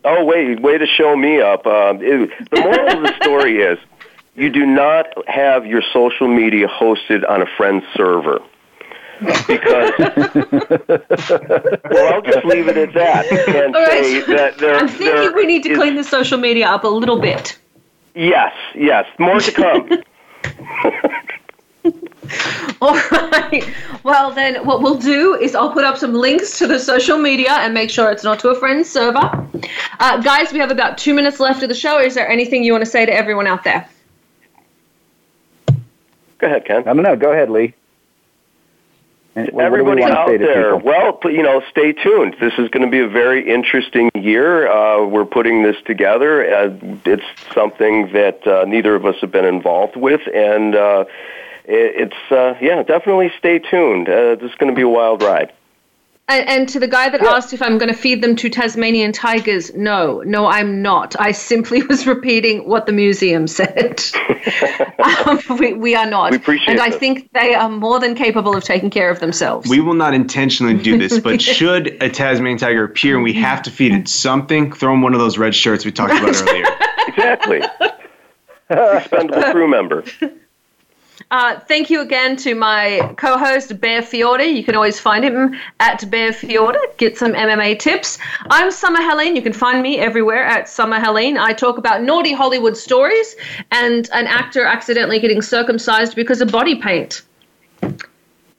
Oh, 0.04 0.26
wait, 0.26 0.62
way 0.62 0.78
to 0.78 0.88
show 0.88 1.16
me 1.16 1.39
up. 1.42 1.66
Uh, 1.66 1.94
it- 2.00 2.32
the 2.52 2.62
moral 2.62 2.98
of 2.98 3.04
the 3.04 3.14
story 3.22 3.58
is 3.62 3.78
you 4.36 4.50
do 4.50 4.66
not 4.66 5.06
have 5.28 5.66
your 5.66 5.82
social 5.94 6.28
media 6.28 6.68
hosted 6.68 7.30
on 7.30 7.42
a 7.42 7.46
friend's 7.58 7.86
server. 7.96 8.39
Because, 9.48 9.92
well, 11.92 12.14
I'll 12.14 12.22
just 12.24 12.44
leave 12.46 12.68
it 12.68 12.78
at 12.78 12.94
that 12.96 13.26
and 13.50 13.76
All 13.76 13.86
say 13.86 14.22
that 14.34 14.58
there, 14.58 14.76
I'm 14.78 14.88
thinking 14.88 15.16
there 15.16 15.34
we 15.34 15.46
need 15.46 15.62
to 15.64 15.72
is- 15.72 15.78
clean 15.78 15.96
the 15.96 16.04
social 16.04 16.39
media 16.39 16.68
up 16.68 16.84
a 16.84 16.88
little 16.88 17.20
bit. 17.20 17.58
Yes, 18.14 18.53
yes, 18.76 19.05
more 19.20 19.39
to 19.39 19.51
come. 19.51 19.89
All 22.82 22.93
right. 23.12 23.64
Well, 24.03 24.32
then, 24.32 24.66
what 24.66 24.82
we'll 24.82 24.97
do 24.99 25.36
is 25.36 25.55
I'll 25.55 25.72
put 25.72 25.84
up 25.84 25.97
some 25.97 26.14
links 26.14 26.57
to 26.59 26.68
the 26.68 26.80
social 26.80 27.18
media 27.18 27.51
and 27.53 27.74
make 27.74 27.89
sure 27.89 28.12
it's 28.12 28.24
not 28.24 28.39
to 28.41 28.49
a 28.49 28.55
friend's 28.55 28.89
server. 28.89 29.47
Uh, 29.99 30.22
guys, 30.22 30.53
we 30.53 30.59
have 30.59 30.72
about 30.72 30.97
two 30.97 31.14
minutes 31.14 31.39
left 31.39 31.64
of 31.64 31.70
the 31.70 31.76
show. 31.76 31.99
Is 31.99 32.14
there 32.14 32.28
anything 32.30 32.64
you 32.64 32.72
want 32.72 32.84
to 32.86 32.89
say 32.89 33.05
to 33.05 33.14
everyone 33.14 33.47
out 33.47 33.64
there? 33.64 33.88
Go 36.38 36.47
ahead, 36.47 36.66
Ken. 36.66 36.78
I 36.88 36.93
don't 36.93 37.03
know. 37.03 37.16
Go 37.16 37.32
ahead, 37.32 37.49
Lee. 37.49 37.66
And 37.66 37.70
what- 37.70 37.74
what 37.74 37.74
do 37.74 37.74
we 37.74 39.21
Everybody 39.34 40.04
out 40.04 40.28
there, 40.28 40.76
well, 40.76 41.18
you 41.26 41.42
know, 41.42 41.62
stay 41.70 41.94
tuned. 41.94 42.36
This 42.42 42.54
is 42.58 42.70
going 42.70 42.84
to 42.84 42.92
be 42.92 43.00
a 43.00 43.08
very 43.08 43.50
interesting 43.50 44.12
year. 44.14 44.70
Uh, 44.70 45.06
we're 45.06 45.26
putting 45.26 45.64
this 45.64 45.78
together. 45.86 46.54
Uh, 46.54 46.78
it's 47.06 47.24
something 47.54 48.12
that 48.12 48.46
uh, 48.46 48.66
neither 48.66 48.94
of 48.94 49.06
us 49.06 49.16
have 49.22 49.32
been 49.32 49.46
involved 49.46 49.96
with, 49.96 50.22
and 50.36 50.76
uh, 50.76 51.06
it, 51.64 52.10
it's 52.10 52.32
uh, 52.32 52.58
yeah, 52.62 52.84
definitely 52.84 53.32
stay 53.38 53.60
tuned. 53.60 54.10
Uh, 54.10 54.36
this 54.36 54.52
is 54.52 54.58
going 54.58 54.72
to 54.72 54.76
be 54.76 54.82
a 54.82 54.90
wild 54.90 55.24
ride. 55.24 55.54
And, 56.28 56.48
and 56.48 56.70
to 56.70 56.80
the 56.80 56.88
guy 56.88 57.10
that 57.10 57.22
yeah. 57.22 57.32
asked 57.32 57.52
if 57.52 57.62
I'm 57.62 57.78
going 57.78 57.90
to 57.94 57.98
feed 57.98 58.22
them 58.22 58.36
to 58.38 58.50
Tasmanian 58.50 59.12
tigers, 59.12 59.74
no, 59.74 60.22
no, 60.22 60.46
I'm 60.46 60.82
not. 60.82 61.16
I 61.20 61.32
simply 61.32 61.84
was 61.88 62.08
repeating 62.08 62.68
what 62.68 62.86
the 62.86 62.94
museum 62.94 63.48
said. 63.48 64.02
um, 65.26 65.42
we, 65.58 65.74
we 65.74 65.96
are 65.96 66.06
not. 66.06 66.32
We 66.32 66.38
appreciate 66.38 66.70
And 66.70 66.80
I 66.80 66.90
this. 66.90 67.00
think 67.00 67.32
they 67.34 67.54
are 67.54 67.70
more 67.70 68.00
than 68.00 68.16
capable 68.16 68.56
of 68.56 68.64
taking 68.64 68.90
care 68.90 69.10
of 69.10 69.20
themselves. 69.20 69.70
We 69.70 69.82
will 69.82 69.94
not 69.94 70.14
intentionally 70.14 70.76
do 70.76 70.98
this, 70.98 71.20
but 71.20 71.42
should 71.42 72.02
a 72.02 72.10
Tasmanian 72.10 72.58
tiger 72.58 72.86
appear 72.86 73.16
and 73.16 73.24
we 73.24 73.34
have 73.34 73.62
to 73.64 73.72
feed 73.72 73.92
it 73.92 74.08
something, 74.08 74.72
throw 74.72 74.94
them 74.94 75.02
one 75.02 75.14
of 75.14 75.20
those 75.20 75.38
red 75.38 75.54
shirts 75.54 75.84
we 75.84 75.92
talked 75.92 76.14
about 76.14 76.42
earlier. 76.42 76.66
exactly. 77.08 77.62
Expendable 78.70 79.52
crew 79.52 79.68
member. 79.68 80.04
Uh, 81.32 81.58
thank 81.62 81.90
you 81.90 82.02
again 82.02 82.36
to 82.36 82.54
my 82.54 83.00
co-host 83.18 83.80
Bear 83.80 84.02
Fiorda. 84.02 84.54
You 84.54 84.66
can 84.66 84.76
always 84.76 85.00
find 85.00 85.24
him 85.24 85.56
at 85.80 86.08
Bear 86.12 86.32
Fiorda. 86.32 86.78
Get 86.98 87.18
some 87.18 87.32
MMA 87.32 87.80
tips. 87.80 88.18
I'm 88.50 88.70
Summer 88.70 89.00
Helene. 89.00 89.38
You 89.38 89.42
can 89.42 89.54
find 89.54 89.82
me 89.82 89.98
everywhere 89.98 90.44
at 90.44 90.68
Summer 90.68 91.00
Helene. 91.00 91.38
I 91.38 91.54
talk 91.54 91.78
about 91.78 92.04
naughty 92.04 92.34
Hollywood 92.34 92.76
stories 92.76 93.38
and 93.72 94.10
an 94.12 94.28
actor 94.28 94.66
accidentally 94.66 95.22
getting 95.22 95.42
circumcised 95.42 96.18
because 96.18 96.42
of 96.42 96.52
body 96.52 96.76
paint. 96.76 97.22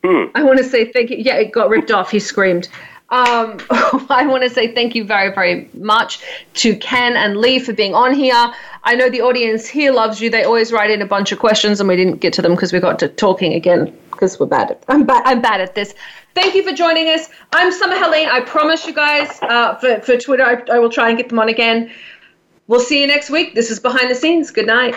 Hmm. 0.03 0.25
I 0.35 0.43
want 0.43 0.57
to 0.57 0.65
say 0.65 0.91
thank 0.91 1.11
you. 1.11 1.19
Yeah, 1.19 1.37
it 1.37 1.53
got 1.53 1.69
ripped 1.69 1.91
off. 1.91 2.11
He 2.11 2.21
screamed. 2.21 2.71
Um, 3.13 3.59
I 4.11 4.27
want 4.27 4.43
to 4.43 4.51
say 4.51 4.75
thank 4.75 4.95
you 4.95 5.05
very, 5.05 5.33
very 5.35 5.69
much 5.75 6.25
to 6.55 6.75
Ken 6.77 7.15
and 7.15 7.37
Lee 7.37 7.59
for 7.59 7.75
being 7.75 7.95
on 7.95 8.15
here. 8.15 8.53
I 8.85 8.95
know 8.95 9.11
the 9.11 9.21
audience 9.21 9.69
here 9.69 9.93
loves 9.93 10.21
you. 10.21 10.31
They 10.31 10.45
always 10.45 10.73
write 10.73 10.91
in 10.91 11.03
a 11.03 11.07
bunch 11.07 11.31
of 11.31 11.39
questions, 11.39 11.79
and 11.79 11.89
we 11.89 11.95
didn't 11.95 12.21
get 12.21 12.33
to 12.35 12.43
them 12.43 12.55
because 12.55 12.73
we 12.73 12.81
got 12.81 12.99
to 13.01 13.09
talking 13.09 13.53
again 13.53 13.97
because 14.11 14.41
we're 14.41 14.47
bad 14.47 14.71
at 14.71 14.85
I'm, 14.89 15.05
ba- 15.05 15.23
I'm 15.25 15.43
bad 15.43 15.61
at 15.61 15.75
this. 15.75 15.95
Thank 16.35 16.55
you 16.55 16.63
for 16.67 16.75
joining 16.75 17.09
us. 17.09 17.29
I'm 17.53 17.71
Summer 17.71 17.97
Helene. 17.97 18.29
I 18.29 18.41
promise 18.41 18.87
you 18.87 18.95
guys 18.95 19.39
uh, 19.43 19.77
for, 19.77 20.01
for 20.01 20.17
Twitter, 20.17 20.45
I, 20.45 20.63
I 20.75 20.79
will 20.79 20.91
try 20.91 21.11
and 21.11 21.19
get 21.19 21.29
them 21.29 21.39
on 21.39 21.51
again. 21.51 21.93
We'll 22.67 22.81
see 22.81 23.03
you 23.03 23.07
next 23.07 23.29
week. 23.29 23.55
This 23.55 23.71
is 23.71 23.79
Behind 23.79 24.11
the 24.11 24.15
Scenes. 24.15 24.51
Good 24.51 24.67
night. 24.67 24.97